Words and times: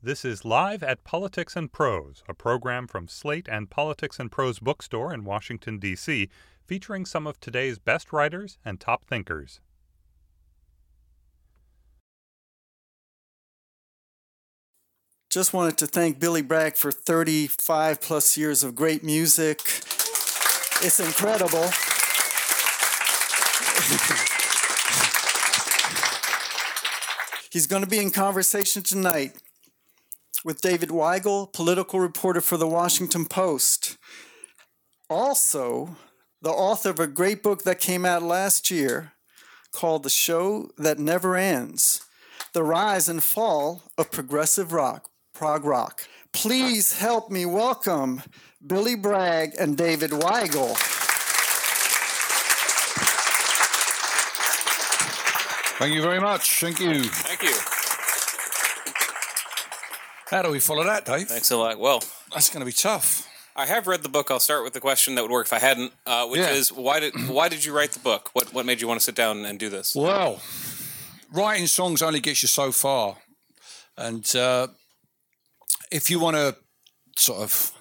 This 0.00 0.24
is 0.24 0.44
Live 0.44 0.84
at 0.84 1.02
Politics 1.02 1.56
and 1.56 1.72
Prose, 1.72 2.22
a 2.28 2.34
program 2.34 2.86
from 2.86 3.08
Slate 3.08 3.48
and 3.50 3.68
Politics 3.68 4.20
and 4.20 4.30
Prose 4.30 4.60
Bookstore 4.60 5.12
in 5.12 5.24
Washington, 5.24 5.80
D.C., 5.80 6.28
featuring 6.64 7.04
some 7.04 7.26
of 7.26 7.40
today's 7.40 7.80
best 7.80 8.12
writers 8.12 8.58
and 8.64 8.78
top 8.78 9.04
thinkers. 9.06 9.58
Just 15.30 15.52
wanted 15.52 15.76
to 15.78 15.88
thank 15.88 16.20
Billy 16.20 16.42
Bragg 16.42 16.76
for 16.76 16.92
35 16.92 18.00
plus 18.00 18.36
years 18.36 18.62
of 18.62 18.76
great 18.76 19.02
music. 19.02 19.58
It's 20.80 21.00
incredible. 21.00 21.64
He's 27.50 27.66
going 27.66 27.82
to 27.82 27.88
be 27.88 27.98
in 27.98 28.12
conversation 28.12 28.84
tonight 28.84 29.32
with 30.44 30.60
David 30.60 30.90
Weigel, 30.90 31.52
political 31.52 32.00
reporter 32.00 32.40
for 32.40 32.56
the 32.56 32.66
Washington 32.66 33.26
Post. 33.26 33.96
Also, 35.10 35.96
the 36.42 36.50
author 36.50 36.90
of 36.90 37.00
a 37.00 37.06
great 37.06 37.42
book 37.42 37.64
that 37.64 37.80
came 37.80 38.04
out 38.04 38.22
last 38.22 38.70
year 38.70 39.12
called 39.72 40.02
The 40.02 40.10
Show 40.10 40.70
That 40.78 40.98
Never 40.98 41.36
Ends 41.36 42.04
The 42.52 42.62
Rise 42.62 43.08
and 43.08 43.22
Fall 43.22 43.84
of 43.96 44.10
Progressive 44.10 44.72
Rock, 44.72 45.10
Prog 45.34 45.64
Rock. 45.64 46.02
Please 46.32 46.98
help 46.98 47.30
me 47.30 47.46
welcome 47.46 48.22
Billy 48.64 48.94
Bragg 48.94 49.52
and 49.58 49.76
David 49.76 50.10
Weigel. 50.10 50.76
Thank 55.78 55.94
you 55.94 56.02
very 56.02 56.20
much. 56.20 56.60
Thank 56.60 56.80
you. 56.80 57.04
Thank 57.04 57.42
you. 57.42 57.77
How 60.30 60.42
do 60.42 60.50
we 60.50 60.60
follow 60.60 60.84
that, 60.84 61.04
Dave? 61.06 61.26
Thanks 61.28 61.50
a 61.50 61.56
lot. 61.56 61.78
Well, 61.78 62.02
That's 62.32 62.50
going 62.50 62.60
to 62.60 62.66
be 62.66 62.72
tough. 62.72 63.26
I 63.56 63.66
have 63.66 63.86
read 63.86 64.02
the 64.02 64.08
book. 64.08 64.30
I'll 64.30 64.38
start 64.40 64.62
with 64.62 64.72
the 64.74 64.80
question 64.80 65.14
that 65.14 65.22
would 65.22 65.30
work 65.30 65.46
if 65.46 65.52
I 65.52 65.58
hadn't, 65.58 65.92
uh, 66.06 66.26
which 66.28 66.40
Yeah. 66.40 66.50
is 66.50 66.70
why 66.72 67.00
did 67.00 67.14
why 67.28 67.48
did 67.48 67.64
you 67.64 67.72
write 67.76 67.92
the 67.92 67.98
book? 67.98 68.30
What 68.34 68.52
what 68.54 68.64
made 68.66 68.80
you 68.80 68.86
want 68.86 69.00
to 69.00 69.04
sit 69.04 69.14
down 69.16 69.44
and 69.46 69.58
do 69.58 69.68
this? 69.68 69.94
Well, 69.96 70.40
writing 71.32 71.66
songs 71.66 72.02
only 72.02 72.20
gets 72.20 72.42
you 72.42 72.48
so 72.48 72.70
far. 72.72 73.16
And 73.96 74.24
uh, 74.36 74.68
if 75.90 76.08
you 76.10 76.20
want 76.20 76.36
to 76.36 76.56
sort 77.16 77.40
of 77.40 77.72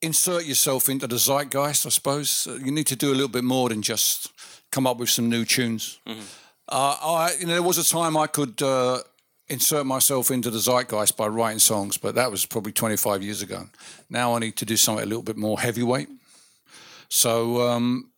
insert 0.00 0.44
yourself 0.44 0.88
into 0.88 1.06
the 1.08 1.16
zeitgeist, 1.18 1.86
I 1.86 1.88
suppose, 1.88 2.46
uh, 2.46 2.54
you 2.64 2.70
need 2.70 2.86
to 2.86 2.96
do 2.96 3.08
a 3.08 3.16
little 3.16 3.28
bit 3.28 3.44
more 3.44 3.70
than 3.70 3.82
just 3.82 4.30
come 4.70 4.86
up 4.86 4.98
with 4.98 5.10
some 5.10 5.28
new 5.28 5.44
tunes. 5.44 5.98
Uh, 6.06 6.96
I, 7.02 7.34
you 7.40 7.46
know, 7.46 7.54
there 7.54 7.62
was 7.62 7.78
a 7.78 7.84
time 7.84 8.16
I 8.16 8.28
could 8.28 8.62
uh, 8.62 9.00
insert 9.48 9.86
myself 9.86 10.30
into 10.30 10.50
the 10.50 10.58
zeitgeist 10.58 11.16
by 11.16 11.26
writing 11.26 11.58
songs, 11.58 11.96
but 11.96 12.14
that 12.14 12.30
was 12.30 12.46
probably 12.46 12.72
25 12.72 13.22
years 13.22 13.42
ago. 13.42 13.68
Now 14.10 14.34
I 14.34 14.40
need 14.40 14.56
to 14.56 14.64
do 14.64 14.76
something 14.76 15.04
a 15.04 15.06
little 15.06 15.22
bit 15.22 15.36
more 15.36 15.60
heavyweight. 15.60 16.08
So 17.08 17.62
um, 17.68 18.10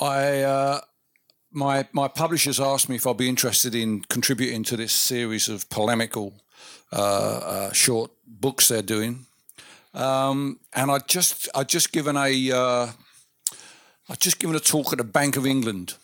I 0.00 0.42
uh, 0.42 0.80
my 1.52 1.86
my 1.92 2.08
publishers 2.08 2.58
asked 2.58 2.88
me 2.88 2.96
if 2.96 3.06
I'd 3.06 3.16
be 3.16 3.28
interested 3.28 3.74
in 3.74 4.00
contributing 4.02 4.64
to 4.64 4.76
this 4.76 4.92
series 4.92 5.48
of 5.48 5.68
polemical 5.70 6.34
uh, 6.92 7.38
uh, 7.38 7.72
short 7.72 8.10
books 8.26 8.68
they're 8.68 8.82
doing, 8.82 9.26
um, 9.94 10.58
and 10.72 10.90
I 10.90 10.98
just 10.98 11.48
I 11.54 11.62
just 11.62 11.92
given 11.92 12.16
a 12.16 12.50
uh, 12.50 12.88
I 14.08 14.14
just 14.18 14.40
given 14.40 14.56
a 14.56 14.60
talk 14.60 14.92
at 14.92 14.98
the 14.98 15.04
Bank 15.04 15.36
of 15.36 15.46
England 15.46 15.94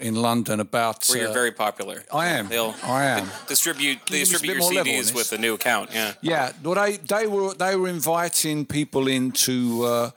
in 0.00 0.14
London 0.14 0.60
about. 0.60 1.06
Where 1.08 1.18
you're 1.18 1.28
uh, 1.30 1.32
very 1.32 1.52
popular. 1.52 2.04
I 2.12 2.28
am. 2.28 2.48
They'll 2.48 2.74
I 2.82 3.04
am. 3.04 3.28
distribute 3.48 3.98
they 4.10 4.18
Give 4.18 4.22
us 4.22 4.28
a 4.28 4.32
distribute 4.32 4.52
your 4.52 4.60
more 4.60 4.72
level 4.72 4.92
on 4.92 5.02
CDs 5.02 5.14
with 5.14 5.32
a 5.32 5.38
new 5.38 5.54
account. 5.54 5.90
Yeah. 5.92 6.12
Yeah, 6.20 6.52
well, 6.62 6.74
they 6.74 6.96
they 6.96 7.26
were 7.26 7.54
they 7.54 7.76
were 7.76 7.88
inviting 7.88 8.66
people 8.66 9.08
in 9.08 9.32
to 9.32 9.84
uh, 9.84 10.10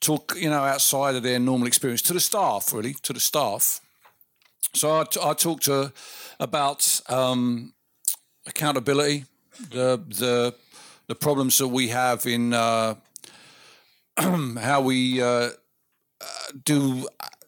talk, 0.00 0.34
you 0.36 0.50
know, 0.50 0.62
outside 0.62 1.14
of 1.14 1.22
their 1.22 1.38
normal 1.38 1.66
experience 1.66 2.02
to 2.02 2.12
the 2.12 2.20
staff, 2.20 2.72
really, 2.72 2.94
to 3.02 3.12
the 3.12 3.20
staff. 3.20 3.80
So 4.74 5.00
I, 5.00 5.04
t- 5.04 5.20
I 5.22 5.34
talked 5.34 5.64
to 5.64 5.92
about 6.40 7.00
um, 7.08 7.74
accountability, 8.46 9.24
the 9.70 10.00
the 10.08 10.54
the 11.06 11.14
problems 11.14 11.58
that 11.58 11.68
we 11.68 11.88
have 11.88 12.26
in 12.26 12.52
uh, 12.54 12.94
how 14.18 14.80
we 14.80 15.22
uh, 15.22 15.26
uh, 15.26 15.50
do. 16.64 17.06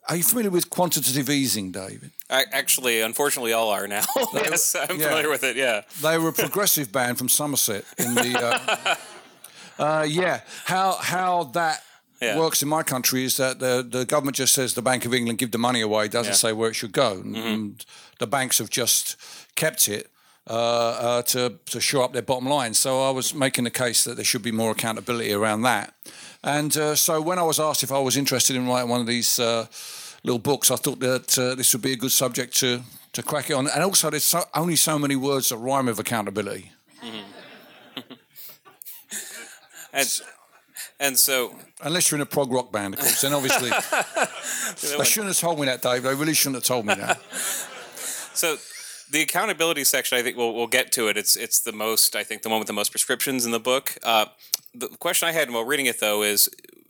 Are 0.08 0.16
you 0.16 0.22
familiar 0.22 0.50
with 0.50 0.68
quantitative 0.68 1.30
easing, 1.30 1.72
David? 1.72 2.10
I, 2.28 2.44
actually, 2.52 3.00
unfortunately, 3.00 3.52
all 3.54 3.70
are 3.70 3.88
now. 3.88 4.02
yes, 4.34 4.74
I'm 4.74 4.98
yeah. 5.00 5.06
familiar 5.08 5.30
with 5.30 5.44
it. 5.44 5.56
Yeah. 5.56 5.82
They 6.02 6.18
were 6.18 6.28
a 6.28 6.32
progressive 6.32 6.92
band 6.98 7.16
from 7.18 7.28
Somerset 7.28 7.84
in 7.98 8.14
the. 8.14 8.38
Uh, 9.78 9.82
uh, 9.82 10.02
yeah, 10.08 10.40
how 10.66 10.92
how 11.00 11.44
that 11.54 11.82
Yeah. 12.20 12.38
works 12.38 12.62
in 12.62 12.68
my 12.68 12.82
country 12.82 13.24
is 13.24 13.36
that 13.36 13.58
the 13.58 13.82
the 13.88 14.04
government 14.04 14.36
just 14.36 14.52
says 14.54 14.74
the 14.74 14.82
Bank 14.82 15.04
of 15.06 15.14
England 15.14 15.38
give 15.38 15.50
the 15.50 15.58
money 15.58 15.80
away, 15.80 16.08
doesn't 16.08 16.32
Yeah. 16.32 16.36
say 16.36 16.52
where 16.52 16.70
it 16.70 16.74
should 16.74 16.92
go, 16.92 17.12
and, 17.12 17.36
and 17.36 17.86
the 18.18 18.26
banks 18.26 18.58
have 18.58 18.70
just 18.70 19.16
kept 19.56 19.88
it. 19.88 20.10
Uh, 20.46 20.52
uh, 21.00 21.22
to 21.22 21.54
to 21.64 21.80
shore 21.80 22.04
up 22.04 22.12
their 22.12 22.20
bottom 22.20 22.46
line, 22.46 22.74
so 22.74 23.02
I 23.02 23.10
was 23.10 23.32
making 23.32 23.64
the 23.64 23.70
case 23.70 24.04
that 24.04 24.16
there 24.16 24.26
should 24.26 24.42
be 24.42 24.52
more 24.52 24.72
accountability 24.72 25.32
around 25.32 25.62
that, 25.62 25.94
and 26.42 26.76
uh, 26.76 26.94
so 26.94 27.22
when 27.22 27.38
I 27.38 27.42
was 27.42 27.58
asked 27.58 27.82
if 27.82 27.90
I 27.90 27.98
was 27.98 28.14
interested 28.14 28.54
in 28.54 28.68
writing 28.68 28.90
one 28.90 29.00
of 29.00 29.06
these 29.06 29.38
uh, 29.38 29.66
little 30.22 30.38
books, 30.38 30.70
I 30.70 30.76
thought 30.76 31.00
that 31.00 31.38
uh, 31.38 31.54
this 31.54 31.72
would 31.72 31.80
be 31.80 31.92
a 31.92 31.96
good 31.96 32.12
subject 32.12 32.54
to 32.56 32.82
to 33.12 33.22
crack 33.22 33.48
it 33.48 33.54
on, 33.54 33.68
and 33.68 33.82
also 33.82 34.10
there's 34.10 34.26
so, 34.26 34.42
only 34.54 34.76
so 34.76 34.98
many 34.98 35.16
words 35.16 35.48
that 35.48 35.56
rhyme 35.56 35.86
with 35.86 35.98
accountability. 35.98 36.72
And 39.94 40.20
and 40.98 41.18
so 41.18 41.54
Unless 41.80 42.10
you're 42.10 42.18
in 42.18 42.22
a 42.22 42.26
prog 42.26 42.52
rock 42.52 42.72
band, 42.72 42.94
of 42.94 43.00
course. 43.00 43.20
Then 43.20 43.32
obviously, 43.32 43.70
they 44.98 45.04
shouldn't 45.04 45.28
have 45.28 45.38
told 45.38 45.60
me 45.60 45.66
that, 45.66 45.82
Dave. 45.82 46.02
They 46.02 46.14
really 46.14 46.34
shouldn't 46.34 46.56
have 46.56 46.64
told 46.64 46.86
me 46.86 46.94
that. 46.94 47.20
so 48.34 48.56
the 49.10 49.22
accountability 49.22 49.84
section, 49.84 50.18
I 50.18 50.22
think 50.22 50.36
we'll 50.36 50.54
we'll 50.54 50.66
get 50.66 50.92
to 50.92 51.08
it. 51.08 51.16
It's 51.16 51.36
it's 51.36 51.60
the 51.60 51.72
most 51.72 52.16
I 52.16 52.24
think 52.24 52.42
the 52.42 52.48
one 52.48 52.58
with 52.58 52.66
the 52.68 52.72
most 52.72 52.90
prescriptions 52.90 53.44
in 53.46 53.52
the 53.52 53.60
book. 53.60 53.96
Uh, 54.02 54.26
the 54.74 54.88
question 54.88 55.28
I 55.28 55.32
had 55.32 55.50
while 55.50 55.64
reading 55.64 55.86
it 55.86 56.00
though 56.00 56.22
is 56.22 56.48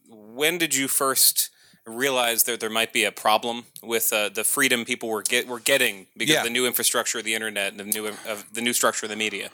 when 0.08 0.58
did 0.58 0.74
you 0.74 0.88
first 0.88 1.50
realize 1.86 2.44
that 2.44 2.60
there 2.60 2.70
might 2.70 2.92
be 2.94 3.04
a 3.04 3.12
problem 3.12 3.64
with 3.82 4.10
uh, 4.12 4.30
the 4.30 4.42
freedom 4.44 4.84
people 4.84 5.08
were 5.08 5.22
get 5.22 5.46
were 5.46 5.60
getting 5.60 6.06
because 6.16 6.32
Yeah. 6.34 6.40
of 6.40 6.44
the 6.44 6.50
new 6.50 6.66
infrastructure 6.66 7.18
of 7.18 7.24
the 7.24 7.34
internet 7.34 7.72
and 7.72 7.80
the 7.80 7.84
new 7.84 8.06
of 8.06 8.44
the 8.52 8.60
new 8.62 8.72
structure 8.72 9.06
of 9.06 9.10
the 9.10 9.16
media? 9.16 9.50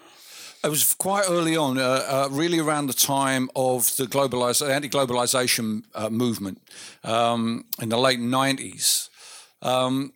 It 0.62 0.68
was 0.68 0.92
quite 0.94 1.24
early 1.26 1.56
on, 1.56 1.78
uh, 1.78 1.82
uh, 1.82 2.28
really 2.30 2.58
around 2.58 2.86
the 2.88 2.92
time 2.92 3.48
of 3.56 3.96
the 3.96 4.04
globalize, 4.06 4.60
anti-globalization 4.60 5.84
uh, 5.94 6.10
movement 6.10 6.60
um, 7.02 7.64
in 7.80 7.88
the 7.88 7.96
late 7.96 8.20
'90s. 8.20 9.08
Um, 9.62 10.12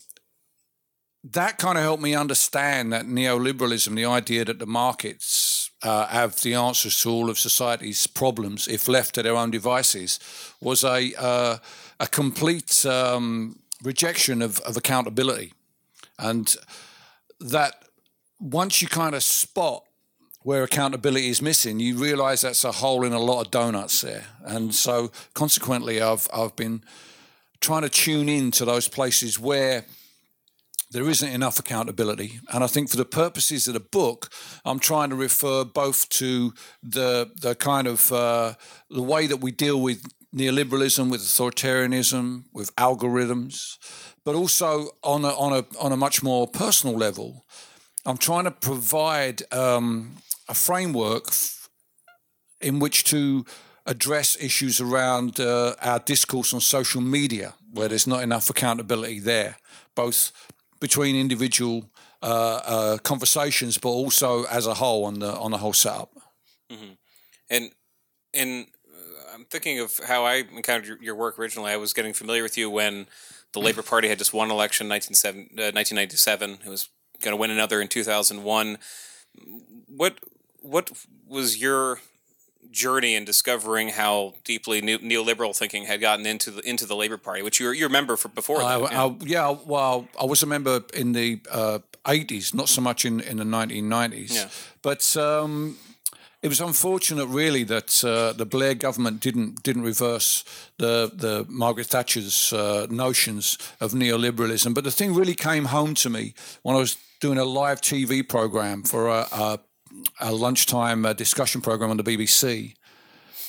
that 1.33 1.57
kind 1.57 1.79
of 1.79 1.85
helped 1.85 2.03
me 2.03 2.15
understand 2.15 2.93
that 2.93 3.07
neoliberalism, 3.07 3.97
the 3.97 4.05
idea 4.05 4.45
that 4.45 4.59
the 4.59 4.67
markets 4.67 5.71
uh, 5.83 6.07
have 6.09 6.41
the 6.43 6.55
answers 6.55 7.01
to 7.01 7.11
all 7.11 7.31
of 7.31 7.39
society's 7.39 8.07
problems 8.07 8.69
if 8.69 8.89
left 8.89 9.15
to 9.15 9.23
their 9.23 9.37
own 9.37 9.51
devices, 9.51 10.21
was 10.61 10.85
a 10.85 11.12
uh, 11.19 11.59
a 11.99 12.07
complete 12.07 12.85
um, 12.85 13.59
rejection 13.83 14.43
of, 14.43 14.61
of 14.61 14.77
accountability, 14.77 15.55
and 16.19 16.57
that 17.41 17.85
once 18.39 18.83
you 18.83 18.89
kind 18.89 19.15
of 19.15 19.23
spot 19.23 19.85
where 20.43 20.62
accountability 20.62 21.29
is 21.29 21.41
missing, 21.41 21.81
you 21.81 21.97
realise 21.97 22.43
that's 22.43 22.65
a 22.65 22.73
hole 22.73 23.03
in 23.03 23.15
a 23.15 23.19
lot 23.19 23.47
of 23.47 23.51
donuts 23.51 24.03
there, 24.03 24.27
and 24.45 24.75
so 24.75 25.11
consequently, 25.33 26.03
I've 26.03 26.29
I've 26.35 26.55
been 26.55 26.83
trying 27.61 27.83
to 27.83 27.89
tune 27.89 28.29
in 28.29 28.51
to 28.51 28.67
those 28.67 28.89
places 28.89 29.41
where 29.41 29.87
there 30.94 31.10
isn't 31.10 31.28
enough 31.28 31.59
accountability. 31.59 32.38
And 32.53 32.62
I 32.62 32.69
think 32.69 32.88
for 32.88 32.97
the 32.97 33.05
purposes 33.05 33.66
of 33.66 33.75
the 33.75 33.81
book, 33.81 34.31
I'm 34.65 34.78
trying 34.78 35.11
to 35.11 35.17
refer 35.17 35.64
both 35.64 36.08
to 36.20 36.55
the 36.82 37.31
the 37.43 37.56
kind 37.56 37.88
of 37.88 38.12
uh, 38.12 38.55
the 38.88 39.02
way 39.02 39.26
that 39.26 39.38
we 39.38 39.50
deal 39.50 39.81
with 39.81 40.06
neoliberalism, 40.32 41.11
with 41.11 41.20
authoritarianism, 41.20 42.44
with 42.52 42.75
algorithms, 42.76 43.79
but 44.25 44.37
also 44.37 44.91
on 45.02 45.25
a 45.25 45.31
on 45.31 45.52
a 45.52 45.64
on 45.85 45.91
a 45.93 45.96
much 45.96 46.23
more 46.23 46.46
personal 46.46 46.96
level. 46.96 47.44
I'm 48.06 48.19
trying 48.19 48.44
to 48.44 48.52
provide 48.52 49.43
um, 49.52 50.19
a 50.49 50.55
framework 50.55 51.25
f- 51.29 51.69
in 52.61 52.79
which 52.79 53.02
to 53.05 53.44
address 53.87 54.37
issues 54.41 54.81
around 54.81 55.41
uh, 55.41 55.75
our 55.82 55.99
discourse 55.99 56.55
on 56.55 56.61
social 56.61 57.00
media, 57.00 57.55
where 57.73 57.88
there's 57.88 58.06
not 58.06 58.23
enough 58.23 58.49
accountability 58.49 59.19
there, 59.19 59.56
both 59.94 60.31
between 60.84 61.16
individual 61.16 61.90
uh, 62.22 62.60
uh, 62.75 62.98
conversations, 62.98 63.78
but 63.78 63.88
also 63.88 64.44
as 64.44 64.66
a 64.66 64.75
whole 64.75 65.06
on 65.06 65.19
the 65.19 65.32
on 65.44 65.50
the 65.50 65.56
whole 65.56 65.72
setup. 65.72 66.10
And 67.48 67.70
and 68.34 68.66
uh, 68.92 69.34
I'm 69.34 69.46
thinking 69.46 69.78
of 69.78 69.98
how 70.06 70.25
I 70.25 70.44
encountered 70.54 70.86
your, 70.86 71.02
your 71.02 71.14
work 71.14 71.38
originally. 71.38 71.72
I 71.72 71.78
was 71.78 71.94
getting 71.94 72.12
familiar 72.12 72.42
with 72.42 72.58
you 72.58 72.69
when 72.69 73.06
the 73.54 73.60
Labor 73.60 73.82
Party 73.82 74.08
had 74.08 74.19
just 74.19 74.34
won 74.34 74.50
election 74.50 74.86
1997, 74.86 75.58
uh, 75.58 75.72
1997. 75.72 76.66
It 76.66 76.69
was 76.69 76.90
going 77.22 77.32
to 77.32 77.40
win 77.40 77.50
another 77.50 77.81
in 77.81 77.88
2001. 77.88 78.76
What 79.86 80.19
what 80.60 80.90
was 81.26 81.56
your 81.56 82.00
journey 82.75 83.15
in 83.15 83.25
discovering 83.25 83.88
how 83.88 84.35
deeply 84.44 84.81
ne- 84.82 84.99
neoliberal 84.99 85.56
thinking 85.56 85.85
had 85.85 86.00
gotten 86.00 86.26
into 86.26 86.50
the 86.50 86.69
into 86.69 86.85
the 86.87 86.97
Labor 86.97 87.17
Party, 87.17 87.43
which 87.43 87.61
you 87.61 87.71
you 87.71 87.87
remember 87.87 88.17
from 88.17 88.32
before. 88.35 88.61
I, 88.61 88.79
that, 88.79 88.93
yeah. 88.93 89.05
I, 89.05 89.17
yeah, 89.25 89.56
well, 89.65 90.09
I 90.21 90.25
was 90.25 90.43
a 90.43 90.47
member 90.47 90.82
in 90.93 91.12
the 91.12 91.41
uh, 91.50 91.79
80s, 92.05 92.55
not 92.55 92.69
so 92.69 92.81
much 92.81 93.05
in, 93.05 93.21
in 93.21 93.38
the 93.38 93.44
1990s. 93.44 94.35
Yeah. 94.35 94.49
But 94.82 95.17
um, 95.17 95.79
it 96.43 96.49
was 96.49 96.61
unfortunate, 96.61 97.26
really, 97.26 97.65
that 97.65 98.05
uh, 98.05 98.32
the 98.35 98.44
Blair 98.44 98.75
government 98.75 99.20
didn't 99.20 99.62
didn't 99.62 99.82
reverse 99.82 100.44
the 100.77 101.11
the 101.15 101.47
Margaret 101.49 101.87
Thatcher's 101.87 102.53
uh, 102.53 102.87
notions 102.91 103.59
of 103.81 103.93
neoliberalism. 103.93 104.75
But 104.75 104.85
the 104.85 104.91
thing 104.91 105.15
really 105.15 105.35
came 105.35 105.67
home 105.67 105.94
to 105.94 106.11
me 106.11 106.35
when 106.62 106.77
I 106.77 106.81
was 106.81 106.99
doing 107.20 107.38
a 107.38 107.44
live 107.44 107.81
TV 107.81 108.29
program 108.29 108.82
for 108.82 109.09
a, 109.09 109.27
a, 109.32 109.59
a 110.21 110.33
lunchtime 110.33 111.05
uh, 111.06 111.12
discussion 111.12 111.61
program 111.61 111.91
on 111.91 111.97
the 111.97 112.05
BBC. 112.05 112.75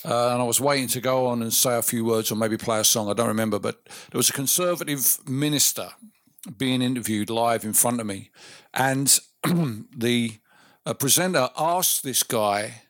Uh, 0.04 0.34
and 0.34 0.42
I 0.42 0.46
was 0.46 0.62
waiting 0.62 0.88
to 0.90 1.02
go 1.02 1.26
on 1.26 1.42
and 1.42 1.52
say 1.52 1.78
a 1.78 1.82
few 1.82 2.06
words 2.06 2.32
or 2.32 2.36
maybe 2.36 2.58
play 2.58 2.80
a 2.80 2.84
song. 2.84 3.10
I 3.10 3.14
don't 3.14 3.28
remember, 3.28 3.58
but 3.58 3.86
there 4.12 4.20
was 4.20 4.30
a 4.30 4.34
conservative 4.34 5.18
minister 5.28 5.90
being 6.58 6.84
interviewed 6.84 7.32
live 7.32 7.64
in 7.64 7.74
front 7.74 8.00
of 8.00 8.06
me, 8.06 8.30
and 8.74 9.20
the 9.44 10.34
uh, 10.86 10.94
presenter 10.94 11.50
asked 11.58 12.04
this 12.04 12.22
guy 12.22 12.84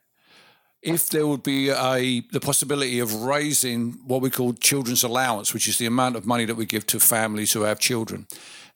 if 0.81 1.09
there 1.09 1.25
would 1.25 1.41
be 1.41 1.69
a 1.69 2.21
the 2.31 2.39
possibility 2.41 2.99
of 2.99 3.23
raising 3.23 3.93
what 4.05 4.21
we 4.21 4.29
call 4.29 4.53
children's 4.53 5.03
allowance, 5.03 5.53
which 5.53 5.67
is 5.67 5.77
the 5.77 5.85
amount 5.85 6.17
of 6.17 6.25
money 6.25 6.45
that 6.45 6.55
we 6.55 6.65
give 6.65 6.85
to 6.87 6.99
families 6.99 7.53
who 7.53 7.61
have 7.61 7.79
children. 7.79 8.27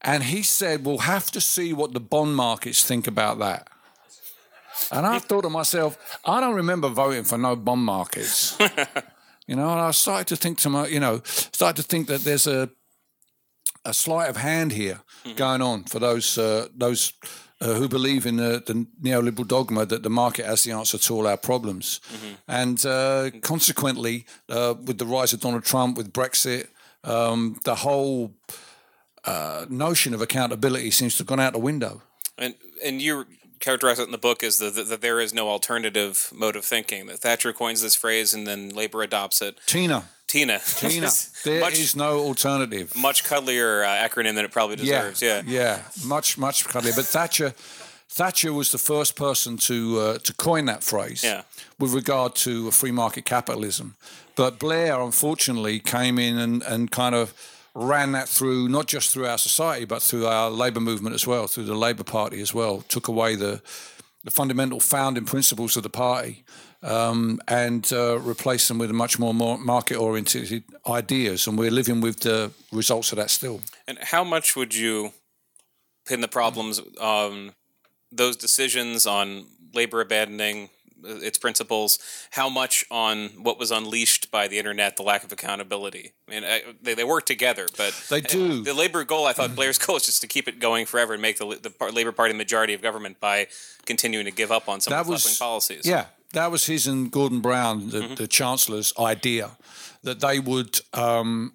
And 0.01 0.23
he 0.23 0.43
said, 0.43 0.85
"We'll 0.85 0.99
have 0.99 1.29
to 1.31 1.41
see 1.41 1.73
what 1.73 1.93
the 1.93 1.99
bond 1.99 2.35
markets 2.35 2.83
think 2.83 3.05
about 3.05 3.39
that." 3.39 3.67
And 4.91 5.05
I 5.05 5.19
thought 5.19 5.41
to 5.41 5.49
myself, 5.49 6.19
I 6.25 6.39
don't 6.39 6.55
remember 6.55 6.89
voting 6.89 7.23
for 7.23 7.37
no 7.37 7.55
bond 7.55 7.81
markets. 7.81 8.57
you 9.47 9.55
know, 9.55 9.69
and 9.69 9.79
I 9.79 9.91
started 9.91 10.27
to 10.27 10.35
think 10.35 10.59
to 10.59 10.69
my, 10.69 10.87
you 10.87 10.99
know, 10.99 11.21
started 11.23 11.81
to 11.81 11.87
think 11.87 12.07
that 12.07 12.23
there's 12.23 12.47
a 12.47 12.69
a 13.85 13.93
sleight 13.93 14.29
of 14.29 14.37
hand 14.37 14.71
here 14.73 14.99
going 15.35 15.61
on 15.61 15.83
for 15.83 15.99
those 15.99 16.37
uh, 16.37 16.67
those 16.75 17.13
uh, 17.61 17.73
who 17.73 17.87
believe 17.87 18.25
in 18.25 18.37
the, 18.37 18.61
the 18.65 18.85
neoliberal 19.01 19.47
dogma 19.47 19.85
that 19.85 20.03
the 20.03 20.09
market 20.09 20.45
has 20.45 20.63
the 20.63 20.71
answer 20.71 20.97
to 20.97 21.13
all 21.15 21.27
our 21.27 21.37
problems, 21.37 22.01
and 22.47 22.85
uh, 22.85 23.29
consequently, 23.41 24.25
uh, 24.49 24.75
with 24.85 24.97
the 24.97 25.05
rise 25.05 25.33
of 25.33 25.39
Donald 25.39 25.63
Trump, 25.63 25.97
with 25.97 26.13
Brexit, 26.13 26.67
um, 27.03 27.59
the 27.63 27.75
whole 27.75 28.33
uh, 29.25 29.65
notion 29.69 30.13
of 30.13 30.21
accountability 30.21 30.91
seems 30.91 31.15
to 31.15 31.19
have 31.19 31.27
gone 31.27 31.39
out 31.39 31.53
the 31.53 31.59
window. 31.59 32.01
And 32.37 32.55
and 32.83 33.01
you 33.01 33.25
characterize 33.59 33.99
it 33.99 34.03
in 34.03 34.11
the 34.11 34.17
book 34.17 34.43
as 34.43 34.57
the, 34.57 34.69
the, 34.69 34.83
that 34.83 35.01
there 35.01 35.19
is 35.19 35.33
no 35.33 35.47
alternative 35.49 36.29
mode 36.33 36.55
of 36.55 36.65
thinking. 36.65 37.07
That 37.07 37.19
Thatcher 37.19 37.53
coins 37.53 37.81
this 37.81 37.95
phrase 37.95 38.33
and 38.33 38.45
then 38.47 38.69
Labor 38.69 39.01
adopts 39.03 39.41
it. 39.41 39.59
Tina, 39.65 40.05
Tina, 40.27 40.59
Tina, 40.59 41.09
there 41.43 41.59
much 41.61 41.79
is 41.79 41.95
no 41.95 42.19
alternative. 42.19 42.95
much 42.95 43.23
cuddlier 43.23 43.83
uh, 43.83 44.07
acronym 44.07 44.35
than 44.35 44.45
it 44.45 44.51
probably 44.51 44.75
deserves. 44.77 45.21
Yeah, 45.21 45.41
yeah, 45.45 45.81
much 46.05 46.37
much 46.37 46.65
cuddlier. 46.65 46.95
But 46.95 47.05
Thatcher, 47.05 47.53
Thatcher 48.09 48.53
was 48.53 48.71
the 48.71 48.77
first 48.77 49.15
person 49.15 49.57
to 49.57 49.99
uh, 49.99 50.17
to 50.19 50.33
coin 50.33 50.65
that 50.65 50.83
phrase 50.83 51.23
Yeah. 51.23 51.41
with 51.79 51.93
regard 51.93 52.35
to 52.35 52.71
free 52.71 52.91
market 52.91 53.25
capitalism. 53.25 53.95
But 54.35 54.57
Blair, 54.59 54.99
unfortunately, 55.01 55.79
came 55.79 56.17
in 56.17 56.37
and, 56.37 56.63
and 56.63 56.89
kind 56.91 57.13
of 57.13 57.33
ran 57.79 58.11
that 58.11 58.27
through 58.27 58.67
not 58.67 58.87
just 58.87 59.11
through 59.11 59.25
our 59.25 59.37
society 59.37 59.85
but 59.85 60.01
through 60.01 60.27
our 60.27 60.49
labour 60.49 60.81
movement 60.81 61.15
as 61.15 61.25
well, 61.25 61.47
through 61.47 61.63
the 61.63 61.75
Labour 61.75 62.03
Party 62.03 62.41
as 62.41 62.53
well. 62.53 62.81
Took 62.81 63.07
away 63.07 63.35
the 63.35 63.61
the 64.23 64.31
fundamental 64.31 64.79
founding 64.79 65.25
principles 65.25 65.77
of 65.77 65.83
the 65.83 65.89
party. 65.89 66.43
Um, 66.81 67.41
and 67.45 67.91
uh, 67.91 68.19
replaced 68.19 68.69
them 68.69 68.77
with 68.77 68.89
much 68.91 69.19
more, 69.19 69.33
more 69.33 69.57
market-oriented 69.57 70.63
ideas, 70.87 71.45
and 71.45 71.57
we're 71.57 71.71
living 71.71 71.99
with 71.99 72.21
the 72.21 72.51
results 72.71 73.11
of 73.11 73.17
that 73.17 73.29
still. 73.29 73.59
And 73.85 73.97
how 74.01 74.23
much 74.23 74.55
would 74.55 74.73
you 74.73 75.11
pin 76.07 76.21
the 76.21 76.29
problems 76.29 76.79
on 77.01 77.51
those 78.13 78.37
decisions 78.37 79.05
on 79.05 79.47
labor 79.73 79.99
abandoning 79.99 80.69
its 81.03 81.37
principles? 81.37 81.99
How 82.31 82.49
much 82.49 82.85
on 82.91 83.29
what 83.43 83.57
was 83.59 83.71
unleashed 83.71 84.31
by 84.31 84.47
the 84.47 84.57
internet, 84.57 84.97
the 84.97 85.03
lack 85.03 85.23
of 85.23 85.31
accountability? 85.31 86.13
I 86.27 86.31
mean, 86.31 86.43
I, 86.43 86.61
they, 86.81 86.93
they 86.93 87.03
work 87.03 87.25
together, 87.25 87.67
but 87.77 87.93
They 88.09 88.21
do. 88.21 88.63
The 88.63 88.73
labor 88.73 89.03
goal, 89.03 89.25
I 89.25 89.33
thought 89.33 89.55
Blair's 89.55 89.77
goal 89.77 89.97
is 89.97 90.05
just 90.05 90.21
to 90.21 90.27
keep 90.27 90.47
it 90.47 90.59
going 90.59 90.85
forever 90.85 91.13
and 91.13 91.21
make 91.21 91.37
the 91.37 91.45
the 91.45 91.91
Labor 91.91 92.11
Party 92.11 92.33
majority 92.33 92.73
of 92.73 92.81
government 92.81 93.19
by 93.19 93.47
continuing 93.85 94.25
to 94.25 94.31
give 94.31 94.51
up 94.51 94.67
on 94.69 94.81
some 94.81 94.91
That 94.91 95.01
of 95.01 95.05
the 95.07 95.11
was- 95.13 95.37
policies. 95.37 95.85
Yeah, 95.85 96.05
that 96.33 96.51
was 96.51 96.65
his 96.65 96.87
and 96.87 97.11
Gordon 97.11 97.39
Brown, 97.41 97.89
the, 97.89 98.13
the 98.15 98.27
Chancellor's 98.27 98.93
idea, 98.99 99.57
that 100.03 100.19
they 100.19 100.39
would 100.39 100.79
um, 100.93 101.53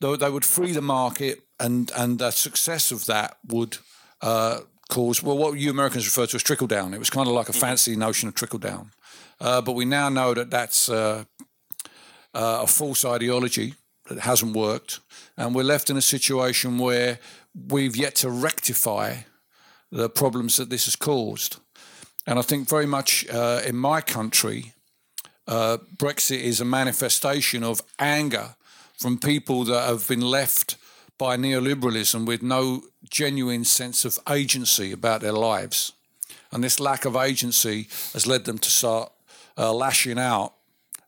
they, 0.00 0.16
they 0.16 0.30
would 0.30 0.44
free 0.44 0.72
the 0.72 0.82
market, 0.82 1.40
and 1.58 1.90
and 1.96 2.18
the 2.18 2.30
success 2.30 2.92
of 2.92 3.06
that 3.06 3.38
would 3.46 3.78
uh, 4.20 4.60
cause 4.88 5.22
well 5.22 5.36
what 5.36 5.58
you 5.58 5.70
Americans 5.70 6.06
refer 6.06 6.26
to 6.26 6.36
as 6.36 6.42
trickle 6.42 6.66
down. 6.66 6.94
It 6.94 6.98
was 6.98 7.10
kind 7.10 7.28
of 7.28 7.34
like 7.34 7.48
a 7.48 7.52
fancy 7.52 7.96
notion 7.96 8.28
of 8.28 8.34
trickle 8.34 8.58
down, 8.58 8.92
uh, 9.40 9.60
but 9.60 9.72
we 9.72 9.84
now 9.84 10.08
know 10.08 10.34
that 10.34 10.50
that's 10.50 10.88
uh, 10.88 11.24
uh, 12.34 12.60
a 12.62 12.66
false 12.66 13.04
ideology 13.04 13.74
that 14.08 14.20
hasn't 14.20 14.56
worked, 14.56 15.00
and 15.36 15.54
we're 15.54 15.62
left 15.62 15.90
in 15.90 15.96
a 15.96 16.02
situation 16.02 16.78
where 16.78 17.18
we've 17.68 17.96
yet 17.96 18.14
to 18.16 18.30
rectify 18.30 19.16
the 19.90 20.08
problems 20.08 20.56
that 20.56 20.70
this 20.70 20.84
has 20.84 20.96
caused. 20.96 21.56
And 22.26 22.38
I 22.38 22.42
think 22.42 22.68
very 22.68 22.86
much 22.86 23.26
uh, 23.28 23.62
in 23.66 23.76
my 23.76 24.00
country, 24.00 24.74
uh, 25.46 25.78
Brexit 25.96 26.40
is 26.40 26.60
a 26.60 26.64
manifestation 26.64 27.64
of 27.64 27.82
anger 27.98 28.54
from 28.98 29.18
people 29.18 29.64
that 29.64 29.88
have 29.88 30.06
been 30.06 30.20
left 30.20 30.76
by 31.18 31.36
neoliberalism 31.36 32.26
with 32.26 32.42
no 32.42 32.82
genuine 33.10 33.64
sense 33.64 34.04
of 34.04 34.18
agency 34.30 34.92
about 34.92 35.20
their 35.20 35.32
lives. 35.32 35.92
And 36.52 36.64
this 36.64 36.80
lack 36.80 37.04
of 37.04 37.16
agency 37.16 37.88
has 38.12 38.26
led 38.26 38.44
them 38.44 38.58
to 38.58 38.70
start 38.70 39.12
uh, 39.58 39.72
lashing 39.72 40.18
out 40.18 40.54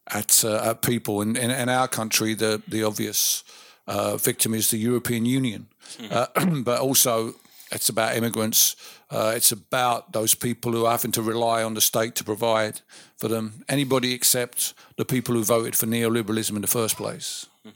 at, 0.09 0.45
uh, 0.45 0.71
at 0.71 0.83
people. 0.83 1.23
In, 1.23 1.37
in, 1.37 1.51
in 1.51 1.69
our 1.69 1.89
country, 1.89 2.35
the, 2.35 2.61
the 2.69 2.83
obvious 2.83 3.45
uh, 3.87 4.17
victim 4.17 4.55
is 4.55 4.71
the 4.71 4.79
European 4.79 5.25
Union. 5.25 5.69
Uh, 6.11 6.27
but 6.63 6.81
also, 6.81 7.35
it's 7.73 7.89
about 7.89 8.17
immigrants. 8.17 8.77
Uh, 9.11 9.33
it's 9.35 9.53
about 9.53 10.13
those 10.13 10.35
people 10.35 10.73
who 10.73 10.85
are 10.85 10.93
having 10.93 11.13
to 11.13 11.23
rely 11.23 11.63
on 11.63 11.75
the 11.75 11.81
state 11.81 12.15
to 12.17 12.25
provide 12.25 12.81
for 13.17 13.29
them. 13.29 13.65
Anybody 13.69 14.13
except 14.13 14.75
the 14.97 15.05
people 15.05 15.35
who 15.35 15.45
voted 15.45 15.77
for 15.77 15.87
neoliberalism 15.87 16.55
in 16.55 16.63
the 16.63 16.69
first 16.69 16.97
place. 16.97 17.47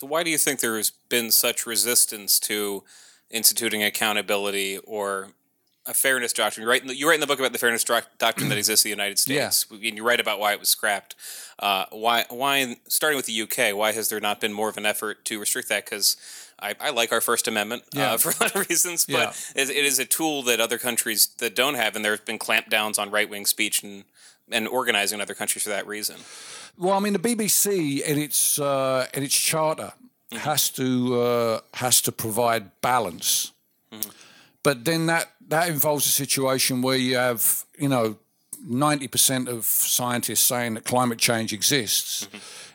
So 0.00 0.06
why 0.06 0.22
do 0.22 0.30
you 0.30 0.38
think 0.38 0.60
there 0.60 0.78
has 0.78 0.88
been 1.10 1.30
such 1.30 1.66
resistance 1.66 2.40
to 2.40 2.84
instituting 3.30 3.82
accountability 3.82 4.78
or 4.78 5.32
a 5.84 5.92
fairness 5.92 6.32
doctrine? 6.32 6.64
You 6.64 6.70
write 6.70 6.80
in 6.80 6.88
the, 6.88 6.96
you 6.96 7.06
write 7.06 7.16
in 7.16 7.20
the 7.20 7.26
book 7.26 7.38
about 7.38 7.52
the 7.52 7.58
fairness 7.58 7.84
doc- 7.84 8.08
doctrine 8.16 8.48
that 8.48 8.56
exists 8.64 8.86
in 8.86 8.88
the 8.88 8.94
United 8.96 9.18
States, 9.18 9.66
and 9.70 9.82
you 9.82 10.02
write 10.02 10.18
about 10.18 10.40
why 10.40 10.54
it 10.54 10.58
was 10.58 10.70
scrapped. 10.70 11.16
Uh, 11.58 11.84
why, 11.90 12.24
why, 12.30 12.76
starting 12.88 13.18
with 13.18 13.26
the 13.26 13.42
UK, 13.42 13.76
why 13.76 13.92
has 13.92 14.08
there 14.08 14.20
not 14.20 14.40
been 14.40 14.54
more 14.54 14.70
of 14.70 14.78
an 14.78 14.86
effort 14.86 15.22
to 15.26 15.38
restrict 15.38 15.68
that? 15.68 15.84
Because 15.84 16.16
I, 16.58 16.74
I 16.80 16.88
like 16.88 17.12
our 17.12 17.20
First 17.20 17.46
Amendment 17.46 17.82
Yeah. 17.92 18.12
uh, 18.12 18.16
for 18.22 18.30
a 18.30 18.42
lot 18.42 18.56
of 18.56 18.66
reasons, 18.70 19.04
but 19.04 19.12
Yeah. 19.54 19.62
it, 19.62 19.68
it 19.68 19.84
is 19.84 19.98
a 19.98 20.06
tool 20.06 20.42
that 20.44 20.60
other 20.62 20.78
countries 20.78 21.26
that 21.40 21.54
don't 21.54 21.74
have, 21.74 21.94
and 21.94 22.02
there 22.02 22.12
have 22.12 22.24
been 22.24 22.38
clampdowns 22.38 22.98
on 22.98 23.10
right 23.10 23.28
wing 23.28 23.44
speech 23.44 23.82
and 23.82 24.04
and 24.52 24.68
organizing 24.68 25.18
in 25.18 25.22
other 25.22 25.34
countries 25.34 25.62
for 25.64 25.70
that 25.70 25.86
reason. 25.86 26.16
Well, 26.78 26.94
I 26.94 27.00
mean, 27.00 27.12
the 27.12 27.18
BBC 27.18 28.00
in 28.02 28.18
its 28.18 28.58
uh, 28.58 29.06
in 29.14 29.22
its 29.22 29.34
charter 29.36 29.92
has 30.32 30.70
to 30.70 31.20
uh, 31.20 31.60
has 31.74 32.00
to 32.02 32.12
provide 32.12 32.70
balance, 32.80 33.52
but 34.62 34.84
then 34.84 35.06
that 35.06 35.32
that 35.48 35.68
involves 35.68 36.06
a 36.06 36.10
situation 36.10 36.82
where 36.82 36.96
you 36.96 37.16
have 37.16 37.64
you 37.78 37.88
know 37.88 38.16
ninety 38.64 39.08
percent 39.08 39.48
of 39.48 39.64
scientists 39.64 40.40
saying 40.40 40.74
that 40.74 40.84
climate 40.84 41.18
change 41.18 41.52
exists. 41.52 42.28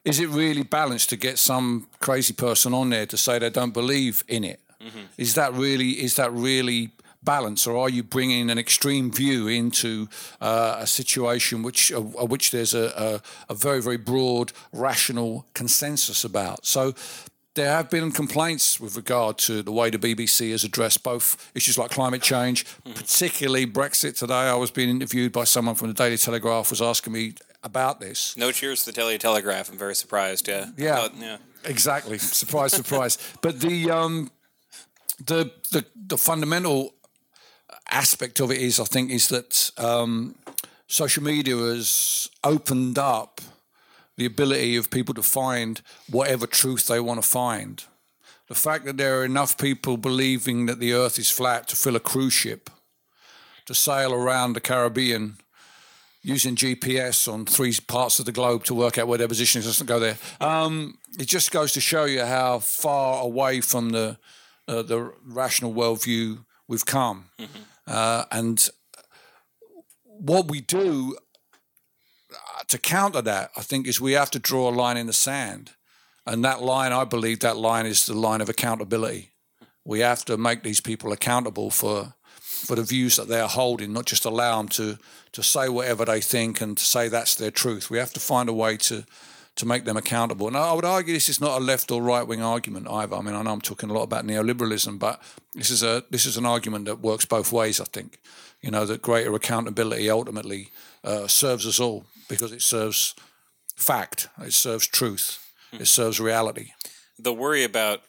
Is 0.04 0.20
it 0.20 0.30
really 0.30 0.64
balanced 0.64 1.10
to 1.10 1.18
get 1.18 1.40
some 1.40 1.88
crazy 2.00 2.34
person 2.34 2.74
on 2.74 2.90
there 2.90 3.08
to 3.08 3.18
say 3.18 3.40
they 3.40 3.50
don't 3.50 3.74
believe 3.74 4.24
in 4.28 4.44
it? 4.44 4.60
Is 5.18 5.34
that 5.34 5.54
really 5.54 5.92
is 6.04 6.16
that 6.16 6.32
really 6.32 6.92
balance, 7.26 7.68
or 7.68 7.78
are 7.78 7.90
you 7.90 8.04
bringing 8.04 8.50
an 8.50 8.58
extreme 8.58 9.12
view 9.12 9.48
into 9.48 10.08
uh, 10.40 10.78
a 10.80 10.88
situation 10.88 11.64
which 11.64 11.92
uh, 11.92 12.00
which 12.28 12.52
there's 12.52 12.74
a, 12.74 13.22
a, 13.50 13.54
a 13.54 13.56
very 13.56 13.82
very 13.82 13.98
broad 13.98 14.54
rational 14.72 15.46
consensus 15.54 16.24
about? 16.24 16.66
So. 16.66 16.94
There 17.58 17.72
have 17.72 17.90
been 17.90 18.12
complaints 18.12 18.82
with 18.82 18.98
regard 18.98 19.38
to 19.48 19.64
the 19.64 19.72
way 19.72 19.90
the 19.90 19.98
BBC 19.98 20.52
has 20.52 20.66
addressed 20.66 21.04
both 21.04 21.38
issues 21.56 21.78
like 21.78 21.90
climate 21.90 22.22
change, 22.22 22.66
particularly 22.84 23.66
Brexit. 23.66 24.18
Today, 24.18 24.34
I 24.52 24.56
was 24.56 24.72
being 24.72 24.90
interviewed 24.90 25.32
by 25.32 25.46
someone 25.46 25.76
from 25.76 25.88
the 25.88 25.94
Daily 25.94 26.18
Telegraph, 26.18 26.70
was 26.70 26.82
asking 26.82 27.14
me 27.14 27.36
about 27.64 28.02
this. 28.02 28.36
No 28.36 28.52
cheers 28.52 28.84
to 28.84 28.88
the 28.88 28.92
Daily 28.92 29.18
Telegraph. 29.18 29.70
I'm 29.72 29.78
very 29.78 29.96
surprised. 29.96 30.50
Yeah. 30.50 30.72
Yeah. 30.78 30.96
Thought- 30.98 31.16
yeah. 31.18 31.38
Exactly. 31.64 32.18
Surprise, 32.18 32.74
surprise. 32.74 33.18
But 33.42 33.62
the 33.62 33.90
um, 33.90 34.32
the 35.26 35.52
the 35.72 35.86
the 35.96 36.18
fundamental 36.18 36.95
aspect 37.96 38.40
of 38.42 38.52
it 38.52 38.58
is, 38.58 38.80
I 38.80 38.84
think, 38.84 39.10
is 39.10 39.30
that 39.30 39.72
um, 39.78 40.36
social 40.88 41.24
media 41.24 41.56
has 41.56 42.30
opened 42.44 43.00
up 43.00 43.42
the 44.18 44.26
ability 44.26 44.76
of 44.76 44.92
people 44.92 45.14
to 45.14 45.24
find 45.24 45.82
whatever 46.10 46.46
truth 46.46 46.88
they 46.88 47.00
want 47.00 47.22
to 47.22 47.28
find. 47.28 47.84
The 48.48 48.56
fact 48.56 48.86
that 48.86 48.98
there 48.98 49.20
are 49.20 49.26
enough 49.26 49.58
people 49.58 49.98
believing 49.98 50.68
that 50.68 50.80
the 50.80 50.94
earth 50.94 51.18
is 51.18 51.30
flat 51.30 51.68
to 51.70 51.76
fill 51.76 51.96
a 51.96 52.00
cruise 52.00 52.34
ship, 52.34 52.70
to 53.66 53.74
sail 53.74 54.14
around 54.14 54.54
the 54.54 54.62
Caribbean 54.62 55.38
using 56.22 56.56
GPS 56.56 57.32
on 57.32 57.46
three 57.46 57.74
parts 57.88 58.20
of 58.20 58.26
the 58.26 58.32
globe 58.32 58.64
to 58.66 58.74
work 58.74 58.98
out 58.98 59.08
where 59.08 59.18
their 59.18 59.28
position 59.28 59.60
is, 59.60 59.66
doesn't 59.66 59.88
go 59.88 60.00
there. 60.00 60.18
Um, 60.42 60.98
it 61.18 61.28
just 61.28 61.52
goes 61.52 61.72
to 61.74 61.82
show 61.82 62.06
you 62.06 62.26
how 62.26 62.60
far 62.60 63.24
away 63.24 63.62
from 63.62 63.92
the 63.92 64.18
uh, 64.68 64.82
the 64.82 65.14
rational 65.24 65.72
worldview 65.74 66.44
we've 66.68 66.86
come. 66.86 67.26
Mm-hmm. 67.40 67.62
Uh, 67.88 68.26
and 68.32 68.70
what 70.04 70.48
we 70.48 70.62
do 70.62 71.18
uh, 72.32 72.64
to 72.68 72.78
counter 72.78 73.22
that, 73.22 73.52
I 73.56 73.62
think, 73.62 73.88
is 73.88 74.02
we 74.02 74.14
have 74.14 74.32
to 74.32 74.40
draw 74.40 74.70
a 74.70 74.72
line 74.72 74.98
in 74.98 75.08
the 75.08 75.14
sand. 75.14 75.72
And 76.26 76.44
that 76.44 76.64
line, 76.64 76.92
I 76.92 77.04
believe, 77.04 77.42
that 77.42 77.58
line 77.58 77.86
is 77.86 78.06
the 78.06 78.16
line 78.16 78.42
of 78.42 78.50
accountability. 78.50 79.32
We 79.84 80.00
have 80.00 80.26
to 80.26 80.38
make 80.38 80.64
these 80.64 80.82
people 80.82 81.12
accountable 81.12 81.70
for 81.70 82.14
for 82.66 82.76
the 82.76 82.84
views 82.84 83.18
that 83.18 83.28
they're 83.28 83.48
holding, 83.48 83.94
not 83.94 84.06
just 84.06 84.26
allow 84.26 84.58
them 84.58 84.70
to 84.70 84.98
to 85.34 85.44
say 85.44 85.70
whatever 85.70 86.06
they 86.06 86.22
think 86.22 86.62
and 86.62 86.78
to 86.78 86.84
say 86.84 87.08
that's 87.08 87.36
their 87.36 87.52
truth. 87.52 87.90
We 87.90 88.00
have 88.00 88.14
to 88.14 88.20
find 88.20 88.50
a 88.50 88.54
way 88.54 88.78
to 88.78 89.06
to 89.56 89.66
make 89.66 89.86
them 89.86 89.98
accountable. 89.98 90.48
And 90.48 90.58
I 90.58 90.74
would 90.74 90.86
argue 90.86 91.14
this 91.14 91.30
is 91.30 91.40
not 91.40 91.62
a 91.62 91.64
left 91.64 91.92
or 91.92 92.02
right 92.02 92.28
wing 92.28 92.42
argument 92.42 92.88
either. 92.90 93.16
I 93.16 93.22
mean, 93.22 93.36
I 93.36 93.42
know 93.42 93.52
I'm 93.52 93.62
talking 93.62 93.90
a 93.90 93.94
lot 93.94 94.04
about 94.04 94.26
neoliberalism, 94.26 95.00
but 95.00 95.22
this 95.54 95.70
is 95.70 95.84
a 95.84 96.04
this 96.10 96.26
is 96.26 96.38
an 96.38 96.46
argument 96.46 96.86
that 96.86 97.00
works 97.00 97.26
both 97.26 97.52
ways. 97.52 97.80
I 97.80 97.86
think, 97.86 98.20
you 98.62 98.72
know, 98.72 98.86
that 98.86 99.02
greater 99.02 99.34
accountability 99.34 100.10
ultimately 100.10 100.72
uh, 101.04 101.28
serves 101.28 101.66
us 101.66 101.80
all 101.80 102.06
because 102.28 102.52
it 102.52 102.62
serves 102.62 103.16
fact, 103.76 104.28
it 104.42 104.54
serves 104.54 104.88
truth, 104.88 105.40
hmm. 105.72 105.82
it 105.82 105.88
serves 105.88 106.20
reality. 106.20 106.72
The 107.18 107.34
worry 107.34 107.64
about 107.64 108.02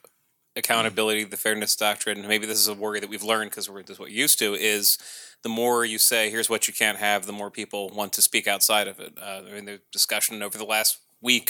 accountability, 0.57 1.25
the 1.25 1.37
fairness 1.37 1.77
doctrine, 1.77 2.27
maybe 2.27 2.47
this 2.47 2.59
is 2.59 2.69
a 2.69 2.75
worry 2.75 2.99
that 2.99 3.11
we've 3.11 3.23
learned 3.23 3.51
because 3.51 3.69
we're 3.69 3.83
this 3.83 3.99
what 3.99 4.11
used 4.11 4.39
to 4.39 4.55
is 4.55 4.99
the 5.43 5.49
more 5.49 5.85
you 5.85 5.99
say, 5.99 6.31
here's 6.31 6.51
what 6.51 6.67
you 6.67 6.75
can't 6.75 6.99
have, 6.99 7.27
the 7.27 7.33
more 7.33 7.51
people 7.51 7.91
want 7.91 8.13
to 8.15 8.23
speak 8.23 8.49
outside 8.49 8.89
of 8.89 8.99
it. 8.99 9.13
Uh, 9.21 9.43
I 9.47 9.53
mean, 9.53 9.67
the 9.67 9.81
discussion 9.93 10.43
over 10.43 10.57
the 10.59 10.65
last 10.65 10.99
week. 11.27 11.49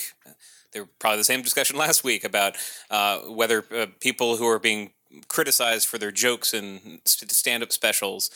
They 0.73 0.81
were 0.81 0.89
probably 0.99 1.19
the 1.19 1.31
same 1.33 1.43
discussion 1.43 1.77
last 1.87 2.03
week 2.03 2.25
about 2.25 2.57
uh, 2.91 3.19
whether 3.41 3.65
uh, 3.71 3.87
people 4.01 4.37
who 4.39 4.47
are 4.49 4.59
being 4.59 4.91
criticized 5.29 5.87
for 5.87 5.99
their 5.99 6.11
jokes 6.11 6.53
and 6.53 7.01
stand-up 7.07 7.73
specials 7.73 8.31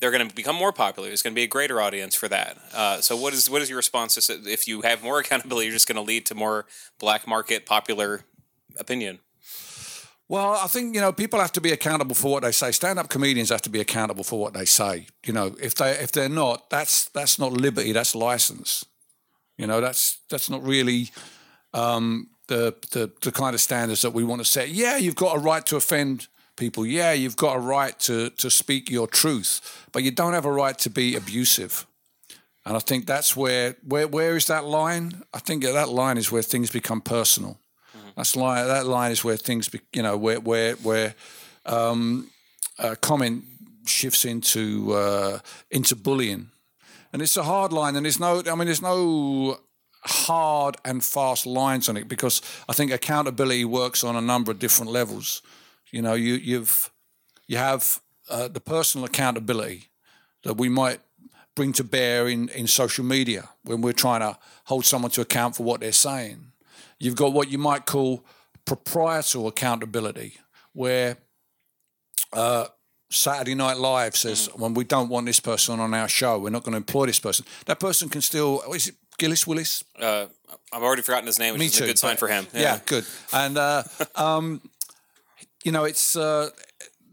they're 0.00 0.10
going 0.10 0.28
to 0.28 0.34
become 0.34 0.56
more 0.56 0.72
popular. 0.72 1.08
There's 1.08 1.22
going 1.22 1.32
to 1.32 1.38
be 1.38 1.44
a 1.44 1.48
greater 1.48 1.80
audience 1.80 2.14
for 2.14 2.28
that. 2.28 2.58
Uh, 2.74 3.00
so, 3.00 3.16
what 3.16 3.32
is 3.32 3.48
what 3.48 3.62
is 3.62 3.70
your 3.70 3.78
response 3.78 4.14
to 4.14 4.32
if 4.44 4.68
you 4.68 4.82
have 4.82 5.02
more 5.02 5.18
accountability, 5.24 5.66
you're 5.66 5.74
just 5.74 5.88
going 5.88 5.96
to 5.96 6.02
lead 6.02 6.26
to 6.26 6.34
more 6.34 6.66
black 6.98 7.26
market 7.26 7.66
popular 7.66 8.22
opinion? 8.78 9.20
Well, 10.28 10.52
I 10.52 10.66
think 10.66 10.94
you 10.94 11.00
know 11.00 11.12
people 11.12 11.40
have 11.40 11.52
to 11.52 11.60
be 11.60 11.72
accountable 11.72 12.14
for 12.14 12.32
what 12.32 12.42
they 12.42 12.52
say. 12.52 12.72
Stand-up 12.72 13.08
comedians 13.08 13.50
have 13.50 13.62
to 13.62 13.70
be 13.70 13.80
accountable 13.80 14.24
for 14.24 14.38
what 14.38 14.54
they 14.54 14.64
say. 14.64 15.06
You 15.24 15.32
know, 15.32 15.56
if 15.62 15.74
they 15.76 15.92
if 15.92 16.12
they're 16.12 16.28
not, 16.28 16.68
that's 16.68 17.06
that's 17.06 17.38
not 17.38 17.52
liberty. 17.52 17.92
That's 17.92 18.14
license. 18.14 18.84
You 19.58 19.66
know, 19.66 19.80
that's 19.80 20.18
that's 20.28 20.50
not 20.50 20.62
really 20.62 21.10
um, 21.72 22.28
the, 22.48 22.74
the 22.92 23.10
the 23.22 23.32
kind 23.32 23.54
of 23.54 23.60
standards 23.60 24.02
that 24.02 24.12
we 24.12 24.24
want 24.24 24.40
to 24.40 24.44
set. 24.44 24.68
Yeah, 24.68 24.96
you've 24.96 25.16
got 25.16 25.36
a 25.36 25.38
right 25.38 25.64
to 25.66 25.76
offend 25.76 26.28
people. 26.56 26.86
Yeah, 26.86 27.12
you've 27.12 27.36
got 27.36 27.56
a 27.56 27.60
right 27.60 27.98
to 28.00 28.30
to 28.30 28.50
speak 28.50 28.90
your 28.90 29.06
truth, 29.06 29.60
but 29.92 30.02
you 30.02 30.10
don't 30.10 30.32
have 30.32 30.44
a 30.44 30.52
right 30.52 30.78
to 30.78 30.90
be 30.90 31.16
abusive. 31.16 31.86
And 32.64 32.76
I 32.76 32.80
think 32.80 33.06
that's 33.06 33.36
where 33.36 33.76
where 33.86 34.08
where 34.08 34.36
is 34.36 34.46
that 34.46 34.64
line? 34.64 35.22
I 35.32 35.38
think 35.38 35.62
that 35.62 35.88
line 35.88 36.18
is 36.18 36.32
where 36.32 36.42
things 36.42 36.70
become 36.70 37.00
personal. 37.00 37.58
Mm-hmm. 37.96 38.08
That's 38.16 38.36
line 38.36 38.66
that 38.66 38.86
line 38.86 39.12
is 39.12 39.24
where 39.24 39.36
things 39.36 39.68
be, 39.68 39.80
you 39.92 40.02
know 40.02 40.16
where 40.16 40.40
where 40.40 40.74
where 40.76 41.14
um, 41.64 42.30
comment 43.00 43.44
shifts 43.86 44.24
into 44.24 44.92
uh, 44.92 45.38
into 45.70 45.96
bullying 45.96 46.50
and 47.12 47.22
it's 47.22 47.36
a 47.36 47.42
hard 47.42 47.72
line. 47.72 47.96
And 47.96 48.04
there's 48.04 48.20
no, 48.20 48.42
I 48.46 48.54
mean, 48.54 48.66
there's 48.66 48.82
no 48.82 49.58
hard 50.02 50.76
and 50.84 51.04
fast 51.04 51.46
lines 51.46 51.88
on 51.88 51.96
it 51.96 52.08
because 52.08 52.40
I 52.68 52.72
think 52.72 52.92
accountability 52.92 53.64
works 53.64 54.04
on 54.04 54.16
a 54.16 54.20
number 54.20 54.50
of 54.52 54.58
different 54.58 54.92
levels. 54.92 55.42
You 55.90 56.02
know, 56.02 56.14
you 56.14 56.34
you've 56.34 56.90
you 57.46 57.56
have 57.56 58.00
uh, 58.28 58.48
the 58.48 58.60
personal 58.60 59.04
accountability 59.04 59.88
that 60.42 60.54
we 60.54 60.68
might 60.68 61.00
bring 61.54 61.72
to 61.72 61.84
bear 61.84 62.28
in, 62.28 62.48
in 62.50 62.66
social 62.66 63.04
media 63.04 63.48
when 63.64 63.80
we're 63.80 63.92
trying 63.92 64.20
to 64.20 64.38
hold 64.64 64.84
someone 64.84 65.10
to 65.10 65.20
account 65.22 65.56
for 65.56 65.62
what 65.62 65.80
they're 65.80 65.92
saying. 65.92 66.52
You've 66.98 67.16
got 67.16 67.32
what 67.32 67.50
you 67.50 67.58
might 67.58 67.86
call 67.86 68.24
proprietorial 68.64 69.48
accountability, 69.48 70.38
where 70.72 71.16
uh, 72.32 72.66
Saturday 73.08 73.54
Night 73.54 73.76
Live 73.76 74.16
says, 74.16 74.48
mm. 74.48 74.58
when 74.58 74.74
we 74.74 74.84
don't 74.84 75.08
want 75.08 75.26
this 75.26 75.40
person 75.40 75.80
on 75.80 75.94
our 75.94 76.08
show, 76.08 76.38
we're 76.38 76.50
not 76.50 76.64
going 76.64 76.72
to 76.72 76.78
employ 76.78 77.06
this 77.06 77.20
person. 77.20 77.46
That 77.66 77.78
person 77.78 78.08
can 78.08 78.20
still, 78.20 78.62
is 78.74 78.88
it 78.88 78.94
Gillis 79.18 79.46
Willis? 79.46 79.84
Uh, 79.98 80.26
I've 80.72 80.82
already 80.82 81.02
forgotten 81.02 81.26
his 81.26 81.38
name, 81.38 81.54
which 81.54 81.60
Me 81.60 81.66
is 81.66 81.76
too, 81.76 81.84
a 81.84 81.86
good 81.86 81.98
sign 81.98 82.16
for 82.16 82.28
him. 82.28 82.46
Yeah, 82.52 82.60
yeah 82.60 82.80
good. 82.84 83.06
And, 83.32 83.56
uh, 83.56 83.84
um, 84.16 84.60
you 85.62 85.72
know, 85.72 85.84
it's, 85.84 86.16
uh, 86.16 86.50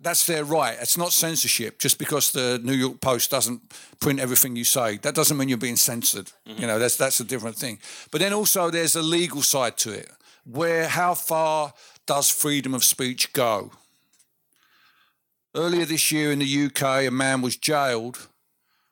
that's 0.02 0.26
their 0.26 0.44
right. 0.44 0.78
It's 0.82 0.98
not 0.98 1.14
censorship. 1.14 1.80
Just 1.80 1.98
because 1.98 2.32
the 2.32 2.60
New 2.64 2.74
York 2.74 3.00
Post 3.00 3.32
doesn't 3.32 3.62
print 4.00 4.20
everything 4.20 4.56
you 4.56 4.66
say, 4.66 4.98
that 4.98 5.16
doesn't 5.16 5.38
mean 5.38 5.48
you're 5.48 5.58
being 5.58 5.78
censored. 5.78 6.32
Mm-hmm. 6.48 6.62
You 6.62 6.68
know, 6.68 6.80
that's, 6.80 6.98
that's 6.98 7.20
a 7.20 7.24
different 7.24 7.56
thing. 7.56 7.80
But 8.12 8.20
then 8.20 8.34
also 8.34 8.70
there's 8.70 8.96
a 8.96 9.04
legal 9.04 9.42
side 9.42 9.78
to 9.78 9.92
it, 9.92 10.10
where 10.44 10.88
how 10.88 11.14
far 11.14 11.74
does 12.06 12.30
freedom 12.30 12.74
of 12.74 12.84
speech 12.84 13.32
go? 13.32 13.72
Earlier 15.56 15.86
this 15.86 16.12
year 16.12 16.32
in 16.32 16.40
the 16.40 16.66
UK, 16.66 17.06
a 17.06 17.12
man 17.12 17.42
was 17.42 17.58
jailed 17.58 18.28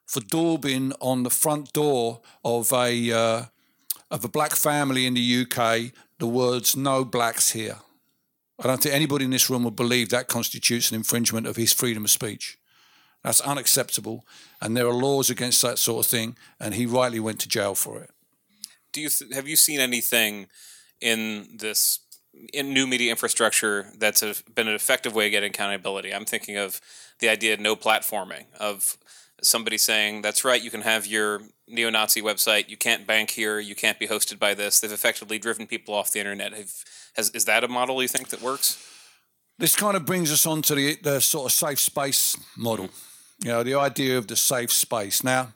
for 0.05 0.19
daubing 0.19 0.93
on 0.99 1.23
the 1.23 1.29
front 1.29 1.73
door 1.73 2.21
of 2.43 2.71
a 2.71 3.11
uh, 3.11 3.45
of 4.11 4.23
a 4.23 4.27
black 4.27 4.55
family 4.55 5.05
in 5.05 5.15
the 5.15 5.41
UK 5.41 5.91
the 6.19 6.27
words 6.27 6.75
"No 6.75 7.03
blacks 7.03 7.51
here." 7.51 7.79
I 8.59 8.67
don't 8.67 8.83
think 8.83 8.93
anybody 8.93 9.25
in 9.25 9.31
this 9.31 9.49
room 9.49 9.63
would 9.63 9.75
believe 9.75 10.09
that 10.09 10.27
constitutes 10.27 10.91
an 10.91 10.97
infringement 10.97 11.47
of 11.47 11.55
his 11.55 11.73
freedom 11.73 12.03
of 12.03 12.11
speech. 12.11 12.59
That's 13.23 13.41
unacceptable, 13.41 14.23
and 14.61 14.77
there 14.77 14.85
are 14.85 14.93
laws 14.93 15.31
against 15.31 15.63
that 15.63 15.79
sort 15.79 16.05
of 16.05 16.09
thing. 16.11 16.35
And 16.59 16.75
he 16.75 16.85
rightly 16.85 17.19
went 17.19 17.39
to 17.39 17.49
jail 17.49 17.73
for 17.73 18.01
it. 18.01 18.11
Do 18.91 19.01
you 19.01 19.09
th- 19.09 19.33
have 19.33 19.47
you 19.47 19.55
seen 19.55 19.79
anything 19.79 20.47
in 20.99 21.57
this 21.57 21.99
in 22.53 22.73
new 22.73 22.87
media 22.87 23.11
infrastructure 23.11 23.87
that's 23.97 24.23
a, 24.23 24.35
been 24.55 24.67
an 24.67 24.75
effective 24.75 25.13
way 25.13 25.27
of 25.27 25.31
getting 25.31 25.49
accountability. 25.49 26.13
I'm 26.13 26.25
thinking 26.25 26.57
of 26.57 26.79
the 27.19 27.29
idea 27.29 27.53
of 27.53 27.59
no 27.59 27.75
platforming, 27.75 28.45
of 28.59 28.97
somebody 29.41 29.77
saying, 29.77 30.21
that's 30.21 30.45
right, 30.45 30.61
you 30.61 30.71
can 30.71 30.81
have 30.81 31.05
your 31.05 31.41
neo 31.67 31.89
Nazi 31.89 32.21
website, 32.21 32.69
you 32.69 32.77
can't 32.77 33.07
bank 33.07 33.31
here, 33.31 33.59
you 33.59 33.75
can't 33.75 33.99
be 33.99 34.07
hosted 34.07 34.39
by 34.39 34.53
this. 34.53 34.79
They've 34.79 34.91
effectively 34.91 35.39
driven 35.39 35.67
people 35.67 35.93
off 35.93 36.11
the 36.11 36.19
internet. 36.19 36.53
Have, 36.53 36.71
has, 37.15 37.29
is 37.31 37.45
that 37.45 37.63
a 37.63 37.67
model 37.67 38.01
you 38.01 38.07
think 38.07 38.29
that 38.29 38.41
works? 38.41 38.87
This 39.57 39.75
kind 39.75 39.95
of 39.95 40.05
brings 40.05 40.31
us 40.31 40.45
on 40.45 40.61
to 40.63 40.75
the, 40.75 40.97
the 41.01 41.19
sort 41.21 41.45
of 41.45 41.51
safe 41.51 41.79
space 41.79 42.35
model, 42.57 42.89
you 43.43 43.49
know, 43.49 43.63
the 43.63 43.75
idea 43.75 44.17
of 44.17 44.27
the 44.27 44.35
safe 44.35 44.71
space. 44.71 45.23
Now, 45.23 45.53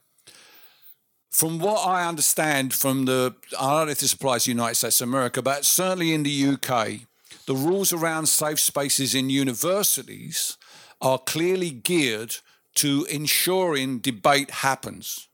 from 1.36 1.60
what 1.60 1.86
I 1.86 2.08
understand 2.08 2.74
from 2.74 3.04
the, 3.04 3.36
I 3.60 3.72
don't 3.72 3.88
know 3.88 3.92
if 3.92 4.00
this 4.00 4.14
applies 4.14 4.46
to 4.46 4.52
the 4.52 4.54
United 4.54 4.76
States 4.76 5.02
of 5.02 5.10
America, 5.10 5.42
but 5.42 5.66
certainly 5.66 6.14
in 6.14 6.24
the 6.24 6.48
UK, 6.54 7.02
the 7.46 7.54
rules 7.54 7.92
around 7.92 8.28
safe 8.28 8.58
spaces 8.58 9.14
in 9.14 9.30
universities 9.30 10.56
are 11.02 11.18
clearly 11.18 11.72
geared 11.72 12.38
to 12.76 13.06
ensuring 13.12 14.00
debate 14.00 14.50
happens. 14.50 15.28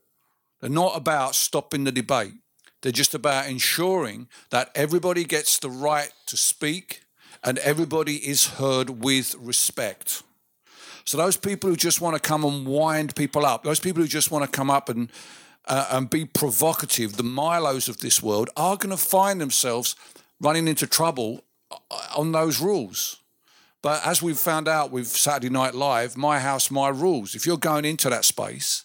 They're 0.60 0.70
not 0.70 0.96
about 0.96 1.36
stopping 1.36 1.84
the 1.84 1.92
debate. 1.92 2.34
They're 2.80 2.90
just 2.90 3.14
about 3.14 3.48
ensuring 3.48 4.26
that 4.50 4.72
everybody 4.74 5.22
gets 5.22 5.60
the 5.60 5.70
right 5.70 6.10
to 6.26 6.36
speak 6.36 7.02
and 7.44 7.58
everybody 7.58 8.16
is 8.16 8.54
heard 8.54 9.04
with 9.04 9.36
respect. 9.36 10.24
So 11.04 11.16
those 11.16 11.36
people 11.36 11.70
who 11.70 11.76
just 11.76 12.00
want 12.00 12.16
to 12.16 12.20
come 12.20 12.44
and 12.44 12.66
wind 12.66 13.14
people 13.14 13.46
up, 13.46 13.62
those 13.62 13.78
people 13.78 14.02
who 14.02 14.08
just 14.08 14.32
want 14.32 14.44
to 14.44 14.50
come 14.50 14.68
up 14.68 14.88
and 14.88 15.08
uh, 15.66 15.86
and 15.90 16.10
be 16.10 16.24
provocative, 16.24 17.16
the 17.16 17.22
Milos 17.22 17.88
of 17.88 17.98
this 17.98 18.22
world 18.22 18.50
are 18.56 18.76
going 18.76 18.90
to 18.90 18.96
find 18.96 19.40
themselves 19.40 19.96
running 20.40 20.68
into 20.68 20.86
trouble 20.86 21.44
uh, 21.70 21.76
on 22.16 22.32
those 22.32 22.60
rules. 22.60 23.20
But 23.82 24.06
as 24.06 24.22
we've 24.22 24.38
found 24.38 24.68
out 24.68 24.92
with 24.92 25.08
Saturday 25.08 25.50
Night 25.50 25.74
Live, 25.74 26.16
my 26.16 26.38
house, 26.40 26.70
my 26.70 26.88
rules. 26.88 27.34
If 27.34 27.46
you're 27.46 27.56
going 27.58 27.84
into 27.84 28.10
that 28.10 28.24
space 28.24 28.84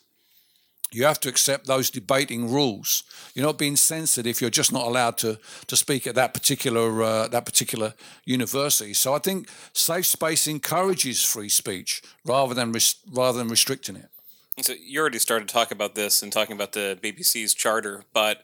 You 0.93 1.03
have 1.05 1.19
to 1.19 1.29
accept 1.29 1.65
those 1.67 1.89
debating 1.91 2.50
rules. 2.50 3.03
You're 3.34 3.46
not 3.46 3.57
being 3.57 3.75
censored 3.75 4.25
if 4.25 4.39
you're 4.39 4.50
just 4.50 4.72
not 4.72 4.88
allowed 4.88 5.17
to, 5.17 5.38
to 5.67 5.75
speak 5.75 6.07
at 6.07 6.15
that 6.15 6.34
particular 6.34 7.03
uh, 7.03 7.27
that 7.27 7.46
particular 7.46 7.93
university. 8.25 8.93
So 8.93 9.13
I 9.13 9.19
think 9.19 9.50
safe 9.74 10.05
space 10.05 10.48
encourages 10.48 11.22
free 11.24 11.50
speech 11.50 12.01
rather 12.24 12.53
than 12.53 12.72
res- 12.72 12.96
rather 13.12 13.38
than 13.38 13.50
restricting 13.50 13.98
it. 13.98 14.10
So 14.61 14.73
you 14.73 14.99
already 14.99 15.19
started 15.19 15.47
to 15.47 15.53
talk 15.53 15.71
about 15.71 15.93
this 15.93 16.23
and 16.23 16.31
talking 16.31 16.55
about 16.55 16.71
the 16.71 16.97
BBC's 17.01 17.53
charter, 17.53 18.03
but 18.13 18.43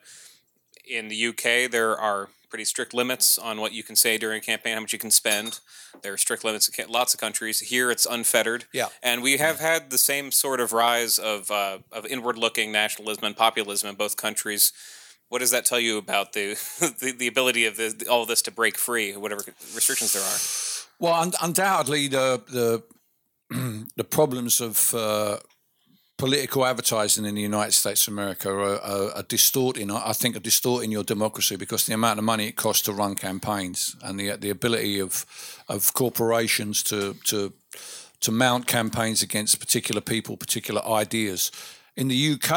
in 0.88 1.08
the 1.08 1.27
UK 1.27 1.72
there 1.72 1.98
are 1.98 2.29
pretty 2.50 2.65
strict 2.65 2.93
limits 2.93 3.39
on 3.39 3.60
what 3.60 3.74
you 3.74 3.82
can 3.82 3.96
say 3.96 4.20
during 4.20 4.38
a 4.38 4.41
campaign, 4.41 4.75
how 4.75 4.82
much 4.82 4.93
you 4.93 5.00
can 5.00 5.10
spend. 5.10 5.60
There 6.03 6.13
are 6.13 6.17
strict 6.17 6.43
limits 6.43 6.67
in 6.67 6.88
lots 6.88 7.15
of 7.15 7.20
countries. 7.20 7.62
Here 7.62 7.89
it's 7.89 8.05
unfettered. 8.05 8.65
Yeah. 8.72 8.89
And 9.01 9.24
we 9.24 9.38
have 9.38 9.60
had 9.60 9.89
the 9.89 9.98
same 9.98 10.32
sort 10.32 10.60
of 10.60 10.72
rise 10.72 11.17
of, 11.17 11.50
uh, 11.50 11.79
of 11.91 12.05
inward 12.05 12.38
looking 12.38 12.72
nationalism 12.72 13.24
and 13.24 13.36
populism 13.36 13.89
in 13.89 13.96
both 13.96 14.17
countries. 14.17 14.72
What 15.29 15.39
does 15.39 15.50
that 15.50 15.65
tell 15.65 15.79
you 15.79 15.98
about 15.98 16.34
the, 16.34 16.53
the, 17.00 17.12
the 17.12 17.27
ability 17.27 17.65
of 17.65 17.75
the, 17.75 18.05
all 18.08 18.22
of 18.22 18.27
this 18.27 18.43
to 18.43 18.51
break 18.51 18.77
free, 18.77 19.17
whatever 19.17 19.41
restrictions 19.74 20.13
there 20.13 20.22
are? 20.22 20.38
Well, 21.00 21.20
un- 21.20 21.34
undoubtedly, 21.41 22.08
the 22.08 22.41
the 22.48 22.84
the 23.98 24.03
problems 24.03 24.62
of 24.62 24.93
uh, 24.93 25.38
political 26.24 26.65
advertising 26.65 27.25
in 27.25 27.36
the 27.36 27.42
United 27.42 27.74
States 27.74 28.08
of 28.08 28.13
America 28.13 28.50
are, 28.50 28.80
are, 28.80 29.12
are, 29.18 29.24
distorting. 29.24 29.92
I 29.92 30.13
think 30.13 30.38
are 30.38 30.39
distorting 30.39 30.89
your 30.89 31.03
democracy 31.03 31.58
because 31.58 31.86
the 31.86 31.94
amount 31.94 32.18
of 32.18 32.24
money 32.24 32.48
it 32.48 32.56
costs 32.56 32.86
to 32.86 32.94
run 32.94 33.15
campaigns 33.15 33.98
and 34.01 34.18
the 34.18 34.38
the 34.38 34.50
ability 34.50 35.01
of 35.01 35.25
of 35.68 35.94
corporations 35.94 36.82
to 36.84 37.15
to 37.25 37.51
to 38.22 38.32
mount 38.32 38.68
campaigns 38.68 39.22
against 39.22 39.60
particular 39.60 40.01
people, 40.01 40.38
particular 40.38 40.82
ideas. 41.01 41.51
In 41.96 42.08
the 42.08 42.34
UK, 42.34 42.53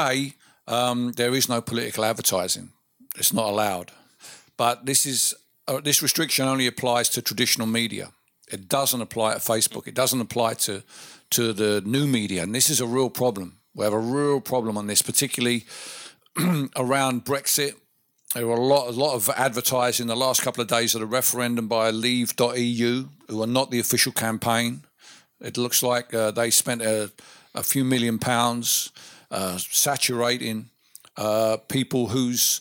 um, 0.68 1.12
there 1.12 1.34
is 1.34 1.48
no 1.48 1.60
political 1.60 2.04
advertising; 2.04 2.70
it's 3.18 3.32
not 3.32 3.46
allowed. 3.46 3.90
But 4.56 4.86
this 4.86 5.06
is 5.06 5.34
uh, 5.66 5.80
this 5.80 6.02
restriction 6.02 6.48
only 6.48 6.68
applies 6.68 7.08
to 7.08 7.20
traditional 7.20 7.66
media. 7.66 8.12
It 8.50 8.68
doesn't 8.68 9.00
apply 9.00 9.34
to 9.34 9.40
Facebook. 9.40 9.86
It 9.86 9.94
doesn't 9.94 10.20
apply 10.20 10.54
to 10.54 10.82
to 11.30 11.52
the 11.52 11.82
new 11.84 12.06
media, 12.06 12.42
and 12.42 12.54
this 12.54 12.70
is 12.70 12.80
a 12.80 12.86
real 12.86 13.10
problem. 13.10 13.58
We 13.74 13.84
have 13.84 13.92
a 13.92 13.98
real 13.98 14.40
problem 14.40 14.78
on 14.78 14.86
this, 14.86 15.02
particularly 15.02 15.64
around 16.76 17.24
Brexit. 17.24 17.74
There 18.34 18.46
were 18.46 18.54
a 18.54 18.60
lot, 18.60 18.88
a 18.88 18.92
lot 18.92 19.14
of 19.14 19.28
advertising 19.30 20.06
the 20.06 20.16
last 20.16 20.42
couple 20.42 20.62
of 20.62 20.68
days 20.68 20.94
of 20.94 21.00
the 21.00 21.06
referendum 21.06 21.68
by 21.68 21.90
Leave.eu, 21.90 23.08
who 23.28 23.42
are 23.42 23.46
not 23.46 23.70
the 23.70 23.80
official 23.80 24.12
campaign. 24.12 24.84
It 25.40 25.56
looks 25.56 25.82
like 25.82 26.14
uh, 26.14 26.30
they 26.30 26.50
spent 26.50 26.82
a, 26.82 27.10
a, 27.54 27.62
few 27.62 27.84
million 27.84 28.18
pounds 28.18 28.92
uh, 29.30 29.58
saturating 29.58 30.70
uh, 31.16 31.58
people 31.68 32.08
whose 32.08 32.60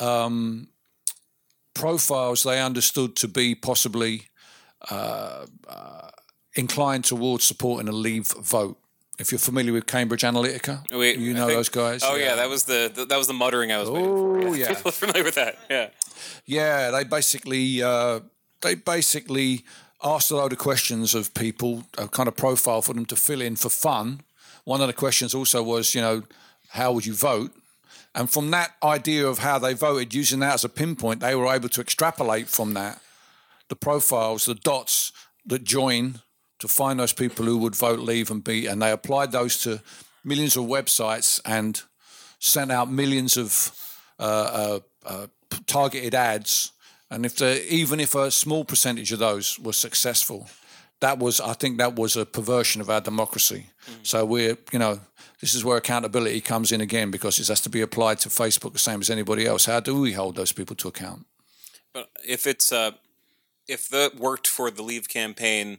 um, 0.00 0.68
profiles 1.74 2.42
they 2.42 2.60
understood 2.60 3.16
to 3.16 3.28
be 3.28 3.54
possibly 3.54 4.27
uh, 4.90 5.46
uh, 5.68 6.10
inclined 6.54 7.04
towards 7.04 7.44
supporting 7.44 7.88
a 7.88 7.92
Leave 7.92 8.26
vote. 8.26 8.78
If 9.18 9.32
you're 9.32 9.40
familiar 9.40 9.72
with 9.72 9.86
Cambridge 9.86 10.22
Analytica, 10.22 10.84
we, 10.96 11.16
you 11.16 11.34
know 11.34 11.46
think, 11.46 11.56
those 11.58 11.68
guys. 11.68 12.02
Oh 12.04 12.14
yeah. 12.14 12.26
yeah. 12.26 12.34
that 12.36 12.48
was 12.48 12.64
the, 12.64 12.90
the, 12.94 13.04
that 13.06 13.18
was 13.18 13.26
the 13.26 13.32
muttering 13.32 13.72
I 13.72 13.78
was. 13.78 13.88
Oh 13.90 14.54
yeah, 14.54 14.68
people 14.74 14.92
familiar 14.92 15.24
with 15.24 15.34
that. 15.34 15.58
Yeah, 15.68 15.88
yeah. 16.46 16.90
They 16.92 17.02
basically 17.02 17.82
uh, 17.82 18.20
they 18.60 18.76
basically 18.76 19.64
asked 20.02 20.30
a 20.30 20.36
load 20.36 20.52
of 20.52 20.58
questions 20.58 21.14
of 21.14 21.34
people, 21.34 21.84
a 21.96 22.08
kind 22.08 22.28
of 22.28 22.36
profile 22.36 22.82
for 22.82 22.94
them 22.94 23.06
to 23.06 23.16
fill 23.16 23.40
in 23.40 23.56
for 23.56 23.70
fun. 23.70 24.20
One 24.64 24.80
of 24.80 24.86
the 24.86 24.92
questions 24.92 25.34
also 25.34 25.62
was, 25.62 25.94
you 25.94 26.00
know, 26.00 26.22
how 26.68 26.92
would 26.92 27.06
you 27.06 27.14
vote? 27.14 27.52
And 28.14 28.30
from 28.30 28.50
that 28.50 28.72
idea 28.82 29.26
of 29.26 29.38
how 29.38 29.58
they 29.58 29.74
voted, 29.74 30.14
using 30.14 30.40
that 30.40 30.54
as 30.54 30.64
a 30.64 30.68
pinpoint, 30.68 31.20
they 31.20 31.34
were 31.34 31.52
able 31.52 31.68
to 31.70 31.80
extrapolate 31.80 32.48
from 32.48 32.74
that 32.74 33.00
the 33.68 33.76
profiles, 33.76 34.44
the 34.44 34.54
dots 34.54 35.12
that 35.46 35.64
join 35.64 36.20
to 36.58 36.68
find 36.68 36.98
those 36.98 37.12
people 37.12 37.44
who 37.44 37.58
would 37.58 37.76
vote 37.76 38.00
leave 38.00 38.30
and 38.30 38.42
be, 38.42 38.66
and 38.66 38.82
they 38.82 38.90
applied 38.90 39.32
those 39.32 39.62
to 39.62 39.80
millions 40.24 40.56
of 40.56 40.64
websites 40.64 41.40
and 41.44 41.82
sent 42.40 42.72
out 42.72 42.90
millions 42.90 43.36
of 43.36 43.72
uh, 44.18 44.22
uh, 44.22 44.80
uh, 45.06 45.26
targeted 45.66 46.14
ads. 46.14 46.72
And 47.10 47.24
if 47.24 47.36
the, 47.36 47.72
even 47.72 48.00
if 48.00 48.14
a 48.14 48.30
small 48.30 48.64
percentage 48.64 49.12
of 49.12 49.18
those 49.18 49.58
were 49.58 49.72
successful, 49.72 50.48
that 51.00 51.18
was, 51.18 51.40
I 51.40 51.52
think, 51.54 51.78
that 51.78 51.94
was 51.94 52.16
a 52.16 52.26
perversion 52.26 52.80
of 52.80 52.90
our 52.90 53.00
democracy. 53.00 53.66
Mm. 53.86 54.06
So 54.06 54.24
we're, 54.24 54.58
you 54.72 54.78
know, 54.78 55.00
this 55.40 55.54
is 55.54 55.64
where 55.64 55.76
accountability 55.76 56.40
comes 56.40 56.72
in 56.72 56.80
again 56.80 57.10
because 57.10 57.38
it 57.38 57.46
has 57.48 57.60
to 57.62 57.70
be 57.70 57.80
applied 57.80 58.18
to 58.20 58.28
Facebook 58.28 58.72
the 58.72 58.78
same 58.78 59.00
as 59.00 59.08
anybody 59.08 59.46
else. 59.46 59.66
How 59.66 59.80
do 59.80 60.00
we 60.00 60.12
hold 60.12 60.34
those 60.34 60.52
people 60.52 60.74
to 60.76 60.88
account? 60.88 61.26
But 61.94 62.10
if 62.26 62.46
it's 62.46 62.72
uh, 62.72 62.92
if 63.68 63.88
that 63.88 64.16
worked 64.16 64.46
for 64.46 64.70
the 64.70 64.82
Leave 64.82 65.08
campaign 65.08 65.78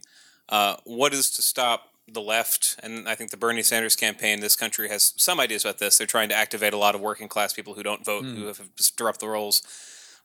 uh, 0.50 0.76
what 0.84 1.14
is 1.14 1.30
to 1.30 1.42
stop 1.42 1.92
the 2.12 2.20
left? 2.20 2.78
And 2.82 3.08
I 3.08 3.14
think 3.14 3.30
the 3.30 3.36
Bernie 3.36 3.62
Sanders 3.62 3.96
campaign, 3.96 4.40
this 4.40 4.56
country 4.56 4.88
has 4.88 5.14
some 5.16 5.40
ideas 5.40 5.64
about 5.64 5.78
this. 5.78 5.96
They're 5.96 6.06
trying 6.06 6.28
to 6.30 6.34
activate 6.34 6.72
a 6.72 6.76
lot 6.76 6.94
of 6.94 7.00
working 7.00 7.28
class 7.28 7.52
people 7.52 7.74
who 7.74 7.82
don't 7.82 8.04
vote, 8.04 8.24
mm. 8.24 8.36
who 8.36 8.46
have 8.46 8.74
disrupt 8.76 9.20
the 9.20 9.28
rolls. 9.28 9.62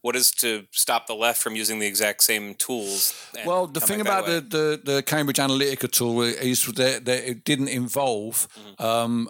What 0.01 0.15
is 0.15 0.32
to 0.32 0.65
stop 0.71 1.08
the 1.08 1.15
left 1.15 1.41
from 1.41 1.56
using 1.56 1.80
the 1.80 1.88
exact 1.88 2.23
same 2.23 2.56
tools? 2.56 3.13
Well, 3.45 3.65
the 3.65 3.80
thing 3.80 4.01
about 4.01 4.25
the, 4.25 4.41
the, 4.41 4.82
the, 4.84 5.04
Cambridge 5.04 5.38
Analytica 5.38 5.91
tool 5.91 6.21
is 6.21 6.65
that, 6.65 7.06
that 7.06 7.28
it 7.28 7.43
didn't 7.43 7.69
involve 7.69 8.47
mm-hmm. 8.54 8.86
um, 8.86 9.30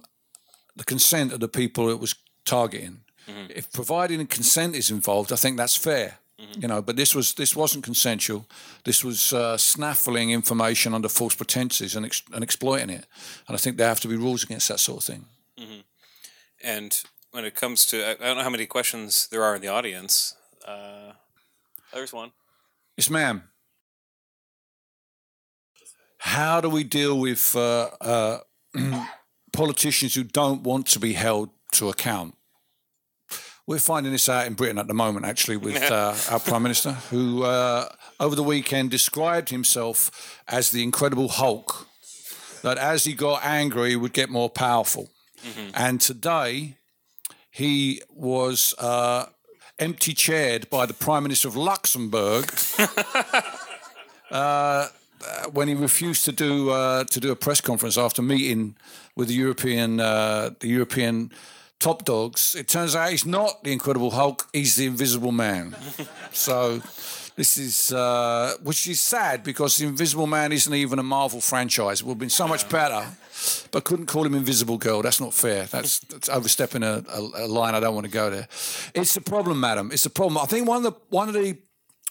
the 0.75 0.83
consent 0.83 1.31
of 1.31 1.39
the 1.39 1.47
people 1.47 1.89
it 1.89 1.99
was 1.99 2.15
targeting. 2.45 3.01
Mm-hmm. 3.27 3.51
If 3.55 3.71
providing 3.71 4.25
consent 4.27 4.75
is 4.75 4.91
involved, 4.91 5.31
I 5.31 5.37
think 5.37 5.55
that's 5.55 5.77
fair. 5.77 6.19
Mm-hmm. 6.39 6.61
You 6.61 6.67
know, 6.67 6.81
but 6.81 6.97
this 6.97 7.15
was 7.15 7.33
this 7.33 7.55
wasn't 7.55 7.85
consensual. 7.85 8.45
This 8.83 9.03
was 9.03 9.31
uh, 9.31 9.57
snaffling 9.57 10.31
information 10.31 10.93
under 10.93 11.07
false 11.07 11.33
pretenses 11.33 11.95
and 11.95 12.05
ex- 12.05 12.23
and 12.33 12.43
exploiting 12.43 12.89
it. 12.89 13.05
And 13.47 13.55
I 13.55 13.57
think 13.57 13.77
there 13.77 13.87
have 13.87 14.01
to 14.01 14.09
be 14.09 14.17
rules 14.17 14.43
against 14.43 14.67
that 14.67 14.79
sort 14.79 14.97
of 14.97 15.03
thing. 15.05 15.25
Mm-hmm. 15.57 15.79
And 16.61 17.01
when 17.31 17.45
it 17.45 17.55
comes 17.55 17.85
to, 17.87 18.05
I 18.05 18.13
don't 18.15 18.37
know 18.37 18.43
how 18.43 18.49
many 18.49 18.65
questions 18.65 19.27
there 19.31 19.43
are 19.43 19.55
in 19.55 19.61
the 19.61 19.69
audience. 19.69 20.35
Uh, 20.67 21.13
there's 21.93 22.11
one. 22.11 22.31
Yes, 22.97 23.09
ma'am. 23.09 23.43
How 26.17 26.59
do 26.59 26.69
we 26.69 26.83
deal 26.83 27.17
with 27.17 27.55
uh, 27.55 27.91
uh 28.01 28.39
politicians 29.53 30.15
who 30.15 30.23
don't 30.23 30.63
want 30.63 30.87
to 30.87 30.99
be 30.99 31.13
held 31.13 31.49
to 31.73 31.87
account? 31.87 32.34
We're 33.67 33.79
finding 33.79 34.11
this 34.11 34.29
out 34.29 34.45
in 34.45 34.53
Britain 34.53 34.77
at 34.77 34.87
the 34.87 34.93
moment, 34.93 35.25
actually, 35.25 35.57
with 35.57 35.81
uh, 35.81 36.13
our 36.29 36.39
Prime 36.39 36.61
Minister, 36.61 36.91
who 37.09 37.43
uh, 37.43 37.89
over 38.19 38.35
the 38.35 38.43
weekend 38.43 38.91
described 38.91 39.49
himself 39.49 40.39
as 40.47 40.69
the 40.69 40.83
Incredible 40.83 41.29
Hulk, 41.29 41.87
that 42.61 42.77
as 42.77 43.05
he 43.05 43.13
got 43.13 43.43
angry, 43.43 43.91
he 43.91 43.95
would 43.95 44.13
get 44.13 44.29
more 44.29 44.51
powerful. 44.51 45.09
Mm-hmm. 45.43 45.71
And 45.73 45.99
today, 45.99 46.77
he 47.49 48.03
was 48.11 48.75
uh, 48.77 49.25
empty 49.79 50.13
chaired 50.13 50.69
by 50.69 50.85
the 50.85 50.93
Prime 50.93 51.23
Minister 51.23 51.47
of 51.47 51.55
Luxembourg. 51.55 52.51
Uh, 54.31 54.87
when 55.53 55.67
he 55.67 55.75
refused 55.75 56.25
to 56.25 56.31
do 56.31 56.71
uh, 56.71 57.03
to 57.05 57.19
do 57.19 57.31
a 57.31 57.35
press 57.35 57.61
conference 57.61 57.95
after 57.95 58.23
meeting 58.23 58.75
with 59.15 59.27
the 59.27 59.35
European 59.35 59.99
uh, 59.99 60.49
the 60.59 60.67
European 60.67 61.31
top 61.85 62.03
dogs. 62.03 62.55
It 62.55 62.67
turns 62.67 62.95
out 62.95 63.11
he's 63.11 63.27
not 63.27 63.63
the 63.63 63.71
Incredible 63.71 64.09
Hulk; 64.09 64.47
he's 64.51 64.75
the 64.75 64.87
Invisible 64.87 65.31
Man. 65.31 65.75
so 66.31 66.81
this 67.35 67.57
is 67.57 67.91
uh, 67.91 68.55
which 68.63 68.87
is 68.87 68.99
sad 68.99 69.43
because 69.43 69.77
the 69.77 69.85
Invisible 69.85 70.25
Man 70.25 70.51
isn't 70.51 70.73
even 70.73 70.97
a 70.97 71.03
Marvel 71.03 71.41
franchise. 71.41 72.01
It 72.01 72.05
would 72.05 72.13
have 72.13 72.19
been 72.19 72.29
so 72.29 72.47
much 72.47 72.67
better, 72.69 73.05
but 73.71 73.83
couldn't 73.83 74.07
call 74.07 74.25
him 74.25 74.33
Invisible 74.33 74.79
Girl. 74.79 75.03
That's 75.03 75.21
not 75.21 75.33
fair. 75.33 75.65
That's, 75.65 75.99
that's 75.99 76.27
overstepping 76.27 76.81
a, 76.81 77.03
a, 77.07 77.19
a, 77.45 77.47
line. 77.47 77.75
I 77.75 77.79
don't 77.79 77.93
want 77.93 78.05
to 78.05 78.11
go 78.11 78.31
there. 78.31 78.47
It's 78.95 79.15
a 79.15 79.21
problem, 79.21 79.59
madam. 79.59 79.91
It's 79.91 80.07
a 80.07 80.09
problem. 80.09 80.39
I 80.41 80.47
think 80.47 80.67
one 80.67 80.77
of 80.77 80.83
the 80.83 80.99
one 81.09 81.27
of 81.27 81.35
the 81.35 81.55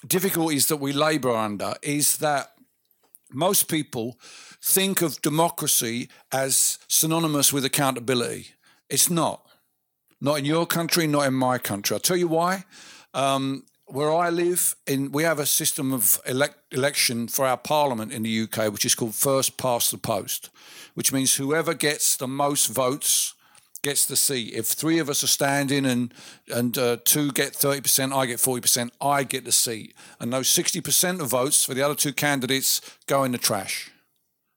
difficulties 0.06 0.68
that 0.68 0.76
we 0.76 0.92
labour 0.92 1.34
under 1.34 1.74
is 1.82 2.18
that 2.18 2.52
most 3.32 3.68
people 3.68 4.20
think 4.62 5.02
of 5.02 5.20
democracy 5.20 6.08
as 6.30 6.78
synonymous 6.86 7.52
with 7.52 7.64
accountability. 7.64 8.54
It's 8.88 9.10
not. 9.10 9.43
Not 10.24 10.38
in 10.38 10.46
your 10.46 10.64
country, 10.64 11.06
not 11.06 11.26
in 11.26 11.34
my 11.34 11.58
country. 11.58 11.94
I'll 11.94 12.00
tell 12.00 12.16
you 12.16 12.28
why. 12.28 12.64
Um, 13.12 13.66
where 13.84 14.10
I 14.10 14.30
live, 14.30 14.74
in 14.86 15.12
we 15.12 15.22
have 15.22 15.38
a 15.38 15.44
system 15.44 15.92
of 15.92 16.18
elect, 16.26 16.56
election 16.72 17.28
for 17.28 17.44
our 17.44 17.58
parliament 17.58 18.10
in 18.10 18.22
the 18.22 18.40
UK, 18.44 18.72
which 18.72 18.86
is 18.86 18.94
called 18.94 19.14
first 19.14 19.58
past 19.58 19.90
the 19.90 19.98
post, 19.98 20.48
which 20.94 21.12
means 21.12 21.34
whoever 21.34 21.74
gets 21.74 22.16
the 22.16 22.26
most 22.26 22.68
votes 22.68 23.34
gets 23.82 24.06
the 24.06 24.16
seat. 24.16 24.54
If 24.54 24.68
three 24.68 24.98
of 24.98 25.10
us 25.10 25.22
are 25.22 25.26
standing 25.26 25.84
and 25.84 26.14
and 26.50 26.78
uh, 26.78 26.96
two 27.04 27.30
get 27.30 27.54
thirty 27.54 27.82
percent, 27.82 28.14
I 28.14 28.24
get 28.24 28.40
forty 28.40 28.62
percent, 28.62 28.94
I 29.02 29.24
get 29.24 29.44
the 29.44 29.52
seat. 29.52 29.94
And 30.18 30.32
those 30.32 30.48
sixty 30.48 30.80
percent 30.80 31.20
of 31.20 31.28
votes 31.28 31.66
for 31.66 31.74
the 31.74 31.82
other 31.82 31.94
two 31.94 32.14
candidates 32.14 32.80
go 33.06 33.24
in 33.24 33.32
the 33.32 33.38
trash. 33.38 33.90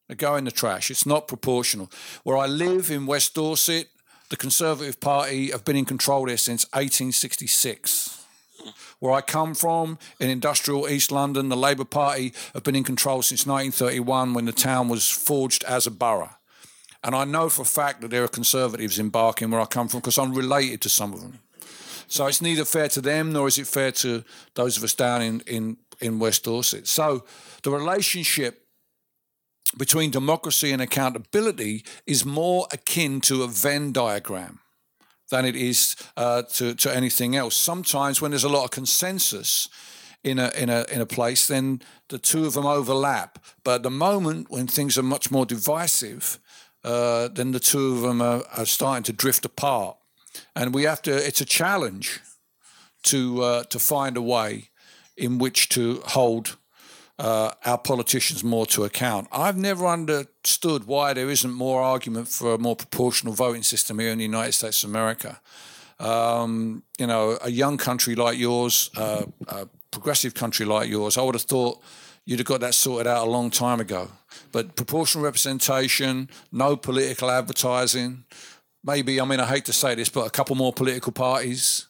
They 0.08 0.15
go 0.15 0.38
in 0.38 0.45
the 0.45 0.51
trash. 0.51 0.89
It's 0.89 1.06
not 1.06 1.27
proportional. 1.27 1.91
Where 2.23 2.38
I 2.38 2.45
live 2.45 2.89
in 2.89 3.06
West 3.06 3.36
Dorset, 3.36 3.89
the 4.29 4.37
Conservative 4.37 4.99
Party 4.99 5.51
have 5.51 5.63
been 5.63 5.75
in 5.75 5.85
control 5.85 6.25
there 6.25 6.37
since 6.37 6.65
1866. 6.65 8.25
Where 8.99 9.13
I 9.13 9.21
come 9.21 9.53
from, 9.53 9.97
in 10.19 10.29
industrial 10.29 10.89
East 10.89 11.11
London, 11.11 11.49
the 11.49 11.55
Labour 11.55 11.85
Party 11.85 12.33
have 12.53 12.63
been 12.63 12.75
in 12.75 12.83
control 12.83 13.21
since 13.21 13.45
1931 13.45 14.33
when 14.33 14.45
the 14.45 14.51
town 14.51 14.89
was 14.89 15.09
forged 15.09 15.63
as 15.63 15.87
a 15.87 15.91
borough. 15.91 16.31
And 17.03 17.15
I 17.15 17.23
know 17.23 17.47
for 17.47 17.61
a 17.61 17.65
fact 17.65 18.01
that 18.01 18.09
there 18.09 18.23
are 18.23 18.27
Conservatives 18.27 18.99
in 18.99 19.09
Barking 19.09 19.51
where 19.51 19.61
I 19.61 19.65
come 19.65 19.87
from 19.87 19.99
because 19.99 20.17
I'm 20.17 20.33
related 20.33 20.81
to 20.81 20.89
some 20.89 21.13
of 21.13 21.21
them. 21.21 21.39
So 22.07 22.25
it's 22.25 22.41
neither 22.41 22.65
fair 22.65 22.87
to 22.89 23.01
them 23.01 23.31
nor 23.33 23.47
is 23.47 23.57
it 23.57 23.67
fair 23.67 23.91
to 23.91 24.23
those 24.55 24.77
of 24.77 24.83
us 24.83 24.95
down 24.95 25.21
in, 25.21 25.41
in, 25.41 25.77
in 26.01 26.19
West 26.19 26.43
Dorset. 26.43 26.87
So 26.87 27.25
the 27.63 27.71
relationship 27.71 28.66
between 29.77 30.11
democracy 30.11 30.71
and 30.71 30.81
accountability 30.81 31.83
is 32.05 32.25
more 32.25 32.67
akin 32.71 33.21
to 33.21 33.43
a 33.43 33.47
Venn 33.47 33.91
diagram 33.91 34.59
than 35.29 35.45
it 35.45 35.55
is 35.55 35.95
uh, 36.15 36.43
to, 36.43 36.73
to 36.75 36.95
anything 36.95 37.35
else. 37.35 37.55
Sometimes 37.55 38.21
when 38.21 38.31
there's 38.31 38.43
a 38.43 38.49
lot 38.49 38.63
of 38.63 38.71
consensus 38.71 39.67
in 40.23 40.39
a, 40.39 40.51
in, 40.57 40.69
a, 40.69 40.85
in 40.91 41.01
a 41.01 41.05
place, 41.05 41.47
then 41.47 41.81
the 42.09 42.17
two 42.17 42.45
of 42.45 42.53
them 42.53 42.65
overlap. 42.65 43.39
But 43.63 43.75
at 43.75 43.83
the 43.83 43.89
moment, 43.89 44.49
when 44.49 44.67
things 44.67 44.97
are 44.97 45.03
much 45.03 45.31
more 45.31 45.45
divisive, 45.45 46.39
uh, 46.83 47.27
then 47.29 47.51
the 47.51 47.59
two 47.59 47.93
of 47.93 48.01
them 48.01 48.21
are, 48.21 48.43
are, 48.55 48.65
starting 48.65 49.03
to 49.03 49.13
drift 49.13 49.45
apart. 49.45 49.97
And 50.55 50.73
we 50.73 50.83
have 50.83 51.01
to, 51.03 51.11
it's 51.13 51.41
a 51.41 51.45
challenge 51.45 52.21
to, 53.03 53.41
uh, 53.43 53.63
to 53.63 53.79
find 53.79 54.15
a 54.17 54.21
way 54.21 54.69
in 55.15 55.37
which 55.37 55.69
to 55.69 56.01
hold 56.05 56.57
uh, 57.19 57.51
our 57.65 57.77
politicians 57.77 58.43
more 58.43 58.65
to 58.67 58.84
account. 58.84 59.27
I've 59.32 59.58
never 59.58 59.88
understood 59.88 60.86
why 60.86 61.13
there 61.13 61.30
isn't 61.30 61.51
more 61.51 61.82
argument 61.82 62.27
for 62.27 62.53
a 62.53 62.58
more 62.58 62.75
proportional 62.75 63.34
voting 63.34 63.63
system 63.63 63.99
here 63.99 64.12
in 64.12 64.17
the 64.17 64.23
United 64.23 64.53
States 64.53 64.84
of 64.84 64.89
America. 64.89 65.39
Um, 65.99 66.84
you 66.99 67.08
know, 67.08 67.39
a 67.41 67.49
young 67.49 67.77
country 67.77 68.15
like 68.15 68.38
yours, 68.38 68.91
uh, 68.95 69.25
a 69.47 69.67
progressive 69.89 70.36
country 70.36 70.65
like 70.65 70.89
yours, 70.89 71.17
I 71.17 71.23
would 71.23 71.34
have 71.34 71.41
thought 71.43 71.82
you'd 72.25 72.39
have 72.39 72.45
got 72.45 72.60
that 72.62 72.75
sorted 72.75 73.08
out 73.08 73.25
a 73.25 73.30
long 73.30 73.49
time 73.49 73.80
ago. 73.80 74.10
But 74.51 74.75
proportional 74.75 75.23
representation, 75.23 76.30
no 76.51 76.75
political 76.75 77.32
advertising, 77.32 78.25
maybe, 78.84 79.19
I 79.19 79.25
mean, 79.25 79.39
I 79.39 79.47
hate 79.47 79.65
to 79.65 79.73
say 79.73 79.95
this, 79.95 80.10
but 80.10 80.27
a 80.27 80.30
couple 80.30 80.56
more 80.56 80.73
political 80.73 81.12
parties 81.12 81.88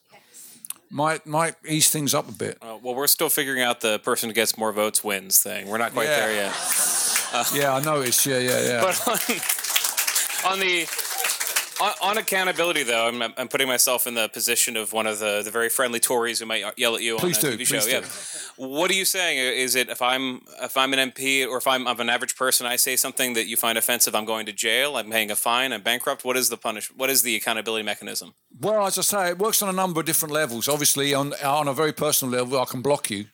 might 0.90 1.26
might 1.26 1.56
ease 1.68 1.90
things 1.90 2.14
up 2.14 2.30
a 2.30 2.32
bit. 2.32 2.58
Uh, 2.62 2.78
well, 2.82 2.96
we're 2.96 3.08
still 3.08 3.30
figuring 3.30 3.62
out 3.62 3.82
the 3.82 4.00
person 4.00 4.30
who 4.30 4.34
gets 4.34 4.58
more 4.58 4.72
votes 4.72 5.04
wins 5.04 5.40
thing. 5.40 5.68
We're 5.68 5.78
not 5.78 5.94
quite 5.94 6.08
Yeah. 6.08 6.20
there 6.20 6.34
yet. 6.34 6.54
Uh, 7.34 7.44
yeah, 7.54 7.74
I 7.76 7.82
noticed. 7.82 8.26
Yeah, 8.26 8.40
yeah, 8.40 8.62
yeah. 8.62 8.82
But 8.82 9.08
on, 9.08 9.18
on 10.54 10.60
the 10.60 10.88
on, 11.82 11.92
on 12.02 12.18
accountability, 12.18 12.84
though, 12.84 13.08
I'm, 13.08 13.22
I'm 13.22 13.48
putting 13.48 13.68
myself 13.68 14.08
in 14.08 14.14
the 14.14 14.30
position 14.30 14.76
of 14.78 14.94
one 14.94 15.08
of 15.08 15.20
the, 15.20 15.42
the 15.44 15.52
very 15.52 15.70
friendly 15.70 16.00
Tories 16.00 16.40
who 16.40 16.46
might 16.46 16.64
yell 16.78 16.96
at 16.96 17.02
you 17.02 17.18
Please 17.18 17.44
on 17.44 17.54
a 17.54 17.58
do, 17.58 17.64
TV 17.64 17.68
please 17.70 17.84
show. 17.86 18.02
do. 18.02 18.06
Yeah. 18.06 18.68
What 18.68 18.92
are 18.92 18.96
you 18.96 19.06
saying? 19.06 19.38
Is 19.38 19.76
it 19.76 19.90
if 19.90 20.02
I'm 20.02 20.42
if 20.62 20.76
I'm 20.78 20.94
an 20.94 21.12
MP 21.12 21.48
or 21.48 21.58
if 21.58 21.68
I'm, 21.68 21.88
I'm 21.88 22.00
an 22.00 22.10
average 22.10 22.36
person, 22.36 22.66
I 22.66 22.76
say 22.76 22.96
something 22.96 23.34
that 23.34 23.48
you 23.48 23.58
find 23.58 23.78
offensive, 23.78 24.16
I'm 24.16 24.26
going 24.26 24.46
to 24.48 24.54
jail, 24.54 24.98
I'm 24.98 25.12
paying 25.12 25.30
a 25.32 25.36
fine, 25.36 25.72
I'm 25.74 25.82
bankrupt. 25.82 26.26
What 26.26 26.38
is 26.38 26.50
the 26.50 26.58
punish? 26.58 26.88
What 26.96 27.10
is 27.10 27.22
the 27.22 27.36
accountability 27.36 27.84
mechanism? 27.84 28.34
Well, 28.60 28.86
as 28.88 28.98
I 28.98 29.02
say, 29.02 29.30
it 29.30 29.40
works 29.40 29.62
on 29.62 29.70
a 29.70 29.74
number 29.74 30.00
of 30.00 30.06
different 30.06 30.34
levels. 30.34 30.68
Obviously, 30.68 31.14
on 31.14 31.34
on 31.44 31.68
a 31.68 31.74
very 31.74 31.94
personal 31.94 32.34
level, 32.34 32.60
I 32.60 32.66
can 32.66 32.82
block 32.82 33.10
you. 33.10 33.26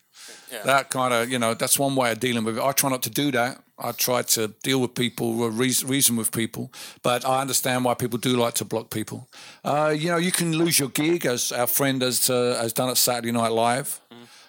That 0.64 0.88
kind 0.88 1.12
of, 1.12 1.30
you 1.30 1.38
know, 1.38 1.54
that's 1.54 1.78
one 1.78 1.96
way 1.96 2.12
of 2.12 2.20
dealing 2.20 2.44
with 2.44 2.58
it. 2.58 2.62
I 2.62 2.70
try 2.72 2.88
not 2.88 3.02
to 3.02 3.10
do 3.10 3.32
that. 3.32 3.63
I 3.78 3.92
try 3.92 4.22
to 4.22 4.48
deal 4.62 4.80
with 4.80 4.94
people, 4.94 5.42
or 5.42 5.50
reason, 5.50 6.16
with 6.16 6.30
people, 6.30 6.72
but 7.02 7.24
I 7.24 7.40
understand 7.40 7.84
why 7.84 7.94
people 7.94 8.18
do 8.18 8.36
like 8.36 8.54
to 8.54 8.64
block 8.64 8.90
people. 8.90 9.28
Uh, 9.64 9.94
you 9.96 10.08
know, 10.08 10.16
you 10.16 10.30
can 10.30 10.56
lose 10.56 10.78
your 10.78 10.90
gig, 10.90 11.26
as 11.26 11.50
our 11.50 11.66
friend 11.66 12.02
has 12.02 12.30
uh, 12.30 12.58
has 12.60 12.72
done 12.72 12.88
at 12.88 12.96
Saturday 12.96 13.32
Night 13.32 13.52
Live. 13.52 14.00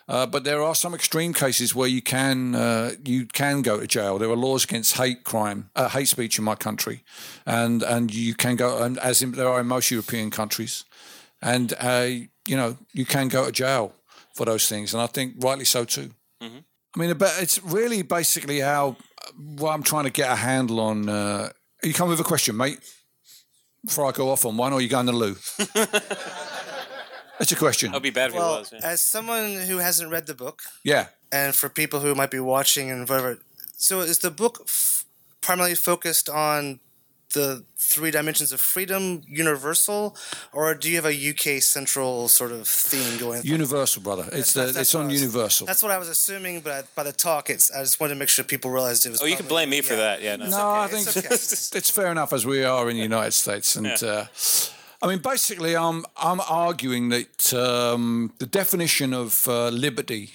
Uh, 0.08 0.28
but 0.28 0.44
there 0.44 0.62
are 0.62 0.76
some 0.76 0.94
extreme 0.94 1.34
cases 1.34 1.74
where 1.74 1.88
you 1.88 2.02
can 2.02 2.54
uh, 2.54 2.92
you 3.04 3.26
can 3.26 3.64
go 3.64 3.80
to 3.80 3.88
jail. 3.88 4.20
There 4.20 4.30
are 4.30 4.36
laws 4.36 4.64
against 4.64 4.98
hate 4.98 5.24
crime, 5.24 5.72
uh, 5.76 5.90
hate 5.90 6.08
speech 6.08 6.38
in 6.38 6.44
my 6.46 6.56
country, 6.56 7.04
and 7.46 7.82
and 7.82 8.14
you 8.14 8.36
can 8.36 8.56
go, 8.56 8.84
and 8.84 9.00
as 9.00 9.22
in, 9.24 9.32
there 9.32 9.50
are 9.50 9.62
in 9.62 9.68
most 9.68 9.90
European 9.90 10.30
countries, 10.30 10.86
and 11.42 11.74
uh, 11.80 12.08
you 12.48 12.56
know 12.56 12.78
you 12.94 13.06
can 13.06 13.30
go 13.30 13.46
to 13.46 13.52
jail 13.52 13.94
for 14.36 14.46
those 14.46 14.70
things, 14.70 14.94
and 14.94 15.02
I 15.02 15.08
think 15.08 15.34
rightly 15.44 15.66
so 15.66 15.86
too. 15.86 16.12
I 16.96 17.00
mean, 17.00 17.18
but 17.18 17.34
it's 17.42 17.62
really 17.64 18.04
basically 18.04 18.60
how 18.60 18.96
what 19.58 19.72
I'm 19.72 19.84
trying 19.84 20.06
to 20.06 20.10
get 20.12 20.32
a 20.32 20.36
handle 20.36 20.80
on. 20.80 21.10
Uh, 21.10 21.50
you 21.84 21.94
come 21.94 22.10
with 22.10 22.20
a 22.20 22.24
question, 22.24 22.56
mate, 22.58 22.80
before 23.86 24.06
I 24.08 24.12
go 24.12 24.30
off 24.30 24.46
on 24.46 24.58
one, 24.58 24.74
or 24.74 24.82
you 24.82 24.88
going 24.90 25.06
to 25.08 25.12
the 25.12 25.18
loo? 25.18 25.36
That's 27.40 27.52
a 27.52 27.56
question. 27.58 27.92
That'd 27.92 28.04
be 28.04 28.12
bad 28.12 28.30
if 28.30 28.36
it 28.36 28.40
Well, 28.40 28.60
was. 28.60 28.72
yeah. 28.72 28.80
as 28.84 29.02
someone 29.02 29.56
who 29.68 29.78
hasn't 29.80 30.10
read 30.10 30.26
the 30.26 30.34
book, 30.34 30.62
Yeah. 30.84 31.08
and 31.32 31.54
for 31.54 31.68
people 31.68 32.00
who 32.00 32.16
might 32.16 32.32
be 32.32 32.40
watching 32.40 32.90
and 32.90 33.08
whatever, 33.10 33.40
so 33.78 34.00
is 34.00 34.20
the 34.20 34.32
book 34.32 34.60
f- 34.64 35.06
primarily 35.42 35.76
focused 35.76 36.30
on 36.30 36.80
the 37.34 37.64
three 37.78 38.12
dimensions 38.12 38.52
of 38.52 38.62
freedom, 38.62 39.22
universal, 39.28 40.16
or 40.54 40.74
do 40.74 40.90
you 40.90 40.96
have 40.96 41.06
a 41.06 41.30
UK 41.30 41.62
central 41.62 42.28
sort 42.28 42.52
of 42.52 42.68
theme 42.68 43.18
going? 43.20 43.42
Universal, 43.44 44.02
brother. 44.04 44.28
It's 44.32 44.54
the, 44.54 44.60
That's- 44.62 44.76
that's 44.76 44.88
it's 44.90 44.96
on 44.96 45.08
was- 45.08 45.22
Universal. 45.22 45.68
That's 45.68 45.84
what 45.84 45.92
I 45.92 45.98
was 45.98 46.08
assuming, 46.10 46.62
but 46.62 46.94
by 46.96 47.04
the 47.04 47.12
talk, 47.12 47.50
it's 47.50 47.72
I 47.72 47.82
just 47.82 48.00
wanted 48.00 48.14
to 48.14 48.20
make 48.20 48.30
sure 48.30 48.46
people 48.46 48.72
realized 48.72 49.06
it 49.06 49.10
was. 49.10 49.22
Oh, 49.22 49.26
you 49.26 49.36
can 49.36 49.48
blame 49.48 49.70
me 49.70 49.82
for 49.82 49.96
that. 49.96 50.22
Yeah, 50.22 50.36
no. 50.38 50.48
No, 50.50 50.58
I 50.58 50.86
okay, 50.86 51.02
think 51.02 51.08
it's 51.32 51.72
okay. 51.72 51.78
it's 51.78 51.90
fair 51.90 52.12
enough 52.12 52.32
as 52.34 52.46
we 52.46 52.64
are 52.64 52.90
in 52.90 52.96
the 52.98 53.04
United 53.04 53.34
States, 53.34 53.76
and 53.76 53.88
uh, 54.04 54.26
I 55.02 55.08
mean, 55.08 55.20
basically, 55.20 55.76
I'm 55.76 56.06
I'm 56.18 56.40
arguing 56.42 57.10
that 57.10 57.54
um, 57.54 58.32
the 58.40 58.46
definition 58.48 59.14
of 59.14 59.48
uh, 59.48 59.70
liberty 59.70 60.32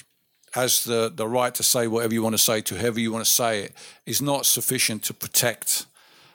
as 0.54 0.84
the 0.84 1.10
the 1.14 1.26
right 1.28 1.54
to 1.54 1.62
say 1.62 1.86
whatever 1.86 2.12
you 2.14 2.22
want 2.22 2.34
to 2.34 2.42
say 2.42 2.60
to 2.60 2.74
whoever 2.74 3.00
you 3.00 3.12
want 3.12 3.24
to 3.24 3.30
say 3.30 3.62
it 3.64 3.72
is 4.06 4.20
not 4.20 4.44
sufficient 4.46 5.02
to 5.04 5.14
protect 5.14 5.86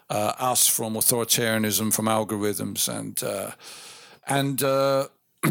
uh, 0.10 0.34
us 0.38 0.68
from 0.68 0.94
authoritarianism, 0.94 1.94
from 1.94 2.06
algorithms, 2.06 2.88
and 2.88 3.24
uh, 3.24 3.52
and 4.28 4.63
uh, 4.63 5.08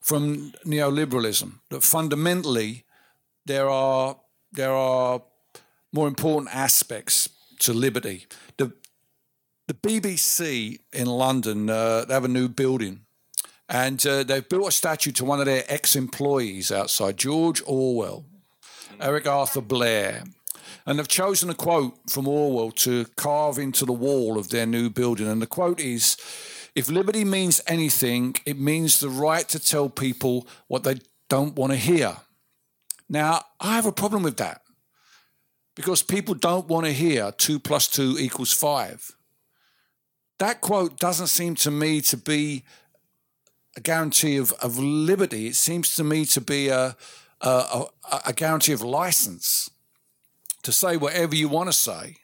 from 0.00 0.52
neoliberalism. 0.64 1.52
That 1.70 1.82
fundamentally 1.82 2.84
there 3.44 3.68
are 3.68 4.16
there 4.52 4.72
are 4.72 5.22
more 5.92 6.08
important 6.08 6.54
aspects 6.54 7.28
to 7.60 7.72
liberty. 7.72 8.26
The 8.56 8.72
the 9.66 9.74
BBC 9.74 10.78
in 10.92 11.06
London 11.06 11.68
uh, 11.68 12.04
they 12.04 12.14
have 12.14 12.24
a 12.24 12.28
new 12.28 12.48
building, 12.48 13.00
and 13.68 14.04
uh, 14.06 14.22
they've 14.22 14.48
built 14.48 14.68
a 14.68 14.72
statue 14.72 15.12
to 15.12 15.24
one 15.24 15.40
of 15.40 15.46
their 15.46 15.64
ex-employees 15.68 16.72
outside, 16.72 17.16
George 17.16 17.62
Orwell, 17.66 18.24
Eric 19.00 19.26
Arthur 19.26 19.60
Blair. 19.60 20.24
And 20.84 20.98
they've 20.98 21.08
chosen 21.08 21.50
a 21.50 21.54
quote 21.54 21.98
from 22.10 22.28
Orwell 22.28 22.70
to 22.72 23.06
carve 23.16 23.58
into 23.58 23.84
the 23.84 23.92
wall 23.92 24.38
of 24.38 24.50
their 24.50 24.66
new 24.66 24.90
building. 24.90 25.26
And 25.26 25.42
the 25.42 25.46
quote 25.46 25.80
is 25.80 26.16
If 26.74 26.88
liberty 26.88 27.24
means 27.24 27.60
anything, 27.66 28.36
it 28.44 28.58
means 28.58 29.00
the 29.00 29.08
right 29.08 29.48
to 29.48 29.58
tell 29.58 29.88
people 29.88 30.46
what 30.68 30.84
they 30.84 30.96
don't 31.28 31.56
want 31.56 31.72
to 31.72 31.78
hear. 31.78 32.16
Now, 33.08 33.44
I 33.60 33.76
have 33.76 33.86
a 33.86 33.92
problem 33.92 34.22
with 34.22 34.36
that 34.38 34.62
because 35.74 36.02
people 36.02 36.34
don't 36.34 36.66
want 36.66 36.86
to 36.86 36.92
hear 36.92 37.32
two 37.32 37.60
plus 37.60 37.86
two 37.86 38.16
equals 38.18 38.52
five. 38.52 39.12
That 40.38 40.60
quote 40.60 40.98
doesn't 40.98 41.28
seem 41.28 41.54
to 41.56 41.70
me 41.70 42.00
to 42.02 42.16
be 42.16 42.64
a 43.76 43.80
guarantee 43.80 44.36
of, 44.38 44.52
of 44.54 44.78
liberty. 44.78 45.46
It 45.46 45.54
seems 45.54 45.94
to 45.96 46.04
me 46.04 46.24
to 46.26 46.40
be 46.40 46.68
a, 46.68 46.96
a, 47.40 47.48
a, 47.48 47.86
a 48.26 48.32
guarantee 48.32 48.72
of 48.72 48.82
license 48.82 49.70
to 50.66 50.72
say 50.72 50.96
whatever 50.96 51.36
you 51.36 51.48
want 51.48 51.68
to 51.68 51.72
say. 51.72 52.16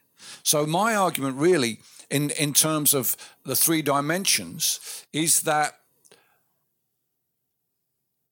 So, 0.43 0.67
my 0.67 0.97
argument 0.97 1.37
really, 1.37 1.79
in, 2.11 2.31
in 2.31 2.53
terms 2.53 2.93
of 2.93 3.17
the 3.45 3.55
three 3.55 3.83
dimensions, 3.83 5.07
is 5.13 5.43
that 5.43 5.75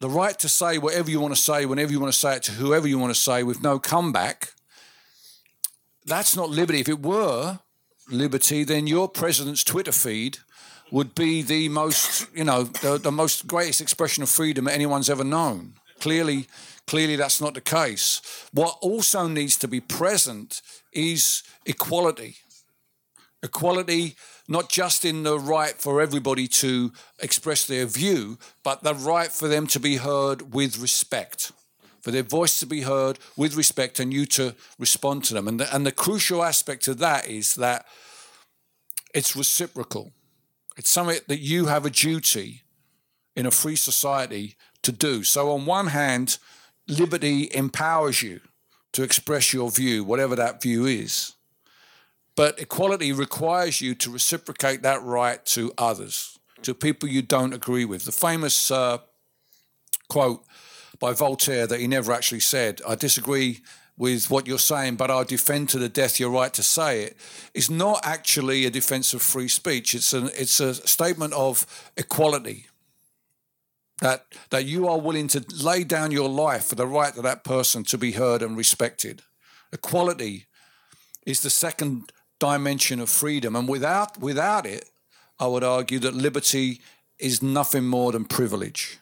the 0.00 0.10
right 0.10 0.36
to 0.40 0.48
say 0.48 0.78
whatever 0.78 1.10
you 1.10 1.20
want 1.20 1.32
to 1.32 1.40
say, 1.40 1.64
whenever 1.64 1.92
you 1.92 2.00
want 2.00 2.12
to 2.12 2.18
say 2.18 2.34
it 2.34 2.42
to 2.44 2.52
whoever 2.52 2.88
you 2.88 2.98
want 2.98 3.14
to 3.14 3.20
say 3.20 3.44
with 3.44 3.62
no 3.62 3.78
comeback, 3.78 4.52
that's 6.04 6.34
not 6.34 6.50
liberty. 6.50 6.80
If 6.80 6.88
it 6.88 7.02
were 7.02 7.60
liberty, 8.10 8.64
then 8.64 8.88
your 8.88 9.08
president's 9.08 9.62
Twitter 9.62 9.92
feed 9.92 10.38
would 10.90 11.14
be 11.14 11.40
the 11.42 11.68
most, 11.68 12.26
you 12.34 12.42
know, 12.42 12.64
the, 12.64 12.98
the 12.98 13.12
most 13.12 13.46
greatest 13.46 13.80
expression 13.80 14.24
of 14.24 14.28
freedom 14.28 14.66
anyone's 14.66 15.08
ever 15.08 15.22
known. 15.22 15.74
Clearly, 16.00 16.48
clearly 16.90 17.14
that's 17.14 17.40
not 17.40 17.54
the 17.54 17.60
case. 17.60 18.20
What 18.52 18.76
also 18.80 19.28
needs 19.28 19.56
to 19.58 19.68
be 19.68 19.80
present 19.80 20.60
is 20.92 21.44
equality. 21.64 22.34
Equality, 23.44 24.16
not 24.48 24.68
just 24.68 25.04
in 25.04 25.22
the 25.22 25.38
right 25.38 25.74
for 25.74 26.00
everybody 26.00 26.48
to 26.48 26.92
express 27.20 27.64
their 27.64 27.86
view, 27.86 28.38
but 28.64 28.82
the 28.82 28.94
right 28.94 29.30
for 29.30 29.46
them 29.46 29.68
to 29.68 29.78
be 29.78 29.98
heard 29.98 30.52
with 30.52 30.78
respect, 30.78 31.52
for 32.00 32.10
their 32.10 32.24
voice 32.24 32.58
to 32.58 32.66
be 32.66 32.80
heard 32.80 33.20
with 33.36 33.54
respect, 33.54 34.00
and 34.00 34.12
you 34.12 34.26
to 34.26 34.56
respond 34.76 35.22
to 35.22 35.34
them. 35.34 35.46
And 35.46 35.60
the, 35.60 35.72
and 35.72 35.86
the 35.86 35.92
crucial 35.92 36.42
aspect 36.42 36.88
of 36.88 36.98
that 36.98 37.28
is 37.28 37.54
that 37.54 37.86
it's 39.14 39.36
reciprocal. 39.36 40.10
It's 40.76 40.90
something 40.90 41.20
that 41.28 41.38
you 41.38 41.66
have 41.66 41.86
a 41.86 41.90
duty 41.90 42.62
in 43.36 43.46
a 43.46 43.52
free 43.52 43.76
society 43.76 44.56
to 44.82 44.90
do. 44.90 45.22
So, 45.22 45.52
on 45.52 45.66
one 45.66 45.86
hand, 45.86 46.38
liberty 46.90 47.48
empowers 47.54 48.22
you 48.22 48.40
to 48.92 49.02
express 49.02 49.52
your 49.52 49.70
view, 49.70 50.04
whatever 50.04 50.36
that 50.36 50.60
view 50.60 50.84
is. 50.86 51.36
But 52.36 52.60
equality 52.60 53.12
requires 53.12 53.80
you 53.80 53.94
to 53.96 54.10
reciprocate 54.10 54.82
that 54.82 55.02
right 55.02 55.44
to 55.46 55.72
others, 55.78 56.38
to 56.62 56.74
people 56.74 57.08
you 57.08 57.22
don't 57.22 57.52
agree 57.52 57.84
with. 57.84 58.04
The 58.04 58.12
famous 58.12 58.70
uh, 58.70 58.98
quote 60.08 60.44
by 60.98 61.12
Voltaire 61.12 61.66
that 61.66 61.80
he 61.80 61.86
never 61.86 62.12
actually 62.12 62.40
said, 62.40 62.80
I 62.86 62.94
disagree 62.94 63.60
with 63.96 64.30
what 64.30 64.46
you're 64.46 64.58
saying, 64.58 64.96
but 64.96 65.10
I'll 65.10 65.24
defend 65.24 65.68
to 65.70 65.78
the 65.78 65.88
death 65.88 66.18
your 66.18 66.30
right 66.30 66.54
to 66.54 66.62
say 66.62 67.02
it, 67.02 67.16
is 67.52 67.68
not 67.68 68.00
actually 68.02 68.64
a 68.64 68.70
defense 68.70 69.12
of 69.12 69.20
free 69.20 69.48
speech. 69.48 69.94
It's, 69.94 70.14
an, 70.14 70.30
it's 70.34 70.58
a 70.58 70.72
statement 70.72 71.34
of 71.34 71.66
equality. 71.98 72.66
That, 74.00 74.24
that 74.48 74.64
you 74.64 74.88
are 74.88 74.98
willing 74.98 75.28
to 75.28 75.44
lay 75.62 75.84
down 75.84 76.10
your 76.10 76.28
life 76.28 76.66
for 76.66 76.74
the 76.74 76.86
right 76.86 77.14
of 77.16 77.22
that 77.22 77.44
person 77.44 77.84
to 77.84 77.98
be 77.98 78.12
heard 78.12 78.42
and 78.42 78.56
respected. 78.56 79.22
Equality 79.72 80.46
is 81.26 81.40
the 81.40 81.50
second 81.50 82.10
dimension 82.38 82.98
of 83.00 83.10
freedom. 83.10 83.54
And 83.54 83.68
without, 83.68 84.18
without 84.18 84.64
it, 84.64 84.90
I 85.38 85.46
would 85.46 85.64
argue 85.64 85.98
that 86.00 86.14
liberty 86.14 86.80
is 87.18 87.42
nothing 87.42 87.84
more 87.84 88.12
than 88.12 88.24
privilege. 88.24 88.98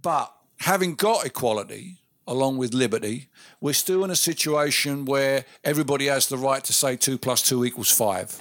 But 0.00 0.32
having 0.60 0.94
got 0.94 1.26
equality, 1.26 1.98
along 2.26 2.56
with 2.56 2.74
liberty, 2.74 3.28
we're 3.60 3.74
still 3.74 4.02
in 4.04 4.10
a 4.10 4.16
situation 4.16 5.04
where 5.04 5.44
everybody 5.62 6.06
has 6.06 6.28
the 6.28 6.38
right 6.38 6.64
to 6.64 6.72
say 6.72 6.96
two 6.96 7.18
plus 7.18 7.42
two 7.42 7.64
equals 7.64 7.90
five. 7.90 8.38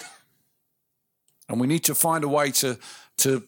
And 1.47 1.59
we 1.59 1.67
need 1.67 1.83
to 1.83 1.95
find 1.95 2.23
a 2.23 2.27
way 2.27 2.51
to, 2.51 2.79
to, 3.17 3.43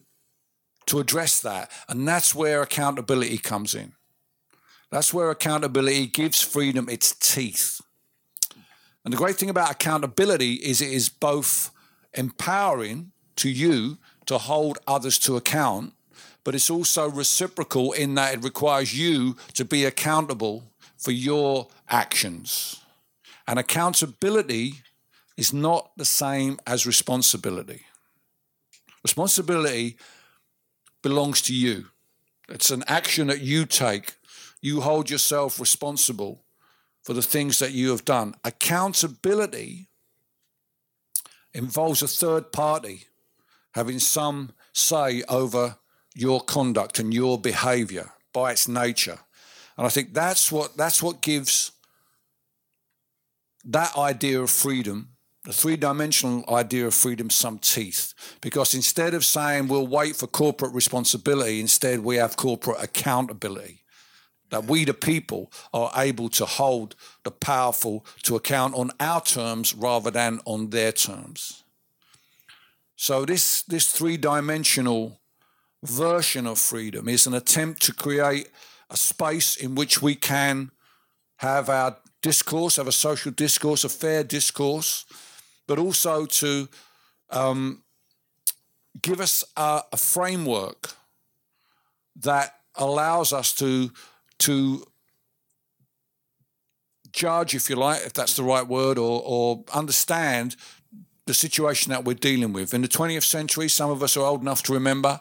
to 0.88 1.00
address 1.00 1.42
that. 1.42 1.72
And 1.88 2.08
that's 2.08 2.34
where 2.36 2.62
accountability 2.62 3.38
comes 3.38 3.76
in. 3.76 3.94
That's 4.92 5.14
where 5.14 5.30
accountability 5.30 6.08
gives 6.08 6.42
freedom 6.42 6.90
its 6.90 7.14
teeth. 7.14 7.82
And 9.04 9.14
the 9.14 9.18
great 9.18 9.36
thing 9.36 9.50
about 9.50 9.72
accountability 9.72 10.54
is 10.56 10.82
it 10.82 10.92
is 10.92 11.10
both 11.10 11.72
empowering 12.14 13.12
to 13.38 13.50
you 13.50 13.98
to 14.26 14.38
hold 14.38 14.80
others 14.88 15.20
to 15.20 15.38
account 15.38 15.94
but 16.48 16.56
it's 16.56 16.70
also 16.70 17.10
reciprocal 17.10 17.92
in 17.92 18.16
that 18.16 18.36
it 18.36 18.42
requires 18.42 18.98
you 18.98 19.36
to 19.52 19.66
be 19.66 19.84
accountable 19.84 20.64
for 20.98 21.12
your 21.12 21.68
actions. 21.90 22.82
And 23.46 23.60
accountability 23.60 24.76
is 25.36 25.52
not 25.52 25.92
the 25.98 26.06
same 26.06 26.58
as 26.66 26.88
responsibility. 26.88 27.82
Responsibility 29.04 29.98
belongs 31.02 31.42
to 31.44 31.54
you, 31.54 31.88
it's 32.50 32.72
an 32.72 32.84
action 32.88 33.28
that 33.28 33.42
you 33.42 33.66
take. 33.66 34.16
You 34.62 34.82
hold 34.82 35.10
yourself 35.10 35.60
responsible 35.60 36.44
for 37.04 37.14
the 37.14 37.22
things 37.22 37.60
that 37.60 37.72
you 37.72 37.92
have 37.92 38.06
done. 38.06 38.36
Accountability 38.44 39.90
involves 41.54 42.02
a 42.02 42.08
third 42.08 42.52
party 42.52 43.06
having 43.72 44.00
some 44.00 44.52
say 44.74 45.24
over 45.30 45.78
your 46.16 46.42
conduct 46.42 47.00
and 47.00 47.14
your 47.14 47.40
behavior 47.40 48.12
by 48.34 48.52
its 48.52 48.68
nature. 48.68 49.20
And 49.78 49.86
I 49.86 49.90
think 49.90 50.14
that's 50.14 50.52
what 50.52 50.76
that's 50.76 51.02
what 51.02 51.22
gives 51.22 51.72
that 53.66 53.96
idea 53.98 54.42
of 54.42 54.50
freedom, 54.50 55.10
the 55.48 55.54
three-dimensional 55.54 56.44
idea 56.54 56.86
of 56.86 56.94
freedom 56.94 57.30
some 57.30 57.58
teeth. 57.58 58.14
Because 58.42 58.74
instead 58.74 59.14
of 59.14 59.24
saying 59.24 59.70
we'll 59.70 59.88
wait 59.88 60.18
for 60.18 60.28
corporate 60.28 60.74
responsibility, 60.74 61.62
instead 61.62 62.02
we 62.02 62.18
have 62.18 62.36
corporate 62.36 62.84
accountability. 62.84 63.86
That 64.50 64.66
we 64.66 64.84
the 64.84 64.94
people 64.94 65.50
are 65.74 65.90
able 65.96 66.28
to 66.32 66.46
hold 66.46 66.96
the 67.24 67.32
powerful 67.32 68.06
to 68.24 68.36
account 68.36 68.76
on 68.76 68.92
our 69.00 69.22
terms 69.22 69.74
rather 69.74 70.12
than 70.12 70.42
on 70.44 70.72
their 70.72 70.92
terms. 70.92 71.64
So 72.98 73.24
this 73.24 73.64
this 73.64 73.90
three-dimensional 73.90 75.22
version 75.82 76.46
of 76.46 76.60
freedom 76.60 77.08
is 77.08 77.26
an 77.26 77.34
attempt 77.34 77.84
to 77.84 77.94
create 77.94 78.50
a 78.90 78.98
space 78.98 79.56
in 79.56 79.76
which 79.76 80.02
we 80.02 80.16
can 80.16 80.72
have 81.38 81.70
our 81.70 81.96
discourse, 82.22 82.76
have 82.76 82.88
a 82.88 82.92
social 82.92 83.32
discourse, 83.32 83.86
a 83.86 83.90
fair 83.90 84.26
discourse, 84.26 85.06
but 85.68 85.78
also 85.78 86.26
to 86.26 86.68
um, 87.30 87.84
give 89.02 89.20
us 89.20 89.44
a, 89.56 89.82
a, 89.92 89.98
framework 89.98 90.94
that 92.16 92.56
allows 92.76 93.34
us 93.34 93.54
to 93.54 93.92
to 94.40 94.86
judge, 97.12 97.56
if 97.56 97.70
you 97.70 97.76
like, 97.76 98.06
if 98.06 98.14
that's 98.14 98.36
the 98.36 98.44
right 98.44 98.68
word, 98.68 98.98
or, 98.98 99.22
or 99.26 99.64
understand 99.74 100.56
the 101.26 101.34
situation 101.34 101.90
that 101.90 102.06
we're 102.06 102.14
dealing 102.14 102.54
with. 102.54 102.74
In 102.74 102.82
the 102.82 102.88
20th 102.88 103.24
century, 103.24 103.68
some 103.68 103.90
of 103.90 104.02
us 104.04 104.16
are 104.16 104.26
old 104.26 104.42
enough 104.42 104.64
to 104.64 104.74
remember 104.74 105.20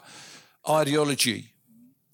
ideology 0.69 1.51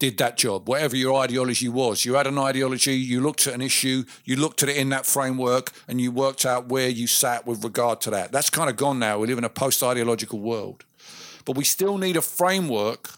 did 0.04 0.18
that 0.18 0.36
job, 0.36 0.68
whatever 0.68 0.98
your 0.98 1.18
ideology 1.22 1.70
was. 1.70 2.04
You 2.04 2.16
had 2.16 2.28
an 2.28 2.38
ideology, 2.38 2.94
you 2.94 3.22
looked 3.22 3.48
at 3.48 3.54
an 3.54 3.62
issue, 3.62 4.04
you 4.26 4.36
looked 4.36 4.62
at 4.62 4.68
it 4.68 4.76
in 4.76 4.89
that 4.89 5.06
framework, 5.06 5.72
and 5.88 6.02
you 6.02 6.12
worked 6.12 6.46
out 6.46 6.68
where 6.68 6.89
you 6.89 7.08
sat 7.08 7.48
with 7.48 7.63
regard 7.63 8.02
to 8.02 8.10
that. 8.10 8.34
That's 8.34 8.50
kind 8.50 8.70
of 8.70 8.76
gone 8.76 9.00
now. 9.00 9.20
We 9.20 9.28
live 9.28 9.38
in 9.38 9.46
a 9.46 9.50
post 9.50 9.82
ideological 9.82 10.42
world. 10.42 10.84
But 11.46 11.56
we 11.56 11.63
still 11.63 11.98
need 11.98 12.18
a 12.18 12.22
framework 12.22 13.12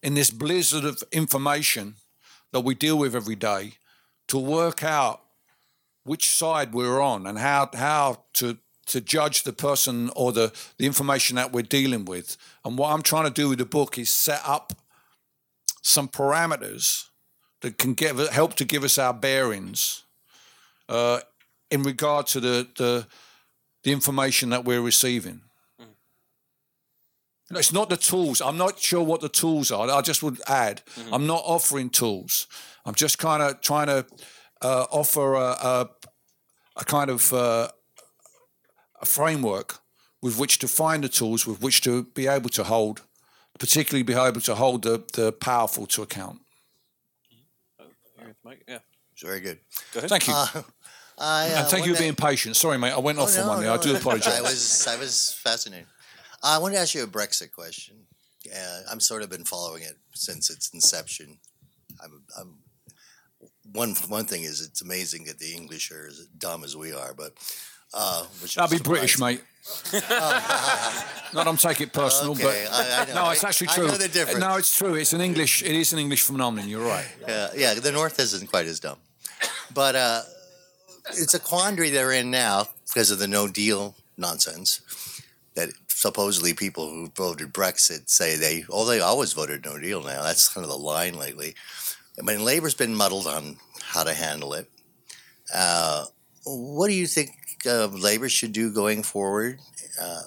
in 0.00 0.14
this 0.14 0.30
blizzard 0.30 0.84
of 0.84 1.02
information 1.10 1.96
that 2.52 2.60
we 2.60 2.76
deal 2.76 2.96
with 2.96 3.16
every 3.16 3.34
day 3.34 3.72
to 4.28 4.38
work 4.38 4.84
out 4.84 5.22
which 6.04 6.30
side 6.30 6.72
we're 6.72 7.00
on 7.00 7.26
and 7.26 7.36
how, 7.36 7.68
how 7.74 8.22
to 8.34 8.58
to 8.86 9.00
judge 9.00 9.42
the 9.42 9.52
person 9.52 10.10
or 10.14 10.30
the, 10.30 10.52
the 10.78 10.86
information 10.86 11.34
that 11.34 11.52
we're 11.52 11.62
dealing 11.62 12.04
with. 12.04 12.36
And 12.64 12.78
what 12.78 12.92
I'm 12.92 13.02
trying 13.02 13.24
to 13.24 13.32
do 13.32 13.48
with 13.48 13.58
the 13.58 13.64
book 13.64 13.98
is 13.98 14.08
set 14.08 14.40
up 14.46 14.72
some 15.86 16.08
parameters 16.08 17.04
that 17.60 17.78
can 17.78 17.94
give, 17.94 18.18
help 18.30 18.54
to 18.54 18.64
give 18.64 18.82
us 18.82 18.98
our 18.98 19.14
bearings 19.14 20.02
uh, 20.88 21.20
in 21.70 21.84
regard 21.84 22.26
to 22.26 22.40
the, 22.40 22.66
the, 22.76 23.06
the 23.84 23.92
information 23.92 24.50
that 24.50 24.64
we're 24.64 24.80
receiving. 24.80 25.42
Mm. 25.80 25.86
It's 27.56 27.72
not 27.72 27.88
the 27.88 27.96
tools. 27.96 28.40
I'm 28.40 28.56
not 28.56 28.80
sure 28.80 29.02
what 29.04 29.20
the 29.20 29.28
tools 29.28 29.70
are. 29.70 29.88
I 29.88 30.00
just 30.00 30.24
would 30.24 30.40
add, 30.48 30.82
mm-hmm. 30.96 31.14
I'm 31.14 31.26
not 31.28 31.42
offering 31.44 31.90
tools. 31.90 32.48
I'm 32.84 32.96
just 32.96 33.18
kind 33.18 33.40
of 33.40 33.60
trying 33.60 33.86
to 33.86 34.04
uh, 34.62 34.86
offer 34.90 35.34
a, 35.34 35.50
a, 35.50 35.88
a, 36.78 36.84
kind 36.84 37.10
of 37.10 37.32
uh, 37.32 37.68
a 39.00 39.06
framework 39.06 39.78
with 40.20 40.36
which 40.36 40.58
to 40.58 40.66
find 40.66 41.04
the 41.04 41.08
tools 41.08 41.46
with 41.46 41.62
which 41.62 41.80
to 41.82 42.02
be 42.14 42.26
able 42.26 42.50
to 42.50 42.64
hold, 42.64 43.02
particularly 43.58 44.02
be 44.02 44.14
able 44.14 44.40
to 44.40 44.54
hold 44.54 44.82
the, 44.82 45.04
the 45.14 45.32
powerful 45.32 45.86
to 45.86 46.02
account. 46.02 46.40
Mike, 48.44 48.62
yeah. 48.68 48.78
It's 49.12 49.22
very 49.22 49.40
good. 49.40 49.58
Go 49.92 49.98
ahead. 49.98 50.10
Thank 50.10 50.28
you. 50.28 50.34
Uh, 50.34 50.62
I, 51.18 51.50
uh, 51.50 51.60
and 51.60 51.68
thank 51.68 51.86
you 51.86 51.94
for 51.94 52.00
being 52.00 52.14
patient. 52.14 52.56
Sorry, 52.56 52.78
mate. 52.78 52.92
I 52.92 52.98
went 52.98 53.18
oh, 53.18 53.22
off 53.22 53.34
no, 53.34 53.42
on 53.42 53.48
one 53.48 53.60
there. 53.60 53.68
no, 53.68 53.74
I 53.74 53.82
do 53.82 53.92
no. 53.92 53.98
apologise. 53.98 54.38
I 54.38 54.40
was, 54.42 54.86
I 54.86 54.96
was 54.98 55.32
fascinated. 55.42 55.86
I 56.42 56.58
wanted 56.58 56.74
to 56.74 56.80
ask 56.80 56.94
you 56.94 57.02
a 57.02 57.06
Brexit 57.06 57.52
question. 57.52 57.96
Uh, 58.54 58.80
I'm 58.90 59.00
sort 59.00 59.22
of 59.22 59.30
been 59.30 59.44
following 59.44 59.82
it 59.82 59.94
since 60.14 60.50
its 60.50 60.70
inception. 60.72 61.38
I'm, 62.02 62.22
I'm 62.38 62.58
one 63.72 63.94
one 64.08 64.26
thing 64.26 64.44
is 64.44 64.60
it's 64.60 64.82
amazing 64.82 65.24
that 65.24 65.38
the 65.38 65.52
English 65.52 65.90
are 65.90 66.06
as 66.06 66.26
dumb 66.38 66.62
as 66.62 66.76
we 66.76 66.92
are, 66.92 67.14
but 67.14 67.32
uh, 67.94 68.24
which 68.42 68.58
I'll 68.58 68.68
be 68.68 68.76
is 68.76 68.82
British, 68.82 69.18
mate. 69.18 69.42
Not 71.34 71.46
I'm 71.48 71.56
taking 71.56 71.88
it 71.88 71.92
personal, 71.92 72.32
Okay, 72.32 72.42
but 72.42 72.72
I- 72.72 73.10
I 73.10 73.14
no, 73.14 73.30
it's 73.30 73.44
actually 73.44 73.68
I 73.68 73.74
true. 73.74 73.86
know 73.88 73.96
the 73.96 74.08
difference. 74.08 74.40
No, 74.40 74.56
it's 74.56 74.76
true. 74.76 74.94
It's 74.94 75.12
an 75.12 75.20
English. 75.20 75.62
It 75.62 75.72
is 75.74 75.92
an 75.92 75.98
English 75.98 76.22
phenomenon. 76.22 76.68
You're 76.68 76.86
right. 76.86 77.06
Yeah, 77.26 77.48
yeah, 77.56 77.74
the 77.74 77.92
North 77.92 78.18
isn't 78.20 78.46
quite 78.48 78.66
as 78.66 78.80
dumb, 78.80 78.98
but 79.74 79.94
uh, 79.96 80.22
it's 81.10 81.34
a 81.34 81.40
quandary 81.40 81.90
they're 81.90 82.12
in 82.12 82.30
now 82.30 82.68
because 82.86 83.10
of 83.10 83.18
the 83.18 83.26
No 83.28 83.48
Deal 83.48 83.94
nonsense. 84.16 84.80
That 85.54 85.70
supposedly 85.88 86.52
people 86.52 86.88
who 86.90 87.08
voted 87.16 87.52
Brexit 87.52 88.08
say 88.10 88.36
they, 88.36 88.64
oh, 88.68 88.84
they 88.84 89.00
always 89.00 89.32
voted 89.32 89.64
No 89.64 89.78
Deal. 89.78 90.02
Now 90.02 90.22
that's 90.22 90.48
kind 90.52 90.64
of 90.64 90.70
the 90.70 90.76
line 90.78 91.14
lately. 91.18 91.54
I 92.18 92.22
mean, 92.22 92.44
Labor's 92.44 92.74
been 92.74 92.94
muddled 92.94 93.26
on 93.26 93.56
how 93.82 94.04
to 94.04 94.14
handle 94.14 94.52
it. 94.54 94.68
Uh, 95.52 96.04
what 96.44 96.88
do 96.88 96.94
you 96.94 97.06
think 97.06 97.30
uh, 97.66 97.86
Labor 97.86 98.28
should 98.28 98.52
do 98.52 98.72
going 98.72 99.02
forward? 99.02 99.60
Uh, 100.00 100.22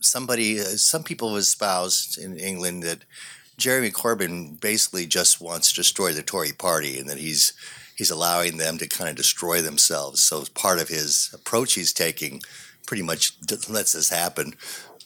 somebody, 0.00 0.60
uh, 0.60 0.64
some 0.64 1.02
people 1.02 1.30
have 1.30 1.38
espoused 1.38 2.18
in 2.18 2.36
England 2.36 2.82
that 2.82 3.04
Jeremy 3.56 3.90
Corbyn 3.90 4.60
basically 4.60 5.06
just 5.06 5.40
wants 5.40 5.70
to 5.70 5.76
destroy 5.76 6.12
the 6.12 6.22
Tory 6.22 6.52
party 6.52 6.98
and 6.98 7.08
that 7.08 7.18
he's 7.18 7.54
he's 7.96 8.10
allowing 8.10 8.58
them 8.58 8.76
to 8.76 8.86
kind 8.86 9.08
of 9.08 9.16
destroy 9.16 9.62
themselves. 9.62 10.20
So 10.20 10.44
part 10.54 10.80
of 10.80 10.88
his 10.88 11.30
approach 11.32 11.72
he's 11.74 11.94
taking 11.94 12.42
pretty 12.86 13.02
much 13.02 13.32
lets 13.68 13.92
this 13.92 14.10
happen. 14.10 14.54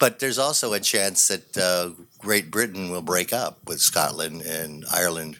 But 0.00 0.18
there's 0.18 0.38
also 0.38 0.72
a 0.72 0.80
chance 0.80 1.28
that 1.28 1.56
uh, 1.56 1.90
Great 2.18 2.50
Britain 2.50 2.90
will 2.90 3.02
break 3.02 3.32
up 3.32 3.58
with 3.66 3.80
Scotland 3.80 4.42
and 4.42 4.84
Ireland 4.90 5.38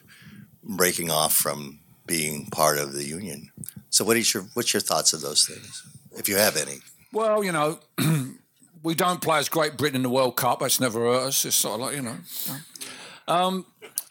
breaking 0.63 1.09
off 1.09 1.33
from 1.33 1.79
being 2.05 2.45
part 2.47 2.77
of 2.77 2.93
the 2.93 3.03
Union. 3.03 3.51
So, 3.89 4.05
what 4.05 4.17
is 4.17 4.33
your 4.33 4.43
what's 4.53 4.73
your 4.73 4.81
thoughts 4.81 5.13
of 5.13 5.21
those 5.21 5.45
things, 5.45 5.83
if 6.17 6.27
you 6.29 6.37
have 6.37 6.57
any? 6.57 6.79
Well, 7.11 7.43
you 7.43 7.51
know, 7.51 7.79
we 8.83 8.95
don't 8.95 9.21
play 9.21 9.39
as 9.39 9.49
Great 9.49 9.77
Britain 9.77 9.97
in 9.97 10.03
the 10.03 10.09
World 10.09 10.35
Cup. 10.35 10.59
That's 10.59 10.79
never 10.79 10.99
hurt 10.99 11.27
us. 11.27 11.45
It's 11.45 11.55
sort 11.55 11.75
of 11.75 11.81
like 11.81 11.95
you 11.95 12.01
know. 12.01 12.17
Um, 13.27 13.65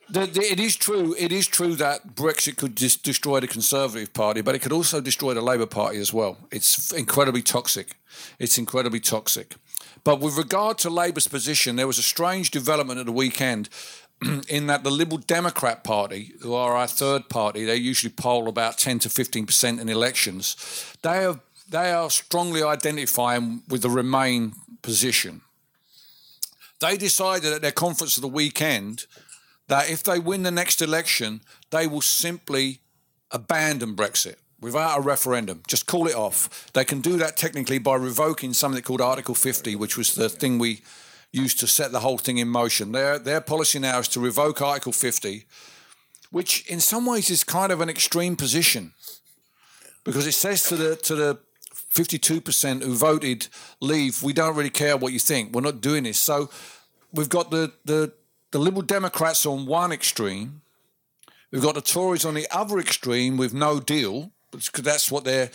the, 0.09 0.27
the, 0.27 0.41
it 0.41 0.59
is 0.59 0.77
true. 0.77 1.15
It 1.19 1.31
is 1.31 1.47
true 1.47 1.77
that 1.77 2.15
Brexit 2.15 2.57
could 2.57 2.77
just 2.77 3.05
destroy 3.05 3.41
the 3.41 3.47
Conservative 3.47 4.13
Party, 4.13 4.41
but 4.41 4.55
it 4.55 4.59
could 4.59 4.73
also 4.73 5.01
destroy 5.01 5.35
the 5.35 5.41
Labour 5.41 5.67
Party 5.67 5.99
as 5.99 6.13
well. 6.13 6.37
It's 6.51 6.93
incredibly 6.93 7.43
toxic. 7.43 7.97
It's 8.39 8.59
incredibly 8.59 9.01
toxic. 9.01 9.55
But 10.03 10.21
with 10.21 10.37
regard 10.37 10.79
to 10.79 10.91
Labour's 10.91 11.29
position, 11.29 11.77
there 11.77 11.87
was 11.87 11.99
a 11.99 12.03
strange 12.03 12.51
development 12.51 12.99
at 12.99 13.07
the 13.07 13.13
weekend 13.13 13.69
in 14.49 14.67
that 14.67 14.85
the 14.85 14.91
Liberal 14.91 15.19
Democrat 15.19 15.85
Party, 15.85 16.33
who 16.43 16.55
are 16.55 16.75
our 16.77 16.87
third 16.87 17.29
party, 17.29 17.65
they 17.65 17.77
usually 17.77 18.13
poll 18.13 18.49
about 18.49 18.79
10 18.79 18.99
to 19.01 19.09
15% 19.09 19.81
in 19.81 19.89
elections, 19.89 20.97
they 21.03 21.25
are, 21.25 21.41
they 21.70 21.92
are 21.92 22.11
strongly 22.11 22.62
identifying 22.62 23.62
with 23.68 23.83
the 23.83 23.90
Remain 23.90 24.54
position. 24.83 25.40
They 26.80 26.96
decided 26.96 27.52
at 27.52 27.62
their 27.62 27.72
conference 27.72 28.16
of 28.16 28.22
the 28.22 28.28
weekend 28.28 29.06
that 29.68 29.88
if 29.88 30.02
they 30.02 30.18
win 30.18 30.42
the 30.42 30.50
next 30.50 30.83
election, 30.83 31.42
they 31.70 31.87
will 31.87 32.00
simply 32.00 32.80
abandon 33.30 33.94
Brexit 33.94 34.37
without 34.61 34.98
a 34.98 35.02
referendum. 35.02 35.62
Just 35.68 35.87
call 35.87 36.09
it 36.09 36.14
off. 36.14 36.72
They 36.72 36.85
can 36.85 37.00
do 37.00 37.16
that 37.18 37.37
technically 37.37 37.78
by 37.78 37.94
revoking 37.94 38.52
something 38.52 38.83
called 38.83 39.00
Article 39.00 39.35
50, 39.35 39.76
which 39.76 39.96
was 39.96 40.14
the 40.14 40.28
thing 40.28 40.59
we 40.59 40.83
used 41.33 41.61
to 41.61 41.66
set 41.68 41.92
the 41.92 42.00
whole 42.00 42.18
thing 42.18 42.38
in 42.38 42.48
motion. 42.48 42.90
Their 42.90 43.18
their 43.18 43.40
policy 43.40 43.78
now 43.78 44.00
is 44.00 44.09
to 44.09 44.20
revoke 44.20 44.61
Article 44.61 44.92
50, 44.92 45.46
which 46.33 46.66
in 46.66 46.80
some 46.80 47.06
ways 47.06 47.30
is 47.30 47.44
kind 47.44 47.70
of 47.70 47.80
an 47.80 47.88
extreme 47.88 48.35
position 48.35 48.92
because 50.02 50.26
it 50.26 50.33
says 50.33 50.64
to 50.64 50.76
the 50.76 50.96
to 50.96 51.14
the 51.14 51.38
52% 51.92 52.83
who 52.83 52.94
voted 52.94 53.48
leave, 53.81 54.22
we 54.22 54.33
don't 54.33 54.57
really 54.57 54.70
care 54.70 54.96
what 54.96 55.12
you 55.12 55.18
think. 55.18 55.53
We're 55.53 55.61
not 55.61 55.81
doing 55.81 56.05
this. 56.05 56.18
So 56.18 56.50
we've 57.12 57.29
got 57.29 57.50
the 57.50 57.72
the 57.85 58.12
the 58.53 58.59
Liberal 58.59 58.83
Democrats 58.83 59.46
on 59.46 59.66
one 59.66 59.92
extreme. 59.92 60.62
We've 61.53 61.62
got 61.62 61.74
the 61.74 61.81
Tories 61.81 62.24
on 62.24 62.35
the 62.35 62.46
other 62.50 62.79
extreme 62.79 63.37
with 63.37 63.55
no 63.55 63.81
deal, 63.81 64.33
because 64.53 64.85
that's 64.85 65.11
what 65.11 65.24
they're 65.24 65.50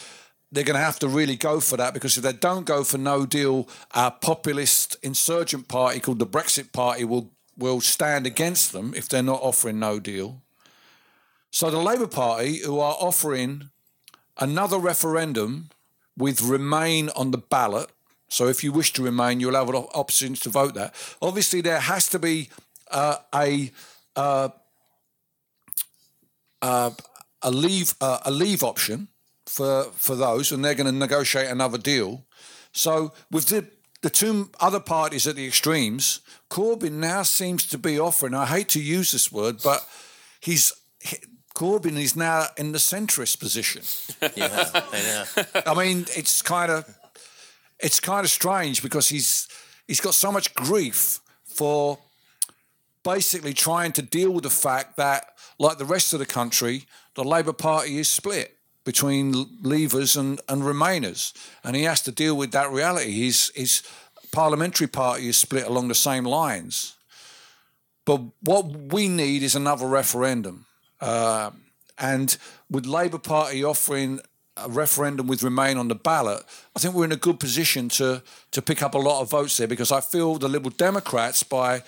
they're 0.52 0.64
going 0.64 0.78
to 0.78 0.84
have 0.84 1.00
to 1.00 1.08
really 1.08 1.36
go 1.36 1.60
for 1.60 1.78
that. 1.78 1.94
Because 1.94 2.18
if 2.18 2.24
they 2.24 2.34
don't 2.34 2.66
go 2.66 2.84
for 2.84 2.98
no 2.98 3.26
deal, 3.26 3.68
our 3.94 4.12
populist 4.12 4.96
insurgent 5.04 5.68
party 5.68 6.00
called 6.00 6.20
the 6.20 6.28
Brexit 6.28 6.72
Party 6.72 7.04
will 7.04 7.32
will 7.58 7.82
stand 7.82 8.26
against 8.28 8.74
them 8.74 8.94
if 8.96 9.08
they're 9.08 9.24
not 9.24 9.42
offering 9.42 9.80
no 9.80 10.00
deal. 10.00 10.42
So 11.52 11.72
the 11.72 11.80
Labour 11.80 12.08
Party, 12.08 12.58
who 12.58 12.80
are 12.80 12.98
offering 13.00 13.70
another 14.38 14.78
referendum 14.78 15.70
with 16.18 16.42
Remain 16.42 17.10
on 17.10 17.32
the 17.32 17.38
ballot. 17.38 17.90
So 18.28 18.48
if 18.48 18.64
you 18.64 18.72
wish 18.72 18.94
to 18.94 19.04
remain, 19.04 19.40
you'll 19.40 19.56
have 19.56 19.70
an 19.70 19.76
options 19.76 20.40
to 20.42 20.50
vote 20.50 20.74
that. 20.74 20.94
Obviously, 21.22 21.62
there 21.62 21.80
has 21.80 22.10
to 22.10 22.20
be 22.20 22.50
uh, 22.90 23.18
a 23.34 23.72
uh, 24.16 24.50
uh, 26.62 26.92
a 27.42 27.52
leave 27.52 27.94
uh, 28.02 28.20
a 28.26 28.32
leave 28.32 28.64
option 28.64 29.10
for 29.46 29.84
for 29.96 30.16
those, 30.16 30.52
and 30.52 30.66
they're 30.66 30.76
going 30.76 30.92
to 30.92 30.92
negotiate 30.92 31.50
another 31.50 31.78
deal. 31.78 32.26
So 32.72 33.14
with 33.32 33.48
the 33.48 33.68
the 34.02 34.10
two 34.10 34.50
other 34.60 34.80
parties 34.80 35.28
at 35.28 35.36
the 35.36 35.48
extremes, 35.48 36.22
Corbyn 36.50 36.94
now 36.94 37.24
seems 37.24 37.68
to 37.68 37.78
be 37.78 38.00
offering. 38.00 38.34
I 38.34 38.46
hate 38.46 38.70
to 38.70 38.82
use 38.82 39.12
this 39.12 39.32
word, 39.32 39.62
but 39.64 39.88
he's 40.40 40.74
he, 40.74 40.74
Corbyn 41.56 41.98
is 41.98 42.16
now 42.16 42.48
in 42.58 42.74
the 42.74 42.78
centrist 42.78 43.40
position. 43.40 43.82
Yeah, 44.36 44.70
I 44.74 45.02
know. 45.02 45.62
I 45.66 45.74
mean, 45.74 46.06
it's 46.16 46.42
kind 46.42 46.72
of 46.72 46.84
it's 47.80 48.00
kind 48.00 48.26
of 48.26 48.30
strange 48.30 48.82
because 48.82 49.10
he's 49.10 49.48
he's 49.88 50.02
got 50.02 50.14
so 50.14 50.32
much 50.32 50.54
grief 50.54 51.20
for 51.46 51.98
basically 53.04 53.54
trying 53.54 53.94
to 53.94 54.02
deal 54.02 54.32
with 54.32 54.44
the 54.44 54.50
fact 54.50 54.98
that, 54.98 55.38
like 55.60 55.78
the 55.78 55.86
rest 55.86 56.12
of 56.14 56.20
the 56.20 56.26
country, 56.26 56.84
the 57.14 57.24
Labour 57.24 57.54
Party 57.54 57.98
is 58.00 58.10
split 58.10 58.58
between 58.84 59.34
Leavers 59.64 60.18
and, 60.18 60.42
and 60.50 60.64
Remainers, 60.64 61.34
and 61.64 61.76
he 61.76 61.84
has 61.84 62.02
to 62.02 62.12
deal 62.12 62.36
with 62.36 62.52
that 62.52 62.72
reality. 62.72 63.12
His 63.12 63.52
his 63.56 63.84
parliamentary 64.32 64.88
party 64.88 65.30
is 65.30 65.38
split 65.38 65.66
along 65.66 65.88
the 65.88 65.96
same 65.96 66.26
lines. 66.26 66.96
But 68.06 68.22
what 68.42 68.66
we 68.94 69.08
need 69.08 69.42
is 69.42 69.56
another 69.56 69.88
referendum, 69.88 70.66
uh, 71.02 71.52
and 71.98 72.38
with 72.70 72.86
Labour 72.86 73.20
Party 73.20 73.64
offering 73.64 74.20
a 74.58 74.70
referendum 74.70 75.28
with 75.28 75.44
Remain 75.44 75.78
on 75.78 75.88
the 75.88 75.96
ballot, 75.96 76.44
I 76.76 76.80
think 76.80 76.94
we're 76.94 77.06
in 77.06 77.12
a 77.12 77.18
good 77.18 77.40
position 77.40 77.90
to 77.90 78.24
to 78.52 78.62
pick 78.62 78.82
up 78.82 78.96
a 78.96 79.00
lot 79.00 79.22
of 79.22 79.30
votes 79.30 79.58
there 79.58 79.68
because 79.68 79.92
I 79.92 80.02
feel 80.02 80.36
the 80.36 80.48
Liberal 80.48 80.74
Democrats 80.78 81.44
by 81.44 81.84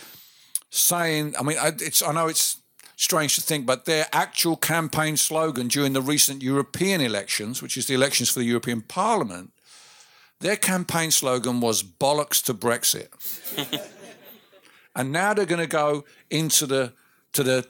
saying, 0.70 1.36
I 1.40 1.44
mean, 1.44 1.58
it's 1.62 2.02
I 2.02 2.12
know 2.12 2.28
it's 2.28 2.58
strange 2.98 3.36
to 3.36 3.42
think, 3.42 3.66
but 3.66 3.86
their 3.86 4.08
actual 4.12 4.58
campaign 4.58 5.16
slogan 5.18 5.68
during 5.68 5.94
the 5.94 6.02
recent 6.02 6.42
European 6.42 7.00
elections, 7.00 7.62
which 7.62 7.78
is 7.78 7.86
the 7.86 7.94
elections 7.94 8.30
for 8.30 8.40
the 8.40 8.46
European 8.46 8.82
Parliament, 8.82 9.52
their 10.40 10.56
campaign 10.56 11.12
slogan 11.12 11.62
was 11.62 11.84
bollocks 11.84 12.44
to 12.44 12.54
Brexit. 12.54 13.08
and 14.96 15.12
now 15.12 15.34
they're 15.34 15.46
going 15.46 15.62
to 15.62 15.68
go 15.68 16.06
into 16.30 16.66
the 16.66 16.94
to 17.34 17.44
the 17.44 17.68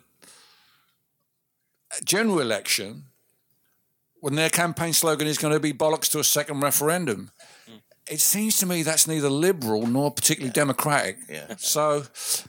general 2.04 2.40
election 2.40 3.06
when 4.20 4.36
their 4.36 4.50
campaign 4.50 4.94
slogan 4.94 5.28
is 5.28 5.38
going 5.38 5.54
to 5.54 5.60
be 5.60 5.74
bollocks 5.74 6.10
to 6.12 6.20
a 6.20 6.24
second 6.24 6.60
referendum. 6.62 7.32
Hmm. 7.68 7.76
It 8.10 8.20
seems 8.22 8.58
to 8.58 8.66
me 8.66 8.84
that's 8.84 9.08
neither 9.08 9.30
liberal 9.30 9.86
nor 9.88 10.12
particularly 10.12 10.52
democratic. 10.54 11.18
Yeah. 11.30 11.56
So, 11.58 12.04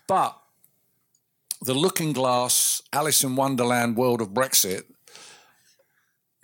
but 0.07 0.37
the 1.62 1.74
looking 1.74 2.12
glass, 2.12 2.81
Alice 2.92 3.24
in 3.24 3.35
Wonderland 3.37 3.96
world 3.96 4.20
of 4.20 4.29
Brexit, 4.29 4.85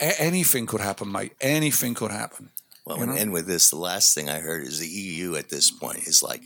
a- 0.00 0.20
anything 0.20 0.66
could 0.66 0.80
happen, 0.80 1.10
mate. 1.12 1.32
Anything 1.40 1.94
could 1.94 2.10
happen. 2.10 2.50
Well, 2.84 2.96
You 2.96 3.02
and 3.04 3.12
know? 3.14 3.18
end 3.18 3.32
with 3.32 3.46
this. 3.46 3.70
The 3.70 3.76
last 3.76 4.14
thing 4.14 4.28
I 4.28 4.40
heard 4.40 4.64
is 4.66 4.78
the 4.80 4.88
EU 4.88 5.36
at 5.36 5.48
this 5.48 5.70
point 5.70 6.06
is 6.06 6.22
like, 6.22 6.42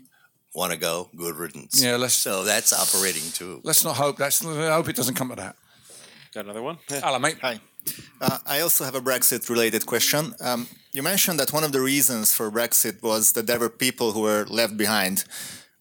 want 0.54 0.72
to 0.72 0.78
go? 0.78 1.08
Good 1.16 1.36
riddance. 1.36 1.82
Yeah, 1.82 1.96
let's- 1.96 2.14
So 2.14 2.44
that's 2.44 2.72
operating 2.72 3.30
too. 3.32 3.60
Let's 3.64 3.82
not 3.84 3.96
hope 3.96 4.18
that's. 4.18 4.44
I 4.44 4.72
hope 4.72 4.88
it 4.88 4.96
doesn't 4.96 5.14
come 5.14 5.30
to 5.30 5.36
that. 5.36 5.56
Got 6.38 6.44
another 6.44 6.62
one? 6.62 6.78
Hello, 6.88 7.18
mate. 7.18 7.38
Hi. 7.42 7.58
Uh, 8.20 8.38
I 8.46 8.60
also 8.60 8.84
have 8.84 8.94
a 8.94 9.00
Brexit 9.00 9.50
related 9.50 9.86
question. 9.86 10.34
Um, 10.40 10.68
you 10.92 11.02
mentioned 11.02 11.40
that 11.40 11.52
one 11.52 11.64
of 11.64 11.72
the 11.72 11.80
reasons 11.80 12.32
for 12.32 12.48
Brexit 12.48 13.02
was 13.02 13.32
that 13.32 13.48
there 13.48 13.58
were 13.58 13.68
people 13.68 14.12
who 14.12 14.20
were 14.20 14.46
left 14.48 14.76
behind, 14.76 15.24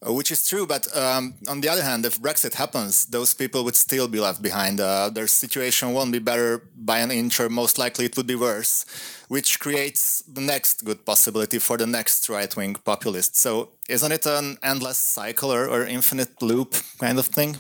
uh, 0.02 0.12
which 0.12 0.32
is 0.32 0.50
true. 0.50 0.66
But 0.66 0.88
um, 0.98 1.36
on 1.48 1.62
the 1.62 1.70
other 1.70 1.84
hand, 1.84 2.08
if 2.08 2.20
Brexit 2.20 2.56
happens, 2.56 3.06
those 3.06 3.36
people 3.36 3.64
would 3.66 3.76
still 3.76 4.08
be 4.08 4.20
left 4.20 4.42
behind. 4.42 4.80
Uh, 4.80 5.12
their 5.12 5.28
situation 5.28 5.94
won't 5.94 6.12
be 6.12 6.18
better 6.18 6.64
by 6.76 7.02
an 7.02 7.12
inch, 7.12 7.40
or 7.40 7.50
most 7.50 7.78
likely 7.78 8.06
it 8.06 8.18
would 8.18 8.26
be 8.26 8.34
worse, 8.34 8.84
which 9.28 9.60
creates 9.60 10.24
the 10.24 10.42
next 10.42 10.86
good 10.86 11.06
possibility 11.06 11.60
for 11.60 11.78
the 11.78 11.86
next 11.86 12.28
right 12.30 12.56
wing 12.56 12.74
populist. 12.84 13.38
So 13.38 13.74
isn't 13.88 14.12
it 14.12 14.26
an 14.26 14.58
endless 14.64 14.98
cycle 14.98 15.54
or, 15.54 15.70
or 15.70 15.86
infinite 15.86 16.42
loop 16.42 16.74
kind 16.98 17.20
of 17.20 17.28
thing? 17.28 17.58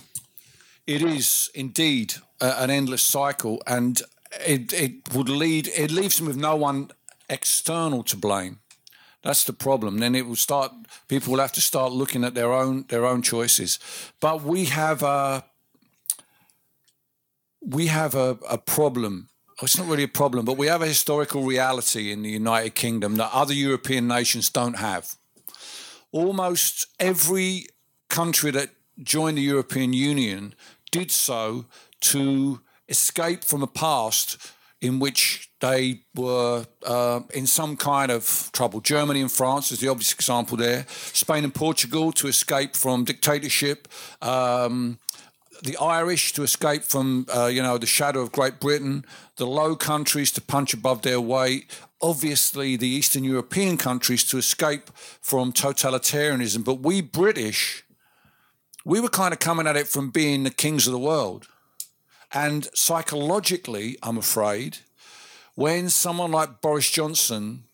It 0.87 1.01
is 1.01 1.51
indeed 1.53 2.13
uh, 2.39 2.55
an 2.57 2.69
endless 2.69 3.03
cycle, 3.03 3.61
and 3.67 4.01
it 4.45 4.71
it 4.71 5.13
would 5.13 5.29
lead. 5.29 5.67
It 5.75 5.91
leaves 5.91 6.17
them 6.17 6.27
with 6.27 6.37
no 6.37 6.55
one 6.55 6.91
external 7.29 8.03
to 8.03 8.17
blame. 8.17 8.59
That's 9.21 9.43
the 9.43 9.53
problem. 9.53 9.99
Then 9.99 10.15
it 10.15 10.25
will 10.25 10.37
start. 10.37 10.71
People 11.09 11.33
will 11.33 11.41
have 11.41 11.51
to 11.53 11.61
start 11.61 11.91
looking 11.91 12.23
at 12.23 12.35
their 12.35 12.53
own 12.53 12.85
their 12.87 13.05
own 13.05 13.21
choices. 13.21 13.79
But 14.21 14.43
we 14.43 14.65
have 14.65 15.03
a 15.03 15.43
we 17.59 17.87
have 17.87 18.15
a, 18.15 18.37
a 18.49 18.57
problem. 18.57 19.27
It's 19.61 19.77
not 19.77 19.87
really 19.87 20.03
a 20.03 20.07
problem, 20.07 20.45
but 20.45 20.57
we 20.57 20.67
have 20.67 20.81
a 20.81 20.87
historical 20.87 21.43
reality 21.43 22.11
in 22.11 22.21
the 22.21 22.29
United 22.29 22.75
Kingdom 22.75 23.15
that 23.15 23.31
other 23.33 23.53
European 23.53 24.07
nations 24.07 24.49
don't 24.49 24.77
have. 24.77 25.15
Almost 26.11 26.87
every 26.99 27.65
country 28.07 28.51
that 28.51 28.69
joined 29.03 29.37
the 29.37 29.41
European 29.41 29.93
Union 29.93 30.53
did 30.91 31.11
so 31.11 31.65
to 31.99 32.61
escape 32.89 33.43
from 33.43 33.63
a 33.63 33.67
past 33.67 34.37
in 34.79 34.99
which 34.99 35.49
they 35.59 36.01
were 36.15 36.65
uh, 36.85 37.21
in 37.33 37.47
some 37.47 37.75
kind 37.75 38.11
of 38.11 38.49
trouble. 38.53 38.79
Germany 38.79 39.21
and 39.21 39.31
France 39.31 39.71
is 39.71 39.79
the 39.79 39.87
obvious 39.87 40.13
example 40.13 40.57
there. 40.57 40.85
Spain 40.89 41.43
and 41.43 41.53
Portugal 41.53 42.11
to 42.13 42.27
escape 42.27 42.75
from 42.75 43.03
dictatorship. 43.03 43.87
Um, 44.21 44.99
the 45.63 45.75
Irish 45.77 46.33
to 46.33 46.43
escape 46.43 46.83
from, 46.83 47.25
uh, 47.35 47.47
you 47.47 47.63
know, 47.63 47.79
the 47.79 47.87
shadow 47.87 48.21
of 48.21 48.31
Great 48.31 48.59
Britain, 48.59 49.03
the 49.37 49.47
Low 49.47 49.75
Countries 49.75 50.31
to 50.33 50.41
punch 50.41 50.73
above 50.75 51.01
their 51.01 51.19
weight, 51.19 51.71
obviously 51.99 52.75
the 52.75 52.87
Eastern 52.87 53.23
European 53.23 53.77
countries 53.77 54.23
to 54.25 54.37
escape 54.37 54.91
from 55.21 55.51
totalitarianism. 55.51 56.63
But 56.63 56.81
we 56.81 57.01
British, 57.01 57.83
we 58.87 59.01
were 59.01 59.09
kind 59.09 59.33
of 59.33 59.39
coming 59.39 59.67
at 59.67 59.75
it 59.75 59.85
from 59.85 60.09
being 60.09 60.43
the 60.43 60.49
kings 60.49 60.87
of 60.87 60.93
the 60.93 60.97
world. 60.97 61.45
And 62.31 62.69
psychologically, 62.73 63.97
I'm 64.01 64.17
afraid, 64.17 64.77
when 65.55 65.89
someone 65.89 66.31
like 66.31 66.61
Boris 66.61 66.89
Johnson 66.89 67.65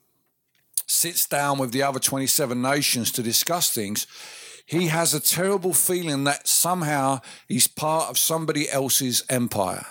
sits 0.88 1.28
down 1.28 1.59
with 1.59 1.72
the 1.72 1.84
other 1.84 1.99
27 1.99 2.59
nations 2.59 3.11
to 3.11 3.22
discuss 3.22 3.70
things, 3.70 4.07
he 4.66 4.88
has 4.88 5.14
a 5.14 5.20
terrible 5.20 5.74
feeling 5.74 6.24
that 6.24 6.47
somehow 6.47 7.22
he's 7.47 7.68
part 7.68 8.09
of 8.09 8.18
somebody 8.18 8.68
else's 8.68 9.24
empire. 9.30 9.86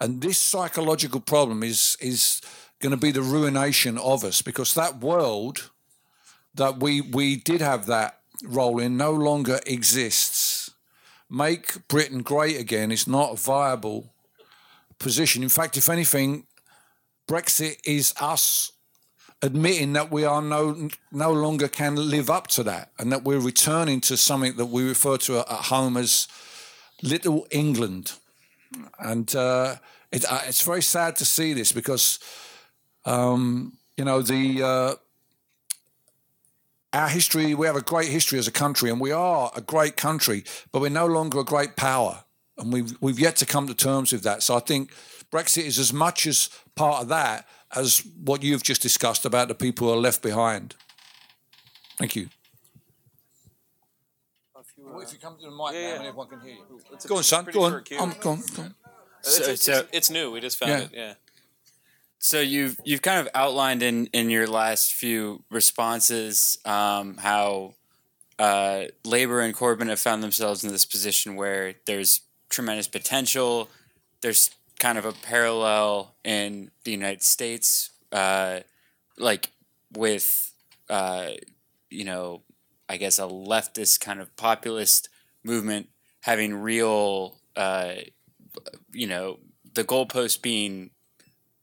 And 0.00 0.22
this 0.22 0.38
psychological 0.38 1.20
problem 1.20 1.62
is, 1.62 1.98
is 2.00 2.40
going 2.80 2.92
to 2.92 2.96
be 2.96 3.10
the 3.10 3.20
ruination 3.20 3.98
of 3.98 4.24
us 4.24 4.40
because 4.40 4.72
that 4.72 5.00
world 5.00 5.70
that 6.54 6.80
we, 6.80 7.02
we 7.02 7.36
did 7.36 7.60
have 7.60 7.84
that 7.86 8.20
role 8.42 8.78
in 8.78 8.96
no 8.96 9.12
longer 9.12 9.60
exists. 9.66 10.70
Make 11.30 11.86
Britain 11.88 12.22
great 12.22 12.58
again 12.58 12.90
is 12.90 13.06
not 13.06 13.32
a 13.32 13.36
viable 13.36 14.12
position. 14.98 15.42
In 15.42 15.48
fact, 15.48 15.76
if 15.76 15.88
anything, 15.88 16.46
Brexit 17.28 17.76
is 17.84 18.14
us 18.20 18.72
admitting 19.42 19.92
that 19.92 20.10
we 20.10 20.24
are 20.24 20.40
no 20.40 20.88
no 21.12 21.32
longer 21.32 21.68
can 21.68 21.96
live 21.96 22.30
up 22.30 22.46
to 22.48 22.62
that, 22.62 22.90
and 22.98 23.12
that 23.12 23.24
we're 23.24 23.40
returning 23.40 24.00
to 24.02 24.16
something 24.16 24.56
that 24.56 24.66
we 24.66 24.86
refer 24.86 25.16
to 25.18 25.38
at 25.38 25.46
home 25.48 25.96
as 25.96 26.28
Little 27.02 27.46
England, 27.50 28.12
and 28.98 29.34
uh, 29.34 29.76
it, 30.12 30.24
uh, 30.30 30.40
it's 30.46 30.62
very 30.62 30.82
sad 30.82 31.16
to 31.16 31.24
see 31.24 31.52
this 31.52 31.72
because 31.72 32.18
um, 33.04 33.78
you 33.96 34.04
know 34.04 34.22
the. 34.22 34.62
Uh, 34.62 34.94
our 36.94 37.08
history, 37.08 37.54
we 37.54 37.66
have 37.66 37.76
a 37.76 37.82
great 37.82 38.08
history 38.10 38.38
as 38.38 38.46
a 38.48 38.52
country, 38.52 38.88
and 38.90 39.00
we 39.00 39.12
are 39.12 39.50
a 39.56 39.60
great 39.60 39.96
country, 39.96 40.44
but 40.72 40.80
we're 40.80 40.90
no 40.90 41.06
longer 41.06 41.40
a 41.40 41.44
great 41.44 41.76
power. 41.76 42.24
And 42.56 42.72
we've, 42.72 42.96
we've 43.00 43.18
yet 43.18 43.36
to 43.36 43.46
come 43.46 43.66
to 43.66 43.74
terms 43.74 44.12
with 44.12 44.22
that. 44.22 44.42
So 44.42 44.54
I 44.56 44.60
think 44.60 44.92
Brexit 45.32 45.64
is 45.64 45.78
as 45.78 45.92
much 45.92 46.26
as 46.26 46.48
part 46.76 47.02
of 47.02 47.08
that 47.08 47.46
as 47.74 48.06
what 48.22 48.44
you've 48.44 48.62
just 48.62 48.80
discussed 48.80 49.24
about 49.26 49.48
the 49.48 49.54
people 49.56 49.88
who 49.88 49.92
are 49.94 49.96
left 50.00 50.22
behind. 50.22 50.76
Thank 51.98 52.14
you. 52.14 52.28
if 55.02 55.12
you 55.12 55.18
come 55.18 55.36
to 55.36 55.42
the 55.42 55.50
mic 55.50 55.72
Yeah, 55.74 55.80
now, 55.96 56.02
yeah. 56.02 56.08
everyone 56.08 56.28
can 56.28 56.40
hear 56.40 56.54
you. 56.54 56.80
It's 56.92 57.04
Go 57.06 57.16
on, 57.16 57.22
son. 57.24 57.44
Go 57.52 57.64
on. 57.64 57.72
short 57.72 57.84
cue. 57.84 57.98
Um, 57.98 58.14
go 58.20 58.30
on. 58.30 58.42
Go 58.54 58.62
on. 58.62 58.74
It's, 59.20 59.36
So- 59.36 59.50
it's, 59.50 59.68
it's, 59.68 59.88
it's 59.92 60.10
new. 60.10 60.30
We 60.30 60.40
just 60.40 60.56
found 60.58 60.70
Yeah. 60.70 60.78
it. 60.78 60.90
Yeah. 60.92 61.14
So 62.24 62.40
you've 62.40 62.80
you've 62.86 63.02
kind 63.02 63.20
of 63.20 63.28
outlined 63.34 63.82
in 63.82 64.06
in 64.06 64.30
your 64.30 64.46
last 64.46 64.94
few 64.94 65.44
responses 65.50 66.56
um, 66.64 67.18
how 67.18 67.74
uh, 68.38 68.84
Labor 69.04 69.42
and 69.42 69.54
Corbyn 69.54 69.90
have 69.90 70.00
found 70.00 70.22
themselves 70.22 70.64
in 70.64 70.72
this 70.72 70.86
position 70.86 71.36
where 71.36 71.74
there's 71.84 72.22
tremendous 72.48 72.88
potential. 72.88 73.68
There's 74.22 74.48
kind 74.78 74.96
of 74.96 75.04
a 75.04 75.12
parallel 75.12 76.14
in 76.24 76.70
the 76.84 76.92
United 76.92 77.22
States, 77.22 77.90
uh, 78.10 78.60
like 79.18 79.50
with 79.92 80.50
uh, 80.88 81.32
you 81.90 82.04
know, 82.04 82.40
I 82.88 82.96
guess 82.96 83.18
a 83.18 83.28
leftist 83.28 84.00
kind 84.00 84.22
of 84.22 84.34
populist 84.36 85.10
movement 85.44 85.88
having 86.22 86.54
real, 86.54 87.36
uh, 87.54 87.96
you 88.92 89.08
know, 89.08 89.40
the 89.74 89.84
goalpost 89.84 90.40
being 90.40 90.88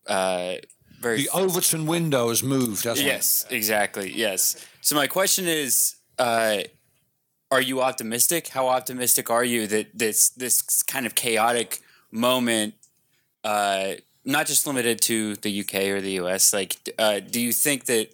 uh, 0.08 0.56
very 1.00 1.24
The 1.24 1.30
Overton 1.30 1.86
window 1.86 2.30
has 2.30 2.44
moved, 2.44 2.84
hasn't 2.84 3.08
it? 3.08 3.12
Yes, 3.12 3.46
exactly. 3.50 4.12
Yes. 4.14 4.64
So 4.82 4.96
my 4.96 5.08
question 5.08 5.48
is, 5.48 5.96
uh, 6.20 6.60
are 7.50 7.62
you 7.62 7.82
optimistic? 7.82 8.50
How 8.50 8.68
optimistic 8.68 9.30
are 9.30 9.44
you 9.44 9.68
that 9.68 9.98
this 9.98 10.30
this 10.30 10.84
kind 10.84 11.06
of 11.06 11.16
chaotic 11.16 11.82
moment, 12.12 12.76
uh, 13.44 13.94
not 14.24 14.46
just 14.48 14.66
limited 14.66 15.02
to 15.02 15.36
the 15.38 15.60
UK 15.62 15.76
or 15.90 16.02
the 16.02 16.14
US, 16.22 16.54
like, 16.54 16.78
uh, 16.98 17.20
do 17.20 17.42
you 17.42 17.52
think 17.52 17.86
that 17.86 18.14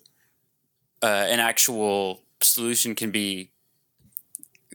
uh, 1.03 1.27
an 1.29 1.39
actual 1.39 2.21
solution 2.41 2.95
can 2.95 3.11
be 3.11 3.51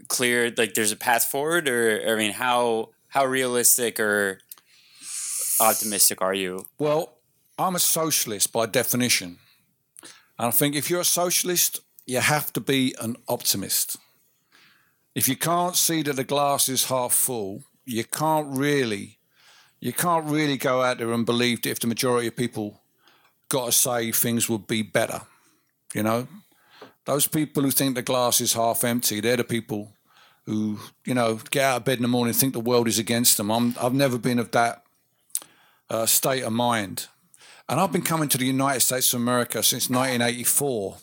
cleared? 0.09 0.59
Like, 0.59 0.75
there's 0.75 0.93
a 0.93 0.97
path 0.97 1.25
forward, 1.25 1.69
or 1.69 2.03
I 2.07 2.17
mean, 2.17 2.33
how 2.33 2.91
how 3.09 3.27
realistic 3.27 3.99
or 3.99 4.39
optimistic 5.71 6.23
are 6.23 6.35
you? 6.35 6.67
Well, 6.79 7.19
I'm 7.59 7.77
a 7.77 7.81
socialist 7.81 8.53
by 8.53 8.67
definition. 8.67 9.39
And 10.39 10.49
I 10.49 10.51
think 10.51 10.75
if 10.75 10.91
you're 10.91 11.01
a 11.01 11.05
socialist, 11.05 11.81
you 12.07 12.21
have 12.21 12.53
to 12.55 12.61
be 12.61 12.95
an 13.01 13.17
optimist. 13.29 13.97
If 15.15 15.29
you 15.29 15.37
can't 15.37 15.77
see 15.77 16.03
that 16.03 16.17
the 16.17 16.25
glass 16.25 16.69
is 16.69 16.87
half 16.87 17.13
full, 17.13 17.65
you 17.85 18.05
can't 18.05 18.57
really 18.57 19.19
you 19.83 19.93
can't 19.93 20.27
really 20.27 20.57
go 20.57 20.81
out 20.81 20.99
there 20.99 21.11
and 21.11 21.27
believe 21.27 21.63
that 21.63 21.71
if 21.71 21.81
the 21.81 21.89
majority 21.89 22.29
of 22.29 22.37
people 22.37 22.81
got 23.49 23.67
to 23.67 23.73
say 23.73 24.13
things 24.13 24.49
would 24.49 24.69
be 24.69 24.81
better. 24.81 25.23
You 25.93 26.05
know? 26.05 26.29
Those 27.05 27.27
people 27.27 27.65
who 27.65 27.73
think 27.73 27.97
the 27.97 28.03
glass 28.03 28.41
is 28.41 28.53
half 28.53 28.85
empty, 28.85 29.19
they're 29.19 29.37
the 29.37 29.45
people 29.45 29.93
who, 30.47 30.79
you 31.05 31.15
know, 31.15 31.41
get 31.51 31.65
out 31.65 31.77
of 31.79 31.85
bed 31.85 31.99
in 31.99 32.03
the 32.03 32.09
morning 32.09 32.33
think 32.33 32.53
the 32.53 32.61
world 32.61 32.87
is 32.87 33.01
against 33.01 33.37
them. 33.37 33.51
I'm, 33.51 33.75
I've 33.81 33.93
never 33.93 34.19
been 34.19 34.39
of 34.39 34.53
that 34.53 34.82
uh, 35.93 36.07
state 36.07 36.43
of 36.43 36.53
mind. 36.53 37.07
And 37.69 37.79
I've 37.79 37.93
been 37.93 38.03
coming 38.03 38.29
to 38.31 38.39
the 38.39 38.47
United 38.47 38.81
States 38.81 39.13
of 39.13 39.21
America 39.21 39.63
since 39.63 39.89
1984. 39.89 40.97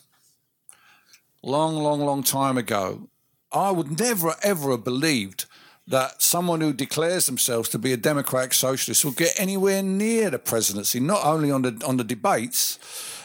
Long, 1.44 1.76
long, 1.76 2.02
long 2.02 2.24
time 2.24 2.58
ago. 2.58 3.08
I 3.52 3.72
would 3.72 4.00
never, 4.00 4.36
ever 4.44 4.72
have 4.72 4.84
believed 4.84 5.46
that 5.88 6.22
someone 6.22 6.62
who 6.62 6.74
declares 6.74 7.26
themselves 7.26 7.70
to 7.70 7.80
be 7.80 7.94
a 7.94 7.98
democratic 7.98 8.54
socialist 8.54 9.06
will 9.06 9.12
get 9.12 9.40
anywhere 9.40 9.82
near 9.82 10.30
the 10.30 10.38
presidency, 10.38 11.00
not 11.00 11.26
only 11.26 11.50
on 11.50 11.64
the 11.64 11.82
on 11.86 11.98
the 11.98 12.04
debates, 12.04 12.78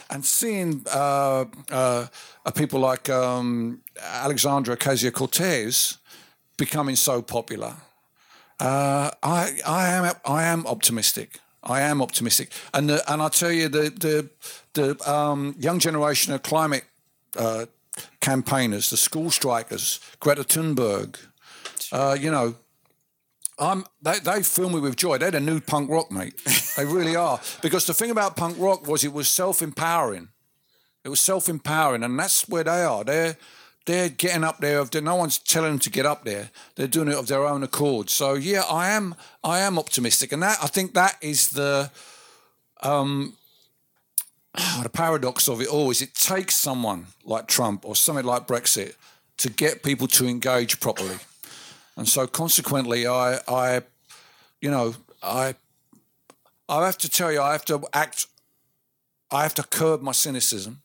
and 0.09 0.25
seeing 0.25 0.83
uh, 0.91 1.45
uh, 1.71 2.07
people 2.55 2.79
like 2.79 3.07
um, 3.09 3.81
Alexandra 4.01 4.75
Ocasio 4.75 5.11
Cortez 5.11 5.99
becoming 6.57 6.95
so 6.95 7.21
popular. 7.21 7.75
Uh, 8.59 9.11
I 9.21 9.59
I 9.67 9.87
am 9.89 10.15
I 10.25 10.43
am 10.45 10.65
optimistic. 10.65 11.39
I 11.65 11.81
am 11.81 12.01
optimistic, 12.01 12.51
and 12.73 12.89
the, 12.89 13.11
and 13.11 13.21
I 13.21 13.29
tell 13.29 13.51
you 13.51 13.69
the 13.69 13.89
the 13.89 14.29
the 14.73 15.11
um, 15.11 15.55
young 15.57 15.79
generation 15.79 16.33
of 16.33 16.43
climate 16.43 16.83
uh, 17.37 17.65
campaigners, 18.21 18.89
the 18.89 18.97
school 18.97 19.31
strikers, 19.31 19.99
Greta 20.19 20.43
Thunberg, 20.43 21.17
uh, 21.91 22.17
you 22.19 22.31
know, 22.31 22.55
I'm 23.57 23.85
they 24.01 24.19
they 24.19 24.43
fill 24.43 24.69
me 24.69 24.79
with 24.79 24.95
joy. 24.95 25.17
They're 25.17 25.31
the 25.31 25.39
new 25.39 25.59
punk 25.59 25.89
rock, 25.89 26.11
mate. 26.11 26.35
they 26.77 26.85
really 26.85 27.15
are. 27.27 27.39
Because 27.61 27.85
the 27.85 27.93
thing 27.93 28.11
about 28.11 28.35
punk 28.35 28.57
rock 28.59 28.87
was 28.87 29.03
it 29.03 29.13
was 29.13 29.29
self 29.29 29.61
empowering. 29.61 30.29
It 31.03 31.09
was 31.09 31.21
self 31.21 31.47
empowering, 31.47 32.03
and 32.03 32.19
that's 32.19 32.47
where 32.49 32.63
they 32.63 32.83
are. 32.83 33.03
They're 33.03 33.37
they're 33.85 34.09
getting 34.09 34.43
up 34.43 34.59
there. 34.59 34.83
No 35.01 35.15
one's 35.15 35.37
telling 35.37 35.71
them 35.71 35.79
to 35.79 35.89
get 35.89 36.05
up 36.05 36.25
there. 36.25 36.49
They're 36.75 36.87
doing 36.87 37.07
it 37.07 37.15
of 37.15 37.27
their 37.27 37.45
own 37.45 37.63
accord. 37.63 38.09
So 38.09 38.33
yeah, 38.33 38.63
I 38.69 38.89
am 38.89 39.15
I 39.43 39.59
am 39.59 39.77
optimistic, 39.77 40.31
and 40.31 40.41
that 40.43 40.57
I 40.61 40.67
think 40.67 40.93
that 40.93 41.17
is 41.21 41.49
the 41.49 41.91
um 42.81 43.33
the 44.83 44.89
paradox 44.89 45.47
of 45.47 45.61
it 45.61 45.67
all. 45.67 45.91
Is 45.91 46.01
it 46.01 46.15
takes 46.15 46.55
someone 46.55 47.07
like 47.23 47.47
Trump 47.47 47.85
or 47.85 47.95
something 47.95 48.25
like 48.25 48.47
Brexit 48.47 48.95
to 49.37 49.49
get 49.49 49.83
people 49.83 50.07
to 50.07 50.25
engage 50.25 50.79
properly, 50.79 51.17
and 51.95 52.07
so 52.07 52.25
consequently, 52.25 53.05
I 53.07 53.39
I 53.47 53.83
you 54.61 54.71
know 54.71 54.95
I 55.21 55.55
I 56.67 56.85
have 56.85 56.97
to 56.99 57.09
tell 57.09 57.31
you 57.31 57.41
I 57.41 57.51
have 57.51 57.65
to 57.65 57.83
act. 57.93 58.27
I 59.31 59.43
have 59.43 59.55
to 59.55 59.63
curb 59.63 60.01
my 60.01 60.11
cynicism. 60.11 60.81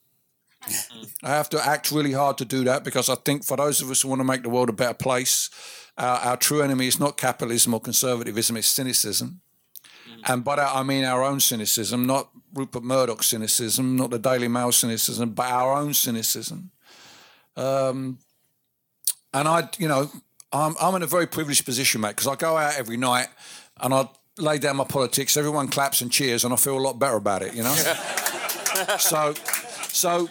I 1.23 1.29
have 1.29 1.49
to 1.51 1.67
act 1.67 1.91
really 1.91 2.13
hard 2.13 2.39
to 2.39 2.45
do 2.45 2.65
that 2.65 2.85
because 2.85 3.09
I 3.09 3.15
think 3.15 3.45
for 3.45 3.57
those 3.57 3.81
of 3.81 3.91
us 3.91 4.03
who 4.03 4.09
want 4.09 4.21
to 4.21 4.25
make 4.25 4.43
the 4.43 4.49
world 4.49 4.69
a 4.69 4.73
better 4.73 4.95
place, 4.95 5.51
our, 5.97 6.19
our 6.19 6.37
true 6.37 6.63
enemy 6.63 6.87
is 6.87 7.01
not 7.01 7.17
capitalism 7.17 7.75
or 7.75 7.81
conservatism, 7.81 8.57
it's 8.57 8.69
cynicism. 8.69 9.41
And 10.27 10.45
by 10.45 10.57
that 10.57 10.75
I 10.75 10.83
mean 10.83 11.05
our 11.05 11.23
own 11.23 11.41
cynicism, 11.41 12.07
not 12.07 12.31
Rupert 12.53 12.83
Murdoch's 12.83 13.27
cynicism, 13.27 13.97
not 13.97 14.11
the 14.11 14.19
Daily 14.19 14.49
Mail 14.49 14.73
cynicism, 14.73 15.31
but 15.31 15.47
our 15.47 15.75
own 15.77 15.95
cynicism. 15.95 16.71
Um, 17.57 18.19
and 19.33 19.49
I, 19.49 19.69
you 19.79 19.89
know, 19.89 20.11
I'm, 20.53 20.75
I'm 20.81 20.95
in 20.97 21.03
a 21.03 21.07
very 21.07 21.27
privileged 21.27 21.65
position, 21.65 22.01
mate, 22.01 22.11
because 22.11 22.27
I 22.27 22.37
go 22.37 22.57
out 22.57 22.75
every 22.77 22.97
night 22.97 23.29
and 23.81 23.95
I 23.95 24.09
lay 24.39 24.59
down 24.59 24.77
my 24.77 24.85
politics. 24.85 25.37
Everyone 25.37 25.69
claps 25.69 26.01
and 26.01 26.11
cheers, 26.11 26.45
and 26.45 26.53
I 26.53 26.57
feel 26.57 26.77
a 26.77 26.81
lot 26.81 26.99
better 26.99 27.17
about 27.17 27.43
it, 27.43 27.55
you 27.55 27.63
know. 27.63 27.75
so, 28.99 29.35
so 29.89 30.29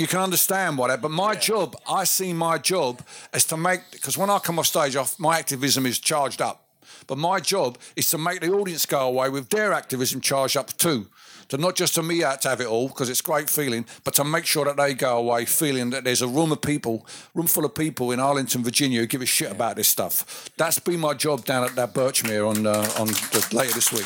you 0.00 0.06
can 0.06 0.20
understand 0.20 0.78
why 0.78 0.88
that. 0.88 1.02
But 1.02 1.10
my 1.10 1.34
job, 1.34 1.76
I 1.88 2.04
see 2.04 2.32
my 2.32 2.58
job 2.58 3.02
as 3.32 3.44
to 3.46 3.56
make 3.56 3.80
because 3.90 4.16
when 4.16 4.30
I 4.30 4.38
come 4.38 4.58
off 4.58 4.66
stage, 4.66 4.96
I, 4.96 5.04
my 5.18 5.38
activism 5.38 5.86
is 5.86 5.98
charged 5.98 6.42
up. 6.42 6.64
But 7.06 7.18
my 7.18 7.40
job 7.40 7.78
is 7.96 8.10
to 8.10 8.18
make 8.18 8.40
the 8.40 8.52
audience 8.52 8.86
go 8.86 9.00
away 9.00 9.30
with 9.30 9.48
their 9.48 9.72
activism 9.72 10.20
charged 10.20 10.56
up 10.56 10.76
too. 10.76 11.06
To 11.48 11.56
not 11.56 11.76
just 11.76 11.94
to 11.94 12.02
me 12.02 12.22
out 12.22 12.42
to 12.42 12.50
have 12.50 12.60
it 12.60 12.66
all 12.66 12.88
because 12.88 13.08
it's 13.08 13.20
a 13.20 13.22
great 13.22 13.48
feeling, 13.48 13.86
but 14.04 14.12
to 14.14 14.24
make 14.24 14.44
sure 14.44 14.66
that 14.66 14.76
they 14.76 14.92
go 14.92 15.16
away 15.16 15.46
feeling 15.46 15.88
that 15.90 16.04
there's 16.04 16.20
a 16.20 16.28
room 16.28 16.52
of 16.52 16.60
people, 16.60 17.06
room 17.34 17.46
full 17.46 17.64
of 17.64 17.74
people 17.74 18.12
in 18.12 18.20
Arlington, 18.20 18.62
Virginia, 18.62 19.00
who 19.00 19.06
give 19.06 19.22
a 19.22 19.26
shit 19.26 19.50
about 19.50 19.76
this 19.76 19.88
stuff. 19.88 20.50
That's 20.58 20.78
been 20.78 21.00
my 21.00 21.14
job 21.14 21.46
down 21.46 21.64
at 21.64 21.74
that 21.76 21.94
Birchmere 21.94 22.46
on 22.46 22.66
uh, 22.66 22.86
on 22.98 23.06
the, 23.06 23.48
later 23.52 23.72
this 23.72 23.90
week. 23.90 24.04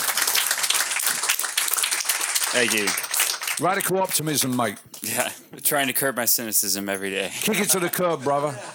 Thank 2.53 2.75
you. 2.75 3.12
Radical 3.61 3.99
optimism, 3.99 4.57
mate. 4.57 4.79
Yeah, 5.03 5.31
trying 5.63 5.87
to 5.89 5.93
curb 5.93 6.17
my 6.17 6.25
cynicism 6.25 6.89
every 6.89 7.11
day. 7.11 7.31
Kick 7.33 7.61
it 7.61 7.71
to 7.71 7.81
the 7.81 7.91
curb, 7.91 8.25
brother. 8.25 8.59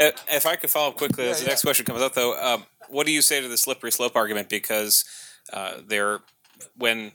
If 0.00 0.46
I 0.46 0.54
could 0.54 0.70
follow 0.70 0.90
up 0.90 0.96
quickly 0.96 1.28
as 1.28 1.40
the 1.40 1.48
next 1.48 1.62
question 1.62 1.84
comes 1.84 2.00
up, 2.00 2.14
though, 2.14 2.40
um, 2.40 2.64
what 2.88 3.04
do 3.04 3.10
you 3.10 3.20
say 3.20 3.40
to 3.40 3.48
the 3.48 3.56
slippery 3.56 3.90
slope 3.90 4.14
argument? 4.14 4.48
Because 4.48 5.04
uh, 5.52 5.78
there, 5.84 6.20
when 6.76 7.10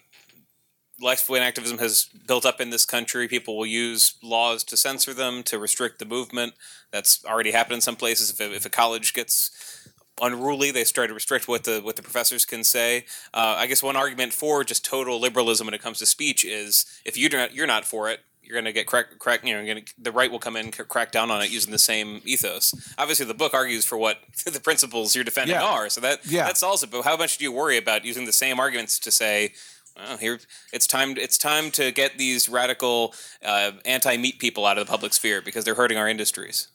left 1.00 1.30
wing 1.30 1.42
activism 1.42 1.78
has 1.78 2.10
built 2.28 2.46
up 2.46 2.60
in 2.60 2.72
this 2.72 2.86
country, 2.86 3.28
people 3.28 3.58
will 3.58 3.66
use 3.66 4.16
laws 4.22 4.64
to 4.66 4.76
censor 4.76 5.14
them, 5.14 5.44
to 5.44 5.58
restrict 5.58 6.00
the 6.00 6.06
movement. 6.06 6.56
That's 6.92 7.24
already 7.26 7.52
happened 7.52 7.76
in 7.76 7.82
some 7.82 7.96
places. 7.96 8.30
If 8.30 8.40
a, 8.40 8.54
if 8.54 8.66
a 8.66 8.70
college 8.70 9.14
gets 9.14 9.83
unruly, 10.22 10.72
they 10.72 10.84
start 10.84 11.10
to 11.10 11.14
restrict 11.14 11.48
what 11.48 11.64
the 11.64 11.80
what 11.82 11.96
the 11.96 12.02
professors 12.04 12.46
can 12.46 12.64
say. 12.64 13.06
Uh, 13.34 13.56
I 13.58 13.68
guess 13.68 13.82
one 13.84 13.96
argument 13.96 14.34
for 14.34 14.64
just 14.64 14.86
total 14.86 15.20
liberalism 15.20 15.66
when 15.68 15.74
it 15.74 15.82
comes 15.82 16.00
to 16.00 16.06
speech 16.06 16.46
is 16.46 16.86
if 17.06 17.18
you're 17.18 17.30
not, 17.32 17.54
you're 17.54 17.68
not 17.68 17.86
for 17.86 18.10
it, 18.10 18.22
you're 18.42 18.54
going 18.54 18.66
to 18.66 18.74
get 18.74 18.86
crack, 18.88 19.18
crack 19.20 19.46
you 19.46 19.54
know, 19.56 19.66
gonna, 19.66 19.82
the 19.98 20.12
right 20.12 20.30
will 20.32 20.40
come 20.40 20.56
in, 20.56 20.72
crack 20.72 21.12
down 21.12 21.32
on 21.32 21.42
it 21.42 21.50
using 21.50 21.72
the 21.72 21.80
same 21.80 22.22
ethos. 22.26 22.74
Obviously, 22.98 23.26
the 23.26 23.34
book 23.34 23.54
argues 23.54 23.86
for 23.86 23.98
what 23.98 24.18
the 24.46 24.60
principles 24.60 25.16
you're 25.16 25.24
defending 25.24 25.56
Yeah. 25.56 25.64
are, 25.64 25.90
so 25.90 26.02
that 26.02 26.20
Yeah. 26.26 26.46
that's 26.46 26.62
also. 26.64 26.86
But 26.88 27.04
how 27.04 27.18
much 27.18 27.38
do 27.38 27.44
you 27.46 27.52
worry 27.52 27.78
about 27.78 28.06
using 28.06 28.26
the 28.26 28.34
same 28.34 28.60
arguments 28.60 29.00
to 29.00 29.12
say? 29.12 29.54
Well, 29.96 30.18
here 30.18 30.40
it's 30.74 30.88
time. 30.88 31.18
It's 31.18 31.38
time 31.38 31.70
to 31.72 31.92
get 31.92 32.18
these 32.18 32.50
radical 32.50 33.14
uh, 33.46 33.74
anti-meat 33.86 34.40
people 34.40 34.66
out 34.66 34.78
of 34.80 34.88
the 34.88 34.92
public 34.92 35.14
sphere 35.14 35.40
because 35.42 35.66
they're 35.66 35.76
hurting 35.76 35.98
our 36.00 36.10
industries. 36.10 36.68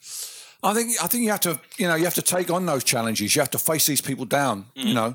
I 0.63 0.75
think 0.75 0.93
I 1.03 1.07
think 1.07 1.25
you 1.25 1.31
have 1.31 1.41
to 1.41 1.61
you 1.77 1.89
know 1.89 1.95
you 1.95 2.05
have 2.05 2.15
to 2.15 2.23
take 2.23 2.51
on 2.51 2.67
those 2.67 2.85
challenges. 2.85 3.35
You 3.35 3.41
have 3.43 3.51
to 3.51 3.59
face 3.59 3.87
these 3.87 4.01
people 4.01 4.25
down. 4.25 4.67
You 4.75 4.95
know, 4.95 5.15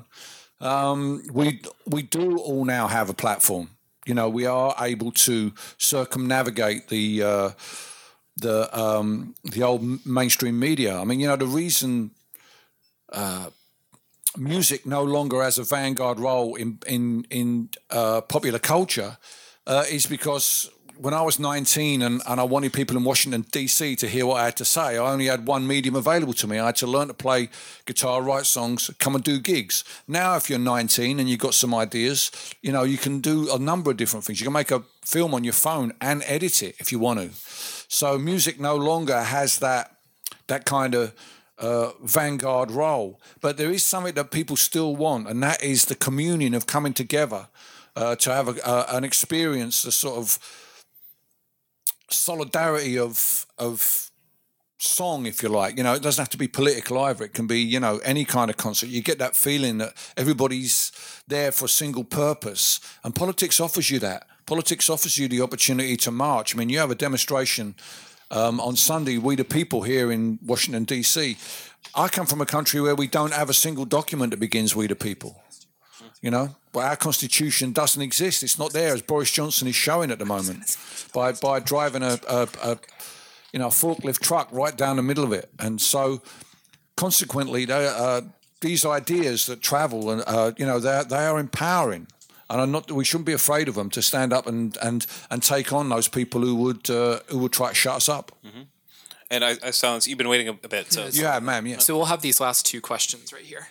um, 0.60 1.22
we 1.32 1.60
we 1.86 2.02
do 2.02 2.38
all 2.38 2.64
now 2.64 2.86
have 2.88 3.10
a 3.10 3.14
platform. 3.14 3.68
You 4.06 4.14
know, 4.14 4.28
we 4.28 4.46
are 4.46 4.74
able 4.80 5.12
to 5.12 5.52
circumnavigate 5.78 6.88
the 6.88 7.22
uh, 7.22 7.50
the 8.36 8.68
um, 8.78 9.34
the 9.44 9.62
old 9.62 10.06
mainstream 10.06 10.58
media. 10.58 10.98
I 10.98 11.04
mean, 11.04 11.20
you 11.20 11.28
know, 11.28 11.36
the 11.36 11.46
reason 11.46 12.10
uh, 13.12 13.50
music 14.36 14.86
no 14.86 15.02
longer 15.02 15.42
has 15.42 15.58
a 15.58 15.64
vanguard 15.64 16.18
role 16.18 16.54
in 16.54 16.78
in 16.86 17.26
in 17.30 17.68
uh, 17.90 18.20
popular 18.22 18.58
culture 18.58 19.16
uh, 19.66 19.84
is 19.90 20.06
because 20.06 20.70
when 21.04 21.12
I 21.12 21.20
was 21.20 21.38
19 21.38 22.00
and, 22.00 22.22
and 22.26 22.40
I 22.40 22.44
wanted 22.44 22.72
people 22.72 22.96
in 22.96 23.04
Washington 23.04 23.44
DC 23.44 23.98
to 23.98 24.08
hear 24.08 24.24
what 24.24 24.40
I 24.40 24.46
had 24.46 24.56
to 24.56 24.64
say, 24.64 24.96
I 24.96 25.12
only 25.12 25.26
had 25.26 25.46
one 25.46 25.66
medium 25.66 25.96
available 25.96 26.32
to 26.32 26.46
me. 26.46 26.58
I 26.58 26.66
had 26.66 26.76
to 26.76 26.86
learn 26.86 27.08
to 27.08 27.14
play 27.14 27.50
guitar, 27.84 28.22
write 28.22 28.46
songs, 28.46 28.90
come 28.98 29.14
and 29.14 29.22
do 29.22 29.38
gigs. 29.38 29.84
Now, 30.08 30.36
if 30.36 30.48
you're 30.48 30.58
19 30.58 31.20
and 31.20 31.28
you've 31.28 31.40
got 31.40 31.52
some 31.52 31.74
ideas, 31.74 32.30
you 32.62 32.72
know 32.72 32.84
you 32.84 32.96
can 32.96 33.20
do 33.20 33.52
a 33.52 33.58
number 33.58 33.90
of 33.90 33.98
different 33.98 34.24
things. 34.24 34.40
You 34.40 34.46
can 34.46 34.54
make 34.54 34.70
a 34.70 34.82
film 35.02 35.34
on 35.34 35.44
your 35.44 35.52
phone 35.52 35.92
and 36.00 36.22
edit 36.24 36.62
it 36.62 36.76
if 36.78 36.90
you 36.90 36.98
want 36.98 37.20
to. 37.20 37.28
So 37.86 38.16
music 38.16 38.58
no 38.58 38.74
longer 38.74 39.24
has 39.24 39.58
that 39.58 39.98
that 40.46 40.64
kind 40.64 40.94
of 40.94 41.12
uh, 41.58 41.90
vanguard 42.02 42.70
role. 42.70 43.20
But 43.42 43.58
there 43.58 43.70
is 43.70 43.84
something 43.84 44.14
that 44.14 44.30
people 44.30 44.56
still 44.56 44.96
want, 44.96 45.28
and 45.28 45.42
that 45.42 45.62
is 45.62 45.84
the 45.84 45.96
communion 45.96 46.54
of 46.54 46.66
coming 46.66 46.94
together 46.94 47.48
uh, 47.94 48.16
to 48.16 48.32
have 48.32 48.48
a, 48.48 48.66
uh, 48.66 48.86
an 48.88 49.04
experience, 49.04 49.82
the 49.82 49.92
sort 49.92 50.16
of 50.16 50.38
solidarity 52.14 52.98
of 52.98 53.46
of 53.58 54.10
song, 54.78 55.26
if 55.26 55.42
you 55.42 55.48
like. 55.48 55.76
You 55.76 55.82
know, 55.82 55.94
it 55.94 56.02
doesn't 56.02 56.20
have 56.20 56.30
to 56.30 56.38
be 56.38 56.48
political 56.48 56.98
either. 56.98 57.24
It 57.24 57.34
can 57.34 57.46
be, 57.46 57.60
you 57.60 57.80
know, 57.80 57.98
any 58.04 58.24
kind 58.24 58.50
of 58.50 58.56
concert. 58.56 58.88
You 58.88 59.02
get 59.02 59.18
that 59.18 59.36
feeling 59.36 59.78
that 59.78 59.94
everybody's 60.16 60.92
there 61.26 61.52
for 61.52 61.64
a 61.64 61.68
single 61.68 62.04
purpose, 62.04 62.80
and 63.02 63.14
politics 63.14 63.60
offers 63.60 63.90
you 63.90 63.98
that. 64.00 64.26
Politics 64.46 64.90
offers 64.90 65.16
you 65.16 65.26
the 65.28 65.40
opportunity 65.40 65.96
to 65.96 66.10
march. 66.10 66.54
I 66.54 66.58
mean, 66.58 66.68
you 66.68 66.78
have 66.78 66.90
a 66.90 66.94
demonstration 66.94 67.74
um, 68.30 68.60
on 68.60 68.76
Sunday, 68.76 69.16
We 69.16 69.36
the 69.36 69.44
People 69.44 69.82
here 69.82 70.12
in 70.12 70.38
Washington, 70.44 70.84
D.C. 70.84 71.36
I 71.94 72.08
come 72.08 72.26
from 72.26 72.40
a 72.40 72.46
country 72.46 72.80
where 72.80 72.94
we 72.94 73.06
don't 73.06 73.32
have 73.32 73.48
a 73.48 73.54
single 73.54 73.84
document 73.84 74.32
that 74.32 74.40
begins 74.40 74.76
We 74.76 74.86
the 74.86 74.96
People. 74.96 75.40
You 76.20 76.30
know, 76.30 76.56
but 76.74 76.84
our 76.84 76.96
constitution 76.96 77.72
doesn't 77.72 78.02
exist. 78.02 78.42
It's 78.42 78.58
not 78.58 78.72
there, 78.72 78.92
as 78.92 79.00
Boris 79.00 79.30
Johnson 79.30 79.68
is 79.68 79.76
showing 79.76 80.10
at 80.10 80.18
the 80.18 80.26
moment, 80.26 80.76
by 81.14 81.32
by 81.32 81.60
driving 81.60 82.02
a, 82.02 82.18
a, 82.28 82.48
a 82.62 82.78
you 83.52 83.60
know 83.60 83.68
a 83.68 83.70
forklift 83.70 84.20
truck 84.20 84.48
right 84.52 84.76
down 84.76 84.96
the 84.96 85.02
middle 85.02 85.24
of 85.24 85.32
it. 85.32 85.48
And 85.58 85.80
so, 85.80 86.20
consequently, 86.96 87.64
they, 87.64 87.86
uh, 87.86 88.22
these 88.60 88.84
ideas 88.84 89.46
that 89.46 89.62
travel 89.62 90.10
and 90.10 90.24
uh, 90.26 90.52
you 90.58 90.66
know 90.66 90.80
they 90.80 91.02
they 91.08 91.24
are 91.24 91.38
empowering. 91.38 92.08
And 92.50 92.60
I'm 92.60 92.72
not. 92.72 92.90
We 92.90 93.04
shouldn't 93.04 93.26
be 93.26 93.32
afraid 93.32 93.68
of 93.68 93.76
them 93.76 93.88
to 93.90 94.02
stand 94.02 94.32
up 94.32 94.46
and, 94.46 94.76
and, 94.82 95.06
and 95.30 95.42
take 95.42 95.72
on 95.72 95.88
those 95.88 96.08
people 96.08 96.42
who 96.42 96.54
would 96.56 96.90
uh, 96.90 97.20
who 97.28 97.38
would 97.38 97.52
try 97.52 97.70
to 97.70 97.74
shut 97.74 97.96
us 97.96 98.08
up. 98.08 98.32
And 99.30 99.42
I, 99.44 99.56
I 99.62 99.70
silence. 99.70 100.06
You've 100.06 100.18
been 100.18 100.28
waiting 100.28 100.48
a, 100.48 100.52
a 100.62 100.68
bit, 100.68 100.92
so 100.92 101.06
You 101.10 101.24
have, 101.24 101.42
ma'am. 101.42 101.66
Yeah. 101.66 101.78
So 101.78 101.96
we'll 101.96 102.04
have 102.06 102.20
these 102.20 102.40
last 102.40 102.66
two 102.66 102.80
questions 102.82 103.32
right 103.32 103.42
here. 103.42 103.68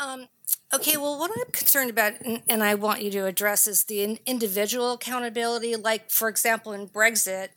Um, 0.00 0.28
okay, 0.72 0.96
well, 0.96 1.18
what 1.18 1.30
I'm 1.30 1.52
concerned 1.52 1.90
about, 1.90 2.14
and, 2.48 2.62
I 2.62 2.74
want 2.74 3.02
you 3.02 3.10
to 3.12 3.26
address, 3.26 3.66
is 3.66 3.84
the 3.84 4.18
individual 4.26 4.92
accountability. 4.92 5.76
Like, 5.76 6.10
for 6.10 6.28
example, 6.28 6.72
in 6.72 6.88
Brexit, 6.88 7.48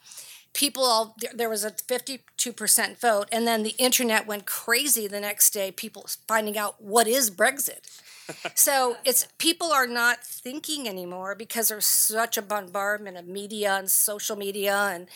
people 0.54 0.84
all 0.84 1.16
there, 1.20 1.32
there 1.34 1.50
was 1.50 1.64
a 1.64 1.72
52% 1.72 3.00
vote, 3.00 3.28
and 3.32 3.48
then 3.48 3.64
the 3.64 3.76
internet 3.78 4.28
went 4.28 4.46
crazy 4.46 5.08
the 5.08 5.20
next 5.20 5.52
day. 5.52 5.72
People 5.72 6.08
finding 6.28 6.58
out 6.58 6.82
what 6.82 7.08
is 7.08 7.30
Brexit. 7.30 8.00
so 8.56 8.98
it's 9.04 9.28
people 9.38 9.72
are 9.72 9.88
not 9.88 10.24
thinking 10.24 10.88
anymore 10.88 11.36
because 11.36 11.68
there's 11.68 11.86
such 11.86 12.38
a 12.38 12.42
bombardment 12.42 13.18
of 13.18 13.28
media 13.28 13.76
and 13.76 13.92
social 13.92 14.38
media 14.38 14.76
and 14.94 15.08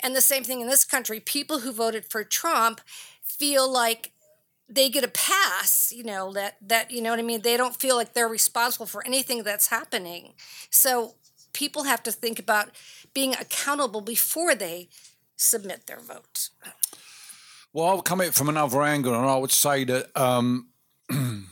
and 0.00 0.14
the 0.14 0.20
same 0.20 0.44
thing 0.44 0.60
in 0.60 0.68
this 0.68 0.84
country. 0.84 1.18
People 1.18 1.60
who 1.60 1.72
voted 1.72 2.04
for 2.04 2.22
Trump 2.22 2.80
feel 3.22 3.70
like 3.70 4.12
they 4.68 4.88
get 4.88 5.04
a 5.04 5.08
pass, 5.08 5.92
you 5.94 6.02
know, 6.02 6.32
that 6.32 6.56
that 6.60 6.90
you 6.90 7.00
know 7.00 7.10
what 7.10 7.18
I 7.18 7.22
mean? 7.22 7.42
They 7.42 7.56
don't 7.56 7.76
feel 7.76 7.96
like 7.96 8.14
they're 8.14 8.28
responsible 8.28 8.86
for 8.86 9.04
anything 9.06 9.42
that's 9.42 9.68
happening. 9.68 10.34
So 10.70 11.14
people 11.52 11.84
have 11.84 12.02
to 12.02 12.12
think 12.12 12.38
about 12.38 12.70
being 13.14 13.34
accountable 13.34 14.00
before 14.00 14.54
they 14.54 14.88
submit 15.36 15.86
their 15.86 16.00
vote. 16.00 16.50
Well, 17.72 17.86
I'll 17.86 18.02
come 18.02 18.20
at 18.20 18.28
it 18.28 18.34
from 18.34 18.48
another 18.48 18.82
angle, 18.82 19.14
and 19.14 19.26
I 19.26 19.36
would 19.36 19.52
say 19.52 19.84
that 19.84 20.16
um, 20.16 20.68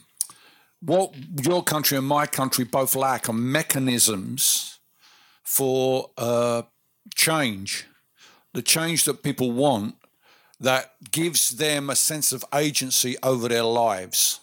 what 0.81 1.15
your 1.43 1.63
country 1.63 1.99
and 1.99 2.07
my 2.07 2.27
country 2.27 2.65
both 2.65 2.95
lack 2.95 3.29
are 3.29 3.35
mechanisms 3.35 4.79
for 5.43 6.11
uh, 6.17 6.63
change, 7.15 7.87
the 8.55 8.63
change 8.63 9.05
that 9.05 9.23
people 9.23 9.53
want 9.53 9.97
that 10.65 10.95
gives 11.11 11.51
them 11.57 11.91
a 11.91 11.97
sense 11.97 12.33
of 12.33 12.45
agency 12.55 13.17
over 13.23 13.49
their 13.49 13.63
lives. 13.65 14.41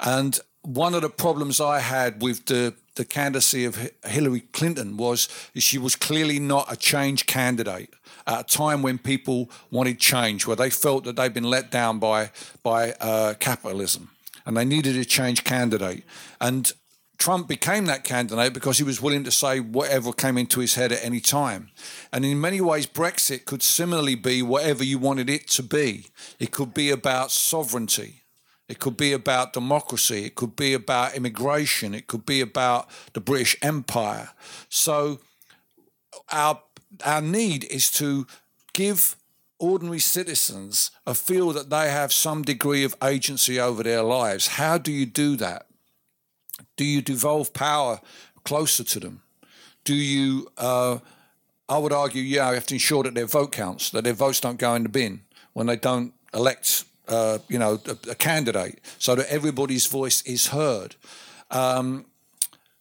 And 0.00 0.38
one 0.62 0.94
of 0.94 1.02
the 1.02 1.10
problems 1.10 1.60
I 1.60 1.80
had 1.80 2.22
with 2.22 2.46
the, 2.46 2.74
the 2.96 3.04
candidacy 3.04 3.64
of 3.64 3.92
Hillary 4.04 4.40
Clinton 4.52 4.96
was 4.96 5.28
she 5.54 5.78
was 5.78 5.94
clearly 5.94 6.38
not 6.38 6.72
a 6.72 6.76
change 6.76 7.26
candidate 7.26 7.90
at 8.26 8.40
a 8.40 8.56
time 8.56 8.82
when 8.82 8.98
people 8.98 9.50
wanted 9.70 10.00
change, 10.00 10.46
where 10.46 10.56
they 10.56 10.70
felt 10.70 11.04
that 11.04 11.16
they'd 11.16 11.34
been 11.34 11.44
let 11.44 11.70
down 11.70 11.98
by 11.98 12.30
by 12.62 12.92
uh, 13.00 13.34
capitalism, 13.34 14.10
and 14.44 14.56
they 14.56 14.64
needed 14.64 14.96
a 14.96 15.04
change 15.04 15.44
candidate. 15.44 16.02
And 16.40 16.72
Trump 17.18 17.48
became 17.48 17.86
that 17.86 18.04
candidate 18.04 18.52
because 18.52 18.78
he 18.78 18.84
was 18.84 19.00
willing 19.00 19.24
to 19.24 19.30
say 19.30 19.60
whatever 19.60 20.12
came 20.12 20.36
into 20.36 20.60
his 20.60 20.74
head 20.74 20.92
at 20.92 21.04
any 21.04 21.20
time. 21.20 21.70
And 22.12 22.24
in 22.24 22.40
many 22.40 22.60
ways, 22.60 22.86
Brexit 22.86 23.44
could 23.44 23.62
similarly 23.62 24.14
be 24.14 24.42
whatever 24.42 24.84
you 24.84 24.98
wanted 24.98 25.30
it 25.30 25.48
to 25.48 25.62
be. 25.62 26.06
It 26.38 26.50
could 26.50 26.74
be 26.74 26.90
about 26.90 27.30
sovereignty. 27.30 28.22
It 28.68 28.80
could 28.80 28.96
be 28.96 29.12
about 29.12 29.52
democracy. 29.52 30.24
It 30.24 30.34
could 30.34 30.56
be 30.56 30.74
about 30.74 31.14
immigration. 31.14 31.94
It 31.94 32.06
could 32.06 32.26
be 32.26 32.40
about 32.40 32.88
the 33.12 33.20
British 33.20 33.56
Empire. 33.62 34.30
So 34.68 35.20
our 36.30 36.60
our 37.04 37.20
need 37.20 37.64
is 37.64 37.90
to 37.92 38.26
give 38.72 39.16
ordinary 39.58 39.98
citizens 39.98 40.90
a 41.06 41.14
feel 41.14 41.52
that 41.52 41.70
they 41.70 41.90
have 41.90 42.12
some 42.12 42.42
degree 42.42 42.84
of 42.84 42.94
agency 43.02 43.58
over 43.58 43.82
their 43.82 44.02
lives. 44.02 44.48
How 44.48 44.78
do 44.78 44.92
you 44.92 45.06
do 45.06 45.36
that? 45.36 45.65
Do 46.76 46.84
you 46.84 47.02
devolve 47.02 47.52
power 47.52 48.00
closer 48.44 48.84
to 48.84 49.00
them? 49.00 49.22
Do 49.84 49.94
you? 49.94 50.48
Uh, 50.56 50.98
I 51.68 51.78
would 51.78 51.92
argue, 51.92 52.22
yeah, 52.22 52.48
you 52.50 52.54
have 52.54 52.66
to 52.66 52.74
ensure 52.74 53.02
that 53.02 53.14
their 53.14 53.26
vote 53.26 53.50
counts, 53.50 53.90
that 53.90 54.04
their 54.04 54.12
votes 54.12 54.40
don't 54.40 54.58
go 54.58 54.74
in 54.74 54.84
the 54.84 54.88
bin 54.88 55.22
when 55.52 55.66
they 55.66 55.76
don't 55.76 56.12
elect 56.32 56.84
uh, 57.08 57.38
you 57.48 57.58
know, 57.58 57.80
a, 57.86 58.10
a, 58.10 58.14
candidate, 58.14 58.80
so 58.98 59.14
that 59.14 59.28
everybody's 59.28 59.86
voice 59.86 60.22
is 60.22 60.48
heard. 60.48 60.96
Um, 61.50 62.06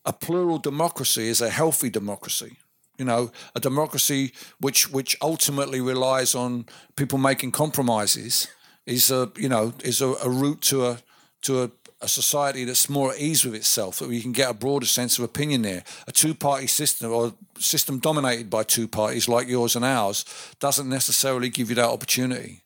a 0.06 0.14
plural 0.14 0.58
democracy 0.58 1.28
is 1.28 1.42
a 1.42 1.50
healthy 1.50 1.90
democracy. 1.90 2.58
You 2.98 3.06
know, 3.06 3.32
a 3.54 3.60
democracy 3.60 4.32
which 4.60 4.90
which 4.90 5.18
ultimately 5.22 5.82
relies 5.82 6.34
on 6.34 6.66
people 6.96 7.18
making 7.18 7.52
compromises 7.52 8.48
is 8.86 9.12
a 9.12 9.32
you 9.36 9.50
know 9.50 9.74
is 9.84 10.02
a, 10.02 10.16
a 10.24 10.30
route 10.30 10.62
to 10.62 10.86
a 10.86 11.00
to 11.42 11.64
a, 11.64 11.72
a 12.02 12.08
society 12.08 12.66
that's 12.66 12.90
more 12.90 13.14
at 13.14 13.20
ease 13.20 13.46
with 13.46 13.56
itself, 13.56 14.00
that 14.00 14.10
we 14.10 14.22
can 14.22 14.32
get 14.32 14.50
a 14.50 14.54
broader 14.54 14.86
sense 14.86 15.18
of 15.18 15.24
opinion 15.24 15.62
there. 15.62 15.84
A 16.08 16.12
two-party 16.12 16.68
system 16.68 17.12
or 17.12 17.34
system 17.58 18.00
dominated 18.00 18.50
by 18.50 18.64
two 18.64 18.88
parties 18.88 19.30
like 19.30 19.48
yours 19.48 19.76
and 19.76 19.86
ours 19.86 20.26
doesn't 20.60 20.90
necessarily 20.90 21.50
give 21.50 21.70
you 21.70 21.76
that 21.76 21.90
opportunity. 21.90 22.62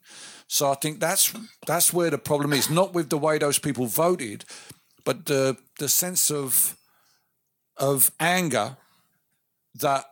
So 0.48 0.72
I 0.72 0.76
think 0.76 1.00
that's 1.00 1.32
that's 1.68 1.94
where 1.94 2.10
the 2.10 2.18
problem 2.18 2.54
is, 2.54 2.70
not 2.70 2.94
with 2.94 3.10
the 3.10 3.20
way 3.20 3.38
those 3.38 3.60
people 3.60 3.86
voted, 3.86 4.46
but 5.06 5.28
the 5.28 5.58
the 5.78 5.88
sense 5.88 6.32
of 6.32 6.76
of 7.78 8.12
anger 8.20 8.78
that 9.76 10.06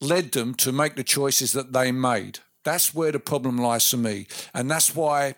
led 0.00 0.32
them 0.32 0.54
to 0.54 0.72
make 0.72 0.94
the 0.94 1.04
choices 1.04 1.52
that 1.52 1.72
they 1.72 1.90
made. 1.90 2.38
That's 2.62 2.94
where 2.94 3.12
the 3.12 3.18
problem 3.18 3.58
lies 3.58 3.90
for 3.90 3.96
me. 3.96 4.26
And 4.54 4.70
that's 4.70 4.94
why 4.94 5.34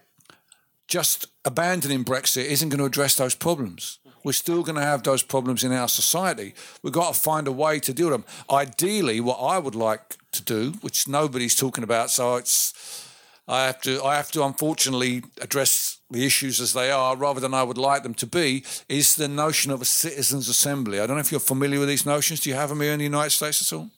just 0.88 1.26
abandoning 1.44 2.04
Brexit 2.04 2.44
isn't 2.44 2.68
going 2.68 2.78
to 2.78 2.84
address 2.84 3.16
those 3.16 3.34
problems. 3.34 3.98
We're 4.24 4.32
still 4.32 4.62
going 4.62 4.76
to 4.76 4.82
have 4.82 5.02
those 5.02 5.22
problems 5.22 5.62
in 5.62 5.72
our 5.72 5.88
society. 5.88 6.54
We've 6.82 6.92
got 6.92 7.14
to 7.14 7.20
find 7.20 7.46
a 7.46 7.52
way 7.52 7.78
to 7.80 7.92
deal 7.92 8.10
with 8.10 8.24
them. 8.24 8.24
Ideally, 8.50 9.20
what 9.20 9.36
I 9.36 9.58
would 9.58 9.74
like 9.74 10.16
to 10.32 10.42
do, 10.42 10.72
which 10.80 11.06
nobody's 11.06 11.54
talking 11.54 11.84
about, 11.84 12.10
so 12.10 12.36
it's 12.36 13.04
I 13.48 13.66
have 13.66 13.80
to 13.82 14.02
I 14.02 14.16
have 14.16 14.32
to 14.32 14.44
unfortunately 14.44 15.22
address 15.40 15.98
the 16.10 16.26
issues 16.26 16.60
as 16.60 16.72
they 16.72 16.90
are 16.90 17.16
rather 17.16 17.38
than 17.38 17.54
I 17.54 17.62
would 17.62 17.78
like 17.78 18.02
them 18.02 18.14
to 18.14 18.26
be, 18.26 18.64
is 18.88 19.14
the 19.14 19.28
notion 19.28 19.70
of 19.70 19.80
a 19.80 19.84
citizens' 19.84 20.48
assembly. 20.48 20.98
I 20.98 21.06
don't 21.06 21.16
know 21.16 21.20
if 21.20 21.30
you're 21.30 21.40
familiar 21.40 21.78
with 21.78 21.88
these 21.88 22.06
notions. 22.06 22.40
Do 22.40 22.50
you 22.50 22.56
have 22.56 22.70
them 22.70 22.80
here 22.80 22.92
in 22.92 22.98
the 22.98 23.04
United 23.04 23.30
States 23.30 23.62
at 23.62 23.76
all? 23.76 23.90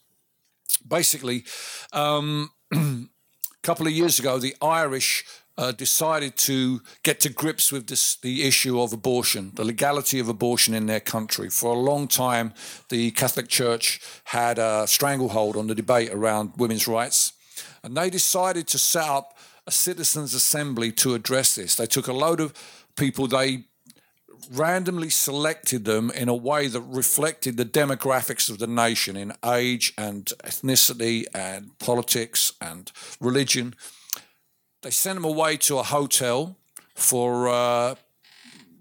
basically, 0.87 1.45
um, 1.93 2.51
a 2.73 3.05
couple 3.63 3.87
of 3.87 3.93
years 3.93 4.19
ago, 4.19 4.39
the 4.39 4.57
Irish 4.61 5.25
uh, 5.59 5.73
decided 5.73 6.37
to 6.37 6.81
get 7.03 7.19
to 7.21 7.29
grips 7.29 7.73
with 7.73 7.89
this, 7.89 8.17
the 8.17 8.45
issue 8.45 8.81
of 8.81 8.93
abortion, 8.93 9.51
the 9.57 9.65
legality 9.65 10.21
of 10.21 10.29
abortion 10.29 10.73
in 10.73 10.87
their 10.87 11.01
country. 11.01 11.51
For 11.51 11.75
a 11.75 11.79
long 11.79 12.07
time, 12.07 12.55
the 12.89 13.11
Catholic 13.11 13.49
Church 13.49 14.01
had 14.25 14.59
a 14.59 14.87
stranglehold 14.87 15.57
on 15.57 15.67
the 15.67 15.75
debate 15.75 16.11
around 16.13 16.53
women's 16.57 16.87
rights, 16.87 17.33
and 17.83 17.97
they 17.97 18.09
decided 18.09 18.69
to 18.69 18.79
set 18.79 19.05
up 19.05 19.37
a 19.67 19.73
citizens' 19.73 20.33
assembly 20.33 20.93
to 20.93 21.15
address 21.15 21.57
this. 21.57 21.75
They 21.75 21.87
took 21.87 22.07
a 22.07 22.13
load 22.13 22.41
of 22.41 22.55
people, 22.97 23.27
they 23.27 23.65
randomly 24.53 25.11
selected 25.11 25.85
them 25.85 26.11
in 26.13 26.29
a 26.29 26.35
way 26.35 26.69
that 26.69 26.81
reflected 26.81 27.57
the 27.57 27.65
demographics 27.65 28.49
of 28.49 28.59
the 28.59 28.67
nation 28.67 29.17
in 29.17 29.33
age 29.45 29.93
and 29.99 30.27
ethnicity 30.45 31.27
and 31.35 31.77
politics 31.81 32.53
and 32.61 32.93
religion. 33.21 33.75
They 34.89 34.93
sent 34.93 35.17
them 35.17 35.25
away 35.27 35.59
to 35.59 35.77
a 35.77 35.83
hotel 35.83 36.57
for 36.95 37.51
uh, 37.51 37.97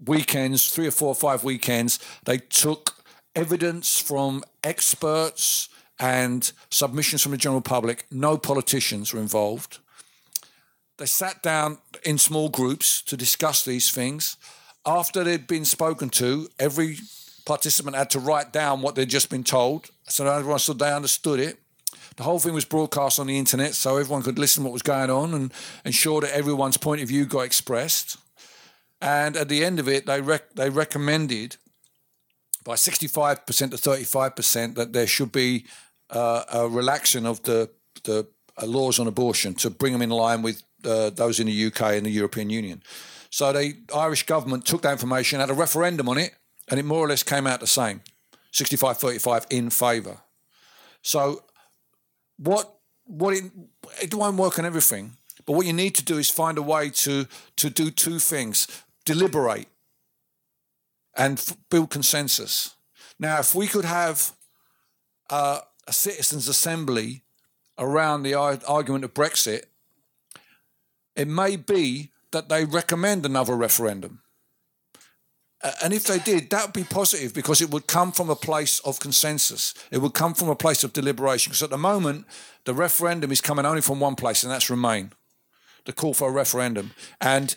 weekends, 0.06 0.70
three 0.70 0.86
or 0.86 0.90
four 0.90 1.08
or 1.08 1.14
five 1.14 1.44
weekends. 1.44 1.98
They 2.24 2.38
took 2.38 3.04
evidence 3.36 4.00
from 4.00 4.42
experts 4.64 5.68
and 5.98 6.50
submissions 6.70 7.20
from 7.22 7.32
the 7.32 7.36
general 7.36 7.60
public. 7.60 8.06
No 8.10 8.38
politicians 8.38 9.12
were 9.12 9.20
involved. 9.20 9.80
They 10.96 11.04
sat 11.04 11.42
down 11.42 11.76
in 12.06 12.16
small 12.16 12.48
groups 12.48 13.02
to 13.02 13.14
discuss 13.14 13.62
these 13.62 13.90
things 13.90 14.38
after 14.86 15.22
they'd 15.22 15.46
been 15.46 15.66
spoken 15.66 16.08
to, 16.08 16.48
every 16.58 17.00
participant 17.44 17.96
had 17.96 18.08
to 18.12 18.18
write 18.18 18.50
down 18.50 18.80
what 18.80 18.94
they'd 18.94 19.10
just 19.10 19.28
been 19.28 19.44
told. 19.44 19.90
So 20.08 20.26
everyone 20.26 20.58
stood 20.58 20.78
they 20.78 20.90
understood 20.90 21.38
it. 21.38 21.58
The 22.18 22.24
whole 22.24 22.40
thing 22.40 22.52
was 22.52 22.64
broadcast 22.64 23.20
on 23.20 23.28
the 23.28 23.38
internet 23.38 23.76
so 23.76 23.96
everyone 23.96 24.24
could 24.24 24.40
listen 24.40 24.64
what 24.64 24.72
was 24.72 24.82
going 24.82 25.08
on 25.08 25.34
and 25.34 25.52
ensure 25.84 26.20
that 26.20 26.36
everyone's 26.36 26.76
point 26.76 27.00
of 27.00 27.06
view 27.06 27.24
got 27.24 27.42
expressed. 27.42 28.16
And 29.00 29.36
at 29.36 29.48
the 29.48 29.64
end 29.64 29.78
of 29.78 29.88
it, 29.88 30.04
they, 30.06 30.20
rec- 30.20 30.52
they 30.54 30.68
recommended 30.68 31.58
by 32.64 32.74
65% 32.74 33.44
to 33.46 33.76
35% 33.76 34.74
that 34.74 34.92
there 34.92 35.06
should 35.06 35.30
be 35.30 35.64
uh, 36.10 36.42
a 36.52 36.68
relaxing 36.68 37.24
of 37.24 37.40
the, 37.44 37.70
the 38.02 38.26
uh, 38.60 38.66
laws 38.66 38.98
on 38.98 39.06
abortion 39.06 39.54
to 39.54 39.70
bring 39.70 39.92
them 39.92 40.02
in 40.02 40.10
line 40.10 40.42
with 40.42 40.64
uh, 40.84 41.10
those 41.10 41.38
in 41.38 41.46
the 41.46 41.66
UK 41.66 41.82
and 41.92 42.04
the 42.04 42.10
European 42.10 42.50
Union. 42.50 42.82
So 43.30 43.52
the 43.52 43.74
Irish 43.94 44.26
government 44.26 44.66
took 44.66 44.82
that 44.82 44.90
information, 44.90 45.38
had 45.38 45.50
a 45.50 45.54
referendum 45.54 46.08
on 46.08 46.18
it, 46.18 46.34
and 46.68 46.80
it 46.80 46.84
more 46.84 47.04
or 47.04 47.08
less 47.08 47.22
came 47.22 47.46
out 47.46 47.60
the 47.60 47.68
same 47.68 48.00
65 48.50 48.98
35 48.98 49.46
in 49.50 49.70
favour. 49.70 50.18
So, 51.02 51.44
what, 52.38 52.74
what 53.04 53.34
it, 53.34 53.44
it 54.02 54.14
won't 54.14 54.36
work 54.36 54.58
on 54.58 54.64
everything, 54.64 55.12
but 55.46 55.52
what 55.52 55.66
you 55.66 55.72
need 55.72 55.94
to 55.96 56.04
do 56.04 56.18
is 56.18 56.30
find 56.30 56.58
a 56.58 56.62
way 56.62 56.90
to, 56.90 57.26
to 57.56 57.70
do 57.70 57.90
two 57.90 58.18
things 58.18 58.66
deliberate 59.04 59.68
and 61.16 61.38
f- 61.38 61.56
build 61.70 61.90
consensus. 61.90 62.74
Now, 63.18 63.40
if 63.40 63.54
we 63.54 63.66
could 63.66 63.84
have 63.84 64.32
uh, 65.30 65.60
a 65.86 65.92
citizens' 65.92 66.48
assembly 66.48 67.22
around 67.78 68.22
the 68.22 68.34
argument 68.34 69.04
of 69.04 69.14
Brexit, 69.14 69.64
it 71.16 71.26
may 71.26 71.56
be 71.56 72.12
that 72.30 72.48
they 72.48 72.64
recommend 72.64 73.24
another 73.24 73.54
referendum. 73.54 74.20
And 75.82 75.92
if 75.92 76.04
they 76.04 76.20
did, 76.20 76.50
that 76.50 76.66
would 76.66 76.72
be 76.72 76.84
positive 76.84 77.34
because 77.34 77.60
it 77.60 77.70
would 77.70 77.88
come 77.88 78.12
from 78.12 78.30
a 78.30 78.36
place 78.36 78.78
of 78.80 79.00
consensus. 79.00 79.74
It 79.90 79.98
would 79.98 80.14
come 80.14 80.34
from 80.34 80.48
a 80.48 80.54
place 80.54 80.84
of 80.84 80.92
deliberation. 80.92 81.50
Because 81.50 81.64
at 81.64 81.70
the 81.70 81.78
moment, 81.78 82.26
the 82.64 82.74
referendum 82.74 83.32
is 83.32 83.40
coming 83.40 83.66
only 83.66 83.80
from 83.80 83.98
one 83.98 84.14
place, 84.14 84.44
and 84.44 84.52
that's 84.52 84.70
Remain, 84.70 85.12
the 85.84 85.92
call 85.92 86.14
for 86.14 86.28
a 86.28 86.32
referendum. 86.32 86.92
And 87.20 87.56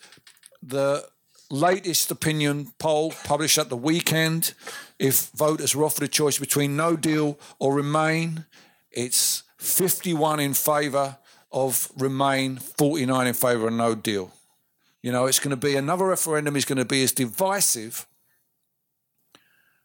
the 0.64 1.08
latest 1.52 2.10
opinion 2.10 2.74
poll 2.80 3.14
published 3.24 3.60
at 3.60 3.70
the 3.70 3.78
weekend, 3.78 4.54
if 4.98 5.30
voters 5.36 5.76
were 5.76 5.84
offered 5.84 6.04
a 6.04 6.08
choice 6.08 6.40
between 6.40 6.76
no 6.76 6.96
deal 6.96 7.38
or 7.60 7.76
Remain, 7.76 8.46
it's 8.92 9.44
51 9.58 10.40
in 10.40 10.54
favour 10.56 11.18
of 11.52 11.92
Remain, 11.98 12.58
49 12.58 13.28
in 13.28 13.34
favour 13.34 13.68
of 13.68 13.74
no 13.74 13.94
deal. 13.94 14.32
You 15.02 15.12
know, 15.12 15.26
it's 15.26 15.40
going 15.40 15.52
to 15.52 15.58
be 15.58 15.76
another 15.76 16.06
referendum 16.06 16.56
is 16.56 16.66
going 16.66 16.78
to 16.78 16.86
be 16.86 17.04
as 17.04 17.12
divisive 17.12 18.08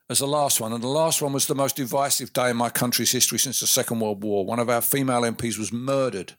as 0.09 0.19
the 0.19 0.27
last 0.27 0.61
one. 0.61 0.73
And 0.73 0.83
the 0.83 0.89
last 0.89 1.23
one 1.23 1.33
was 1.33 1.47
the 1.47 1.55
most 1.55 1.77
divisive 1.77 2.33
day 2.33 2.51
in 2.51 2.57
my 2.57 2.71
country's 2.71 3.13
history 3.13 3.39
since 3.39 3.61
the 3.61 3.67
Second 3.67 4.01
World 4.01 4.23
War. 4.23 4.45
One 4.45 4.59
of 4.59 4.69
our 4.69 4.83
female 4.83 5.23
MPs 5.23 5.59
was 5.59 5.73
murdered, 5.73 6.35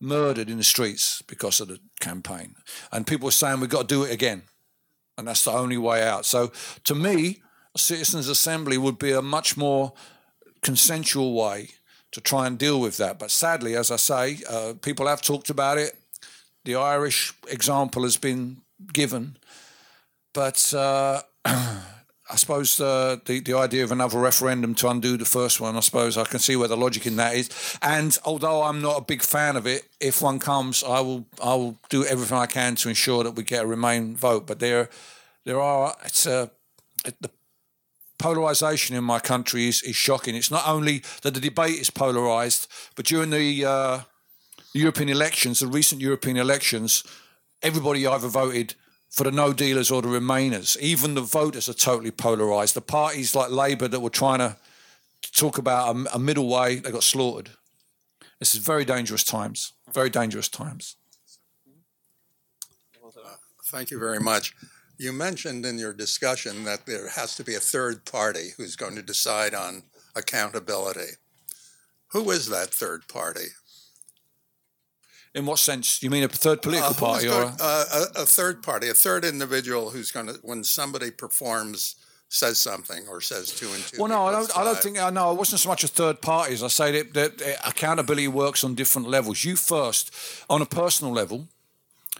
murdered 0.00 0.48
in 0.48 0.58
the 0.58 0.64
streets 0.64 1.22
because 1.22 1.60
of 1.60 1.68
the 1.68 1.80
campaign. 2.00 2.54
And 2.92 3.06
people 3.06 3.26
were 3.26 3.32
saying, 3.32 3.60
we've 3.60 3.68
got 3.68 3.88
to 3.88 3.94
do 3.94 4.04
it 4.04 4.12
again. 4.12 4.42
And 5.18 5.28
that's 5.28 5.44
the 5.44 5.52
only 5.52 5.76
way 5.76 6.02
out. 6.02 6.24
So 6.24 6.52
to 6.84 6.94
me, 6.94 7.42
a 7.74 7.78
citizens' 7.78 8.28
assembly 8.28 8.78
would 8.78 8.98
be 8.98 9.12
a 9.12 9.22
much 9.22 9.56
more 9.56 9.92
consensual 10.62 11.34
way 11.34 11.70
to 12.12 12.20
try 12.20 12.46
and 12.46 12.58
deal 12.58 12.80
with 12.80 12.96
that. 12.96 13.18
But 13.18 13.30
sadly, 13.30 13.76
as 13.76 13.90
I 13.90 13.96
say, 13.96 14.38
uh, 14.48 14.74
people 14.80 15.06
have 15.06 15.20
talked 15.20 15.50
about 15.50 15.78
it 15.78 15.96
the 16.64 16.76
Irish 16.76 17.32
example 17.48 18.02
has 18.02 18.16
been 18.16 18.62
given, 18.92 19.36
but 20.32 20.72
uh, 20.74 21.22
I 22.30 22.36
suppose 22.36 22.80
uh, 22.80 23.16
the 23.24 23.40
the 23.40 23.54
idea 23.54 23.82
of 23.82 23.90
another 23.90 24.18
referendum 24.18 24.74
to 24.76 24.88
undo 24.88 25.16
the 25.16 25.24
first 25.24 25.60
one, 25.60 25.76
I 25.76 25.80
suppose 25.80 26.16
I 26.16 26.24
can 26.24 26.38
see 26.38 26.54
where 26.56 26.68
the 26.68 26.76
logic 26.76 27.06
in 27.06 27.16
that 27.16 27.34
is. 27.34 27.50
And 27.82 28.16
although 28.24 28.62
I'm 28.62 28.80
not 28.80 28.98
a 28.98 29.04
big 29.04 29.22
fan 29.22 29.56
of 29.56 29.66
it, 29.66 29.88
if 30.00 30.22
one 30.22 30.38
comes, 30.38 30.84
I 30.84 31.00
will 31.00 31.26
I 31.42 31.54
will 31.54 31.76
do 31.88 32.04
everything 32.04 32.38
I 32.38 32.46
can 32.46 32.76
to 32.76 32.88
ensure 32.88 33.24
that 33.24 33.32
we 33.32 33.42
get 33.42 33.64
a 33.64 33.66
Remain 33.66 34.16
vote. 34.16 34.46
But 34.46 34.60
there 34.60 34.88
there 35.44 35.60
are 35.60 35.96
it's 36.04 36.26
a 36.26 36.50
it, 37.04 37.16
the 37.20 37.30
polarization 38.20 38.94
in 38.94 39.02
my 39.02 39.18
country 39.18 39.66
is, 39.66 39.82
is 39.82 39.96
shocking. 39.96 40.36
It's 40.36 40.50
not 40.50 40.68
only 40.68 41.02
that 41.22 41.34
the 41.34 41.40
debate 41.40 41.80
is 41.80 41.90
polarized, 41.90 42.68
but 42.94 43.06
during 43.06 43.30
the 43.30 43.64
uh, 43.64 44.00
European 44.72 45.08
elections, 45.08 45.60
the 45.60 45.66
recent 45.66 46.00
European 46.00 46.36
elections, 46.36 47.04
everybody 47.62 48.06
either 48.06 48.28
voted 48.28 48.74
for 49.10 49.24
the 49.24 49.32
no 49.32 49.52
dealers 49.52 49.90
or 49.90 50.02
the 50.02 50.08
remainers. 50.08 50.78
Even 50.78 51.14
the 51.14 51.20
voters 51.20 51.68
are 51.68 51.74
totally 51.74 52.12
polarised. 52.12 52.74
The 52.74 52.80
parties 52.80 53.34
like 53.34 53.50
Labour 53.50 53.88
that 53.88 54.00
were 54.00 54.10
trying 54.10 54.38
to 54.38 54.56
talk 55.32 55.58
about 55.58 55.96
a, 55.96 56.14
a 56.14 56.18
middle 56.18 56.48
way, 56.48 56.76
they 56.76 56.90
got 56.90 57.02
slaughtered. 57.02 57.50
This 58.38 58.54
is 58.54 58.60
very 58.60 58.84
dangerous 58.84 59.24
times. 59.24 59.72
Very 59.92 60.10
dangerous 60.10 60.48
times. 60.48 60.96
Thank 63.66 63.90
you 63.90 63.98
very 63.98 64.18
much. 64.18 64.54
You 64.98 65.12
mentioned 65.12 65.64
in 65.64 65.78
your 65.78 65.92
discussion 65.92 66.64
that 66.64 66.86
there 66.86 67.08
has 67.08 67.36
to 67.36 67.44
be 67.44 67.54
a 67.54 67.60
third 67.60 68.04
party 68.04 68.50
who's 68.56 68.74
going 68.76 68.96
to 68.96 69.02
decide 69.02 69.54
on 69.54 69.84
accountability. 70.16 71.12
Who 72.12 72.30
is 72.32 72.48
that 72.48 72.68
third 72.68 73.06
party? 73.06 73.46
In 75.34 75.46
what 75.46 75.58
sense? 75.60 76.02
You 76.02 76.10
mean 76.10 76.24
a 76.24 76.28
third 76.28 76.60
political 76.60 76.90
Uh, 76.90 76.94
party 76.94 77.28
or? 77.28 77.42
A, 77.42 77.56
uh, 77.60 78.06
a, 78.16 78.26
third 78.26 78.62
party, 78.62 78.88
a 78.88 78.94
third 78.94 79.24
individual 79.24 79.90
who's 79.90 80.10
going 80.10 80.26
to, 80.26 80.34
when 80.42 80.64
somebody 80.64 81.10
performs, 81.12 81.94
says 82.28 82.58
something 82.58 83.06
or 83.08 83.20
says 83.20 83.50
two 83.52 83.68
and 83.72 83.84
two. 83.86 83.98
well, 83.98 84.08
no, 84.08 84.26
I 84.26 84.32
don't. 84.32 84.58
I 84.58 84.64
don't 84.64 84.78
think. 84.78 84.98
I 84.98 85.10
know 85.10 85.32
it 85.32 85.38
wasn't 85.38 85.60
so 85.60 85.68
much 85.68 85.84
a 85.84 85.88
third 85.88 86.20
party 86.20 86.54
as 86.54 86.62
I 86.62 86.68
say 86.68 87.02
that, 87.02 87.14
that 87.14 87.42
uh, 87.42 87.68
accountability 87.68 88.28
works 88.28 88.64
on 88.64 88.74
different 88.74 89.08
levels. 89.08 89.44
You 89.44 89.56
first, 89.56 90.12
on 90.48 90.62
a 90.62 90.66
personal 90.66 91.12
level, 91.12 91.48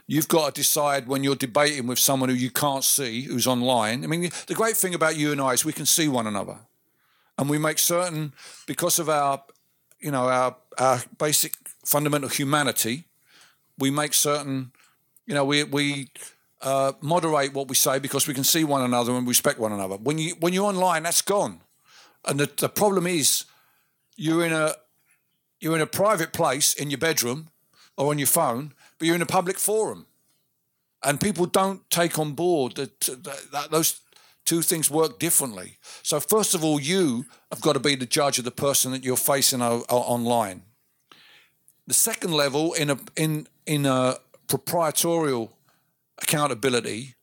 you've 0.06 0.28
got 0.28 0.54
to 0.54 0.60
decide 0.60 1.06
when 1.06 1.22
you're 1.24 1.36
debating 1.36 1.86
with 1.86 1.98
someone 1.98 2.28
who 2.28 2.34
you 2.34 2.50
can't 2.50 2.84
see, 2.84 3.22
who's 3.22 3.46
online. 3.46 4.04
I 4.04 4.08
mean, 4.08 4.30
the 4.46 4.54
great 4.54 4.76
thing 4.76 4.94
about 4.94 5.16
you 5.16 5.32
and 5.32 5.40
I 5.40 5.52
is 5.52 5.64
we 5.64 5.72
can 5.72 5.86
see 5.86 6.08
one 6.08 6.26
another, 6.26 6.58
and 7.38 7.48
we 7.48 7.58
make 7.58 7.78
certain 7.78 8.32
because 8.66 8.98
of 8.98 9.08
our, 9.08 9.42
you 10.00 10.10
know, 10.10 10.28
our 10.28 10.56
our 10.78 11.02
basic 11.18 11.54
fundamental 11.90 12.28
humanity, 12.28 13.04
we 13.78 13.90
make 13.90 14.14
certain, 14.14 14.70
you 15.26 15.34
know, 15.34 15.44
we 15.44 15.64
we 15.64 16.08
uh, 16.62 16.92
moderate 17.00 17.52
what 17.54 17.68
we 17.68 17.74
say 17.74 17.98
because 17.98 18.28
we 18.28 18.34
can 18.34 18.44
see 18.44 18.64
one 18.64 18.82
another 18.82 19.12
and 19.12 19.26
respect 19.26 19.58
one 19.58 19.72
another. 19.72 19.96
When 19.96 20.18
you 20.18 20.36
when 20.40 20.52
you're 20.52 20.68
online, 20.74 21.02
that's 21.02 21.22
gone, 21.22 21.60
and 22.24 22.38
the, 22.38 22.48
the 22.56 22.68
problem 22.68 23.06
is 23.06 23.44
you're 24.16 24.44
in 24.46 24.52
a 24.52 24.74
you're 25.60 25.76
in 25.76 25.82
a 25.82 25.86
private 25.86 26.32
place 26.32 26.74
in 26.74 26.90
your 26.90 26.98
bedroom 26.98 27.48
or 27.96 28.10
on 28.10 28.18
your 28.18 28.28
phone, 28.28 28.72
but 28.98 29.06
you're 29.06 29.16
in 29.16 29.22
a 29.22 29.26
public 29.38 29.58
forum, 29.58 30.06
and 31.02 31.20
people 31.20 31.46
don't 31.46 31.80
take 31.90 32.18
on 32.18 32.32
board 32.32 32.76
that, 32.76 33.00
that, 33.00 33.68
those 33.70 34.00
two 34.44 34.62
things 34.62 34.90
work 34.90 35.18
differently. 35.18 35.78
So 36.02 36.20
first 36.20 36.54
of 36.54 36.64
all, 36.64 36.80
you 36.80 37.24
have 37.50 37.60
got 37.60 37.74
to 37.74 37.80
be 37.80 37.96
the 37.96 38.06
judge 38.06 38.38
of 38.38 38.44
the 38.44 38.50
person 38.50 38.92
that 38.92 39.04
you're 39.04 39.16
facing 39.16 39.62
o- 39.62 39.84
online. 39.88 40.62
The 41.90 41.94
second 41.94 42.34
level 42.34 42.72
in 42.74 42.88
a 42.88 42.98
in 43.16 43.48
in 43.66 43.84
a 43.84 44.14
proprietorial 44.46 45.58
accountability, 46.22 47.16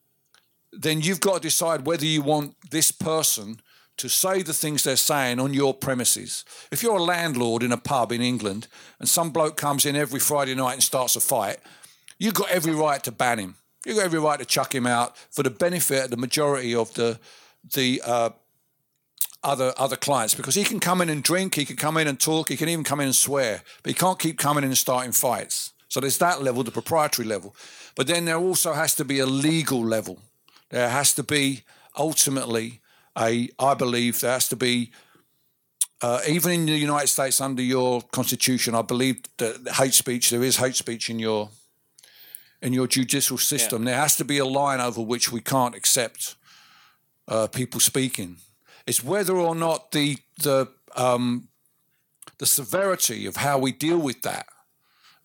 then 0.74 1.00
you've 1.00 1.22
got 1.22 1.36
to 1.36 1.40
decide 1.40 1.86
whether 1.86 2.04
you 2.04 2.22
want 2.22 2.54
this 2.70 2.92
person 2.92 3.62
to 3.96 4.10
say 4.10 4.42
the 4.42 4.54
things 4.54 4.84
they're 4.84 4.98
saying 4.98 5.40
on 5.40 5.54
your 5.54 5.74
premises. 5.74 6.44
If 6.70 6.84
you're 6.84 6.98
a 6.98 7.02
landlord 7.02 7.64
in 7.64 7.72
a 7.72 7.78
pub 7.78 8.12
in 8.12 8.22
England 8.22 8.68
and 9.00 9.08
some 9.08 9.30
bloke 9.30 9.56
comes 9.56 9.86
in 9.86 9.96
every 9.96 10.20
Friday 10.20 10.54
night 10.54 10.74
and 10.74 10.84
starts 10.84 11.16
a 11.16 11.22
fight, 11.22 11.60
you've 12.20 12.34
got 12.34 12.50
every 12.50 12.76
right 12.76 13.02
to 13.06 13.12
ban 13.14 13.40
him. 13.40 13.56
You've 13.86 13.96
got 13.96 14.04
every 14.04 14.20
right 14.20 14.38
to 14.38 14.46
chuck 14.46 14.76
him 14.76 14.86
out 14.86 15.16
for 15.32 15.44
the 15.44 15.50
benefit 15.50 16.04
of 16.04 16.10
the 16.10 16.18
majority 16.18 16.76
of 16.76 16.94
the 16.96 17.22
the 17.74 18.02
uh, 18.06 18.32
other 19.44 19.74
other 19.78 19.96
clients 19.96 20.36
because 20.36 20.56
he 20.56 20.64
can 20.64 20.80
come 20.80 21.02
in 21.02 21.10
and 21.10 21.24
drink, 21.24 21.56
he 21.56 21.66
can 21.66 21.76
come 21.76 21.98
in 21.98 22.08
and 22.08 22.20
talk, 22.20 22.50
he 22.50 22.58
can 22.58 22.70
even 22.70 22.84
come 22.84 23.00
in 23.00 23.06
and 23.06 23.16
swear, 23.16 23.62
but 23.84 23.90
he 23.90 23.94
can't 23.94 24.20
keep 24.20 24.38
coming 24.38 24.64
in 24.64 24.70
and 24.70 24.78
starting 24.78 25.12
fights. 25.12 25.74
So 25.90 26.00
there's 26.00 26.18
that 26.18 26.42
level, 26.42 26.64
the 26.64 26.72
proprietary 26.72 27.28
level. 27.28 27.56
But 27.96 28.08
then 28.08 28.26
there 28.26 28.38
also 28.38 28.74
has 28.74 28.94
to 28.96 29.06
be 29.06 29.20
a 29.20 29.26
legal 29.26 29.84
level. 29.84 30.20
There 30.70 30.90
has 30.90 31.14
to 31.14 31.24
be 31.24 31.64
ultimately 31.98 32.82
a, 33.18 33.50
I 33.58 33.74
believe, 33.74 34.20
there 34.20 34.34
has 34.34 34.48
to 34.50 34.56
be, 34.56 34.92
uh, 36.02 36.20
even 36.28 36.52
in 36.52 36.66
the 36.66 36.78
United 36.78 37.08
States 37.08 37.42
under 37.42 37.64
your 37.64 38.02
constitution, 38.12 38.76
I 38.76 38.82
believe 38.82 39.24
that 39.38 39.68
hate 39.76 39.94
speech, 39.94 40.30
there 40.30 40.44
is 40.44 40.58
hate 40.58 40.76
speech 40.76 41.10
in 41.10 41.20
your 41.20 41.50
in 42.60 42.74
your 42.74 42.88
judicial 42.88 43.38
system. 43.38 43.84
There 43.84 43.96
has 43.96 44.16
to 44.16 44.26
be 44.26 44.40
a 44.40 44.46
line 44.46 44.80
over 44.80 45.00
which 45.00 45.32
we 45.32 45.42
can't 45.42 45.76
accept 45.76 46.36
uh, 47.28 47.46
people 47.48 47.80
speaking. 47.80 48.38
It's 48.88 49.04
whether 49.04 49.36
or 49.36 49.54
not 49.54 49.92
the 49.92 50.18
the 50.42 50.70
um, 50.96 51.50
the 52.38 52.46
severity 52.46 53.26
of 53.26 53.36
how 53.36 53.60
we 53.60 53.72
deal 53.74 53.98
with 53.98 54.22
that 54.22 54.48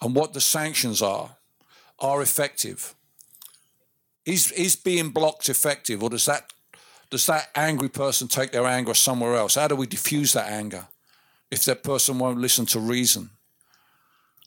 and 0.01 0.15
what 0.15 0.33
the 0.33 0.41
sanctions 0.41 1.01
are 1.01 1.37
are 2.01 2.21
effective. 2.21 2.95
Is 4.27 4.51
is 4.53 4.77
being 4.77 5.11
blocked 5.11 5.49
effective, 5.49 6.03
or 6.03 6.11
does 6.11 6.27
that 6.27 6.53
does 7.11 7.27
that 7.27 7.51
angry 7.55 7.89
person 7.89 8.27
take 8.27 8.51
their 8.51 8.67
anger 8.67 8.95
somewhere 8.95 9.37
else? 9.37 9.55
How 9.55 9.69
do 9.69 9.77
we 9.77 9.87
diffuse 9.87 10.33
that 10.33 10.51
anger 10.51 10.89
if 11.51 11.65
that 11.65 11.83
person 11.83 12.19
won't 12.19 12.39
listen 12.39 12.67
to 12.67 12.81
reason? 12.81 13.31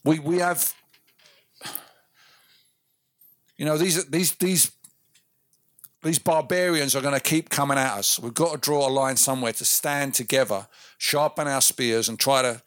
We 0.04 0.18
we 0.18 0.38
have, 0.38 0.74
you 3.56 3.64
know, 3.64 3.78
these 3.78 4.04
these 4.06 4.32
these 4.32 4.70
these 6.06 6.18
barbarians 6.18 6.94
are 6.94 7.00
going 7.02 7.14
to 7.14 7.20
keep 7.20 7.48
coming 7.50 7.78
at 7.78 7.98
us. 7.98 8.18
We've 8.18 8.34
got 8.34 8.52
to 8.52 8.58
draw 8.58 8.88
a 8.88 8.90
line 8.90 9.16
somewhere 9.16 9.52
to 9.54 9.64
stand 9.64 10.14
together, 10.14 10.68
sharpen 10.98 11.48
our 11.48 11.60
spears, 11.60 12.08
and 12.08 12.18
try 12.18 12.42
to 12.42 12.62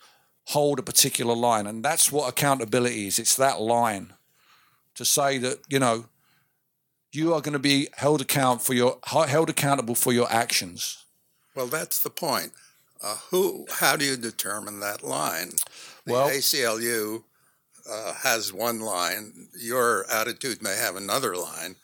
hold 0.46 0.80
a 0.80 0.84
particular 0.84 1.36
line. 1.36 1.68
And 1.68 1.84
that's 1.84 2.12
what 2.12 2.30
accountability 2.30 3.08
is. 3.08 3.20
It's 3.20 3.36
that 3.36 3.62
line 3.62 4.14
to 4.96 5.06
say 5.06 5.38
that 5.38 5.60
you 5.70 5.80
know 5.80 6.06
you 7.12 7.34
are 7.34 7.42
going 7.42 7.54
to 7.54 7.60
be 7.60 7.88
held 7.96 8.22
account 8.22 8.62
for 8.62 8.74
your 8.74 9.00
held 9.06 9.50
accountable 9.50 9.96
for 9.96 10.12
your 10.14 10.32
actions. 10.32 11.06
Well, 11.56 11.68
that's 11.68 12.02
the 12.02 12.10
point. 12.10 12.52
Uh, 13.02 13.16
who? 13.32 13.66
How 13.72 13.96
do 13.96 14.06
you 14.06 14.18
determine 14.18 14.80
that 14.82 15.04
line? 15.04 15.52
The 16.06 16.14
Well- 16.14 16.30
ACLU 16.30 17.24
uh, 17.90 18.14
has 18.14 18.54
one 18.54 18.80
line. 18.82 19.48
Your 19.58 20.06
attitude 20.12 20.62
may 20.62 20.76
have 20.76 20.96
another 20.96 21.36
line. 21.36 21.76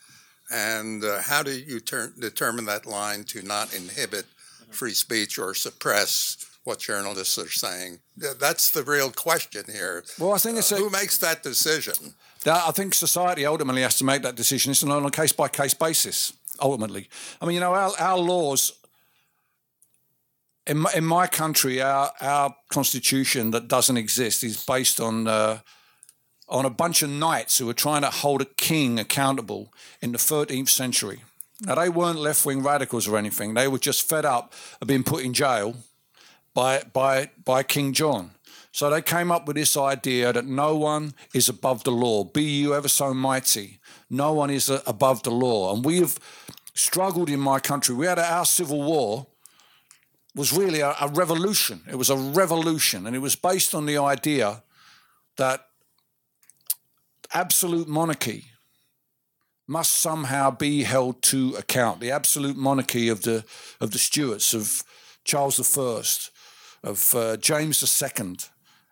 And 0.55 1.03
uh, 1.03 1.21
how 1.21 1.43
do 1.43 1.51
you 1.51 1.81
ter- 1.81 2.13
determine 2.17 2.63
that 2.65 2.85
line 2.85 3.25
to 3.25 3.41
not 3.41 3.73
inhibit 3.75 4.25
free 4.69 4.93
speech 4.93 5.37
or 5.37 5.53
suppress 5.53 6.37
what 6.63 6.79
journalists 6.79 7.37
are 7.37 7.49
saying? 7.49 7.99
That's 8.39 8.71
the 8.71 8.83
real 8.83 9.11
question 9.11 9.65
here. 9.69 10.03
Well, 10.17 10.33
I 10.33 10.37
think 10.37 10.57
it's 10.57 10.71
Uh, 10.71 10.75
a- 10.77 10.79
who 10.79 10.89
makes 10.89 11.17
that 11.17 11.43
decision? 11.43 12.15
That, 12.45 12.63
I 12.67 12.71
think 12.71 12.93
society 12.93 13.45
ultimately 13.45 13.81
has 13.81 13.97
to 13.97 14.05
make 14.05 14.21
that 14.21 14.35
decision. 14.35 14.71
It's 14.71 14.83
on 14.83 15.05
a 15.05 15.11
case 15.11 15.33
by 15.33 15.49
case 15.49 15.73
basis. 15.73 16.31
Ultimately, 16.61 17.09
I 17.41 17.45
mean, 17.45 17.55
you 17.55 17.59
know, 17.59 17.73
our, 17.73 17.91
our 17.99 18.17
laws 18.17 18.71
in 20.67 20.77
my, 20.77 20.91
in 20.95 21.03
my 21.03 21.27
country, 21.27 21.81
our 21.81 22.11
our 22.21 22.55
constitution 22.69 23.51
that 23.51 23.67
doesn't 23.67 23.97
exist 23.97 24.43
is 24.43 24.63
based 24.65 24.99
on 25.01 25.27
uh, 25.27 25.59
on 26.47 26.65
a 26.65 26.69
bunch 26.69 27.01
of 27.01 27.09
knights 27.09 27.57
who 27.57 27.65
were 27.65 27.73
trying 27.73 28.01
to 28.01 28.09
hold 28.09 28.41
a 28.41 28.45
king 28.45 28.99
accountable 28.99 29.73
in 30.01 30.11
the 30.11 30.17
13th 30.17 30.69
century. 30.69 31.23
Now 31.61 31.75
they 31.75 31.89
weren't 31.89 32.19
left 32.19 32.45
wing 32.45 32.61
radicals 32.61 33.07
or 33.07 33.17
anything. 33.17 33.53
They 33.53 33.67
were 33.67 33.79
just 33.79 34.07
fed 34.07 34.25
up 34.25 34.53
of 34.81 34.87
being 34.87 35.03
put 35.03 35.23
in 35.23 35.33
jail 35.33 35.75
by 36.53 36.83
by 36.93 37.29
by 37.43 37.63
King 37.63 37.93
John. 37.93 38.31
So 38.71 38.89
they 38.89 39.01
came 39.01 39.31
up 39.31 39.47
with 39.47 39.55
this 39.55 39.77
idea 39.77 40.33
that 40.33 40.45
no 40.45 40.75
one 40.75 41.13
is 41.33 41.47
above 41.47 41.85
the 41.85 41.91
law. 41.91 42.25
Be 42.25 42.43
you 42.43 42.75
ever 42.75 42.89
so 42.89 43.13
mighty, 43.13 43.79
no 44.09 44.33
one 44.33 44.49
is 44.49 44.69
uh, 44.69 44.81
above 44.85 45.23
the 45.23 45.31
law. 45.31 45.73
And 45.73 45.85
we 45.85 45.99
have 45.99 46.19
struggled 46.73 47.29
in 47.29 47.39
my 47.39 47.59
country. 47.61 47.95
We 47.95 48.05
had 48.05 48.19
our 48.19 48.45
civil 48.45 48.83
war 48.83 49.27
was 50.35 50.51
really 50.51 50.81
a, 50.81 50.93
a 50.99 51.07
revolution. 51.07 51.83
It 51.89 51.95
was 51.95 52.09
a 52.09 52.17
revolution, 52.17 53.07
and 53.07 53.15
it 53.15 53.19
was 53.19 53.37
based 53.37 53.73
on 53.73 53.85
the 53.85 53.97
idea 53.97 54.61
that 55.37 55.69
absolute 57.35 57.87
monarchy 57.87 58.45
must 59.67 59.93
somehow 59.93 60.49
be 60.49 60.83
held 60.83 61.21
to 61.21 61.53
account. 61.57 61.99
The 61.99 62.11
absolute 62.11 62.55
monarchy 62.55 63.09
of 63.09 63.23
the 63.23 63.43
of 63.81 63.91
the 63.91 63.99
Stuarts, 63.99 64.53
of 64.53 64.83
Charles 65.23 65.59
I, 65.77 66.87
of 66.87 67.15
uh, 67.15 67.37
James 67.37 67.83
II, 67.83 68.37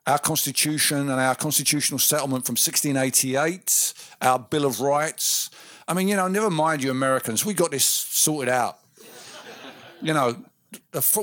our 0.06 0.20
constitution 0.20 1.10
and 1.10 1.20
our 1.20 1.36
constitutional 1.36 2.00
settlement 2.00 2.46
from 2.46 2.54
1688, 2.54 3.94
our 4.22 4.40
Bill 4.40 4.66
of 4.66 4.82
Rights. 4.82 5.50
I 5.88 5.94
mean, 5.94 6.08
you 6.08 6.16
know, 6.16 6.28
never 6.28 6.50
mind 6.50 6.84
you 6.84 6.92
Americans, 6.92 7.46
we 7.46 7.54
got 7.54 7.72
this 7.72 7.86
sorted 7.86 8.50
out. 8.50 8.80
you 10.02 10.14
know, 10.14 10.36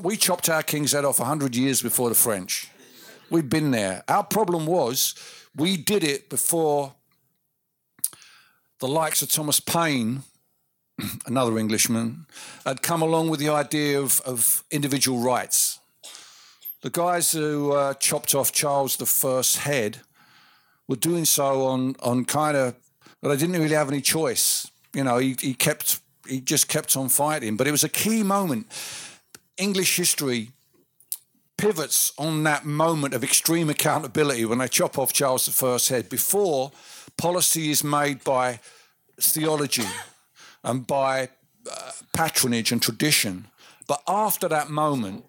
we 0.02 0.16
chopped 0.16 0.48
our 0.48 0.62
king's 0.62 0.92
head 0.92 1.04
off 1.04 1.18
100 1.18 1.56
years 1.56 1.82
before 1.82 2.08
the 2.08 2.14
French. 2.14 2.68
We've 3.30 3.48
been 3.48 3.70
there. 3.72 4.04
Our 4.08 4.24
problem 4.24 4.66
was 4.66 5.14
we 5.56 5.76
did 5.76 6.04
it 6.04 6.30
before 6.30 6.94
the 8.80 8.88
likes 8.88 9.22
of 9.22 9.30
Thomas 9.30 9.60
Paine, 9.60 10.22
another 11.26 11.58
Englishman, 11.58 12.26
had 12.64 12.82
come 12.82 13.02
along 13.02 13.28
with 13.28 13.38
the 13.38 13.50
idea 13.50 14.00
of, 14.00 14.20
of 14.22 14.64
individual 14.70 15.18
rights. 15.18 15.78
The 16.80 16.90
guys 16.90 17.32
who 17.32 17.72
uh, 17.72 17.94
chopped 17.94 18.34
off 18.34 18.52
Charles 18.52 19.00
I's 19.24 19.56
head 19.56 20.00
were 20.88 20.96
doing 20.96 21.26
so 21.26 21.66
on, 21.66 21.94
on 22.02 22.24
kind 22.24 22.56
of, 22.56 22.74
well, 23.20 23.30
they 23.30 23.38
didn't 23.38 23.60
really 23.60 23.74
have 23.74 23.90
any 23.90 24.00
choice. 24.00 24.70
You 24.94 25.04
know, 25.04 25.18
he, 25.18 25.36
he 25.38 25.52
kept, 25.52 26.00
he 26.26 26.40
just 26.40 26.68
kept 26.68 26.96
on 26.96 27.10
fighting. 27.10 27.56
But 27.56 27.66
it 27.66 27.72
was 27.72 27.84
a 27.84 27.88
key 27.88 28.22
moment. 28.22 28.66
English 29.58 29.94
history 29.96 30.48
pivots 31.58 32.14
on 32.16 32.44
that 32.44 32.64
moment 32.64 33.12
of 33.12 33.22
extreme 33.22 33.68
accountability 33.68 34.46
when 34.46 34.56
they 34.56 34.68
chop 34.68 34.98
off 34.98 35.12
Charles 35.12 35.62
I's 35.62 35.88
head 35.88 36.08
before 36.08 36.72
policy 37.20 37.70
is 37.70 37.84
made 37.84 38.24
by 38.24 38.60
theology 39.20 39.84
and 40.64 40.86
by 40.86 41.28
uh, 41.70 41.92
patronage 42.14 42.72
and 42.72 42.80
tradition. 42.80 43.46
But 43.86 44.02
after 44.08 44.48
that 44.48 44.70
moment, 44.70 45.26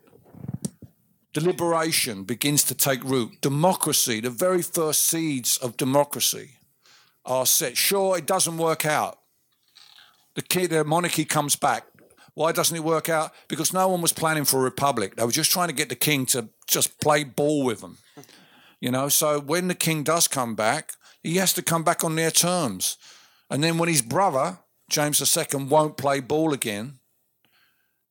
deliberation 1.33 2.23
begins 2.23 2.63
to 2.65 2.75
take 2.75 3.03
root. 3.03 3.41
Democracy, 3.41 4.21
the 4.21 4.29
very 4.29 4.61
first 4.61 5.01
seeds 5.01 5.57
of 5.57 5.75
democracy, 5.75 6.51
are 7.25 7.45
set. 7.45 7.75
Sure, 7.75 8.17
it 8.17 8.25
doesn't 8.25 8.57
work 8.57 8.85
out. 8.85 9.19
The, 10.35 10.41
key, 10.41 10.67
the 10.67 10.85
monarchy 10.85 11.25
comes 11.25 11.57
back. 11.57 11.85
Why 12.33 12.53
doesn't 12.53 12.75
it 12.75 12.85
work 12.85 13.09
out? 13.09 13.33
Because 13.49 13.73
no 13.73 13.89
one 13.89 14.01
was 14.01 14.13
planning 14.13 14.45
for 14.45 14.61
a 14.61 14.63
republic. 14.63 15.17
They 15.17 15.25
were 15.25 15.31
just 15.31 15.51
trying 15.51 15.67
to 15.67 15.75
get 15.75 15.89
the 15.89 15.95
king 15.95 16.25
to 16.27 16.47
just 16.67 17.01
play 17.01 17.25
ball 17.25 17.65
with 17.65 17.81
them. 17.81 17.97
You 18.79 18.91
know, 18.91 19.09
so 19.09 19.41
when 19.41 19.67
the 19.67 19.75
king 19.75 20.03
does 20.03 20.29
come 20.29 20.55
back, 20.55 20.93
he 21.23 21.35
has 21.35 21.53
to 21.53 21.61
come 21.61 21.83
back 21.83 22.03
on 22.03 22.15
their 22.15 22.31
terms. 22.31 22.97
And 23.49 23.63
then 23.63 23.77
when 23.77 23.89
his 23.89 24.01
brother, 24.01 24.59
James 24.89 25.21
II, 25.21 25.65
won't 25.65 25.97
play 25.97 26.19
ball 26.19 26.53
again, 26.53 26.99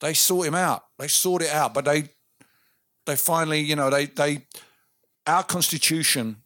they 0.00 0.14
sort 0.14 0.46
him 0.46 0.54
out. 0.54 0.84
They 0.98 1.08
sort 1.08 1.42
it 1.42 1.50
out. 1.50 1.74
But 1.74 1.84
they 1.84 2.04
they 3.06 3.16
finally, 3.16 3.60
you 3.60 3.76
know, 3.76 3.90
they 3.90 4.06
they 4.06 4.46
our 5.26 5.42
constitution, 5.42 6.36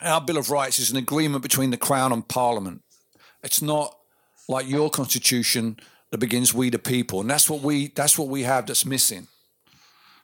our 0.00 0.20
Bill 0.20 0.38
of 0.38 0.50
Rights 0.50 0.78
is 0.78 0.90
an 0.90 0.96
agreement 0.96 1.42
between 1.42 1.70
the 1.70 1.76
Crown 1.76 2.12
and 2.12 2.26
Parliament. 2.26 2.82
It's 3.42 3.62
not 3.62 3.96
like 4.48 4.68
your 4.68 4.90
constitution 4.90 5.78
that 6.10 6.18
begins 6.18 6.54
we 6.54 6.70
the 6.70 6.78
people. 6.78 7.20
And 7.20 7.30
that's 7.30 7.50
what 7.50 7.62
we 7.62 7.88
that's 7.88 8.18
what 8.18 8.28
we 8.28 8.42
have 8.42 8.66
that's 8.66 8.84
missing. 8.86 9.28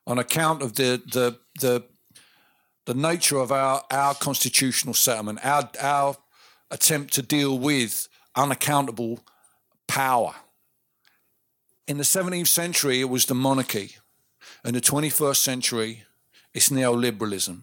On 0.07 0.19
account 0.19 0.63
of 0.63 0.75
the 0.75 1.03
the 1.13 1.39
the 1.61 1.85
the 2.87 2.95
nature 2.95 3.39
of 3.39 3.51
our, 3.51 3.83
our 3.91 4.15
constitutional 4.15 4.95
settlement, 4.95 5.45
our, 5.45 5.71
our 5.81 6.17
attempt 6.71 7.15
to 7.15 7.23
deal 7.23 7.59
with 7.59 8.09
unaccountable 8.37 9.21
power. 9.87 10.35
In 11.87 11.99
the 11.99 12.05
17th 12.05 12.49
century, 12.49 13.01
it 13.01 13.09
was 13.09 13.27
the 13.27 13.35
monarchy. 13.35 13.97
In 14.65 14.75
the 14.75 14.81
21st 14.81 15.37
century, 15.37 16.05
it's 16.53 16.69
neoliberalism. 16.69 17.61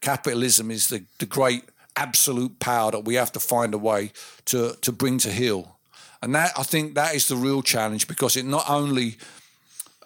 Capitalism 0.00 0.70
is 0.70 0.88
the, 0.88 1.04
the 1.18 1.26
great 1.26 1.64
absolute 1.96 2.58
power 2.58 2.90
that 2.90 3.04
we 3.04 3.14
have 3.14 3.32
to 3.32 3.40
find 3.40 3.74
a 3.74 3.78
way 3.78 4.12
to, 4.46 4.76
to 4.80 4.92
bring 4.92 5.18
to 5.18 5.30
heel. 5.30 5.76
And 6.22 6.34
that 6.34 6.52
I 6.56 6.62
think 6.62 6.94
that 6.94 7.14
is 7.14 7.28
the 7.28 7.36
real 7.36 7.62
challenge 7.62 8.08
because 8.08 8.36
it 8.36 8.46
not 8.46 8.68
only 8.68 9.16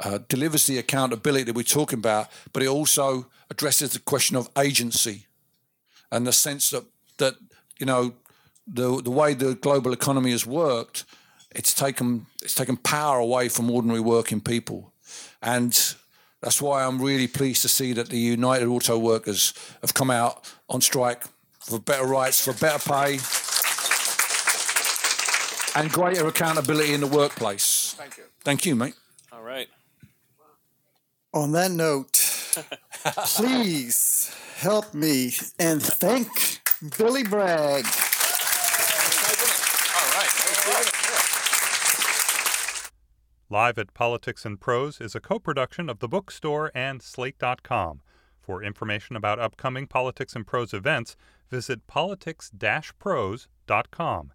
uh, 0.00 0.18
delivers 0.28 0.66
the 0.66 0.78
accountability 0.78 1.44
that 1.44 1.54
we're 1.54 1.62
talking 1.62 1.98
about, 1.98 2.28
but 2.52 2.62
it 2.62 2.68
also 2.68 3.26
addresses 3.50 3.92
the 3.92 4.00
question 4.00 4.36
of 4.36 4.50
agency 4.58 5.26
and 6.10 6.26
the 6.26 6.32
sense 6.32 6.70
that 6.70 6.84
that 7.18 7.34
you 7.78 7.86
know 7.86 8.14
the 8.66 9.00
the 9.02 9.10
way 9.10 9.34
the 9.34 9.54
global 9.54 9.92
economy 9.92 10.30
has 10.32 10.46
worked, 10.46 11.04
it's 11.54 11.72
taken 11.72 12.26
it's 12.42 12.54
taken 12.54 12.76
power 12.76 13.18
away 13.18 13.48
from 13.48 13.70
ordinary 13.70 14.00
working 14.00 14.40
people, 14.40 14.92
and 15.42 15.94
that's 16.40 16.60
why 16.60 16.84
I'm 16.84 17.00
really 17.00 17.28
pleased 17.28 17.62
to 17.62 17.68
see 17.68 17.92
that 17.94 18.08
the 18.08 18.18
United 18.18 18.66
Auto 18.66 18.98
Workers 18.98 19.54
have 19.80 19.94
come 19.94 20.10
out 20.10 20.52
on 20.68 20.80
strike 20.80 21.24
for 21.60 21.80
better 21.80 22.06
rights, 22.06 22.44
for 22.44 22.52
better 22.52 22.78
pay, 22.78 23.18
and 25.80 25.90
greater 25.92 26.26
accountability 26.26 26.94
in 26.94 27.00
the 27.00 27.06
workplace. 27.06 27.94
Thank 27.96 28.16
you. 28.18 28.24
Thank 28.44 28.66
you, 28.66 28.76
mate. 28.76 28.94
All 29.32 29.42
right. 29.42 29.68
On 31.34 31.52
that 31.52 31.70
note, 31.70 32.16
please 33.14 34.34
help 34.56 34.94
me 34.94 35.34
and 35.58 35.82
thank 35.82 36.28
Billy 36.98 37.22
Bragg. 37.22 37.84
Live 43.48 43.78
at 43.78 43.94
Politics 43.94 44.44
and 44.44 44.60
Prose 44.60 45.00
is 45.00 45.14
a 45.14 45.20
co 45.20 45.38
production 45.38 45.88
of 45.88 46.00
the 46.00 46.08
bookstore 46.08 46.72
and 46.74 47.00
Slate.com. 47.00 48.00
For 48.40 48.62
information 48.62 49.16
about 49.16 49.38
upcoming 49.38 49.86
Politics 49.86 50.34
and 50.34 50.46
Prose 50.46 50.74
events, 50.74 51.16
visit 51.48 51.86
politics 51.86 52.50
prose.com. 52.98 54.32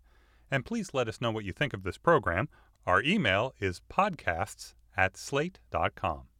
And 0.49 0.65
please 0.65 0.93
let 0.93 1.07
us 1.07 1.21
know 1.21 1.31
what 1.31 1.45
you 1.45 1.53
think 1.53 1.73
of 1.73 1.83
this 1.83 1.97
program. 1.97 2.49
Our 2.85 3.01
email 3.03 3.53
is 3.59 3.81
podcasts 3.89 4.73
at 4.97 5.15
slate.com. 5.15 6.30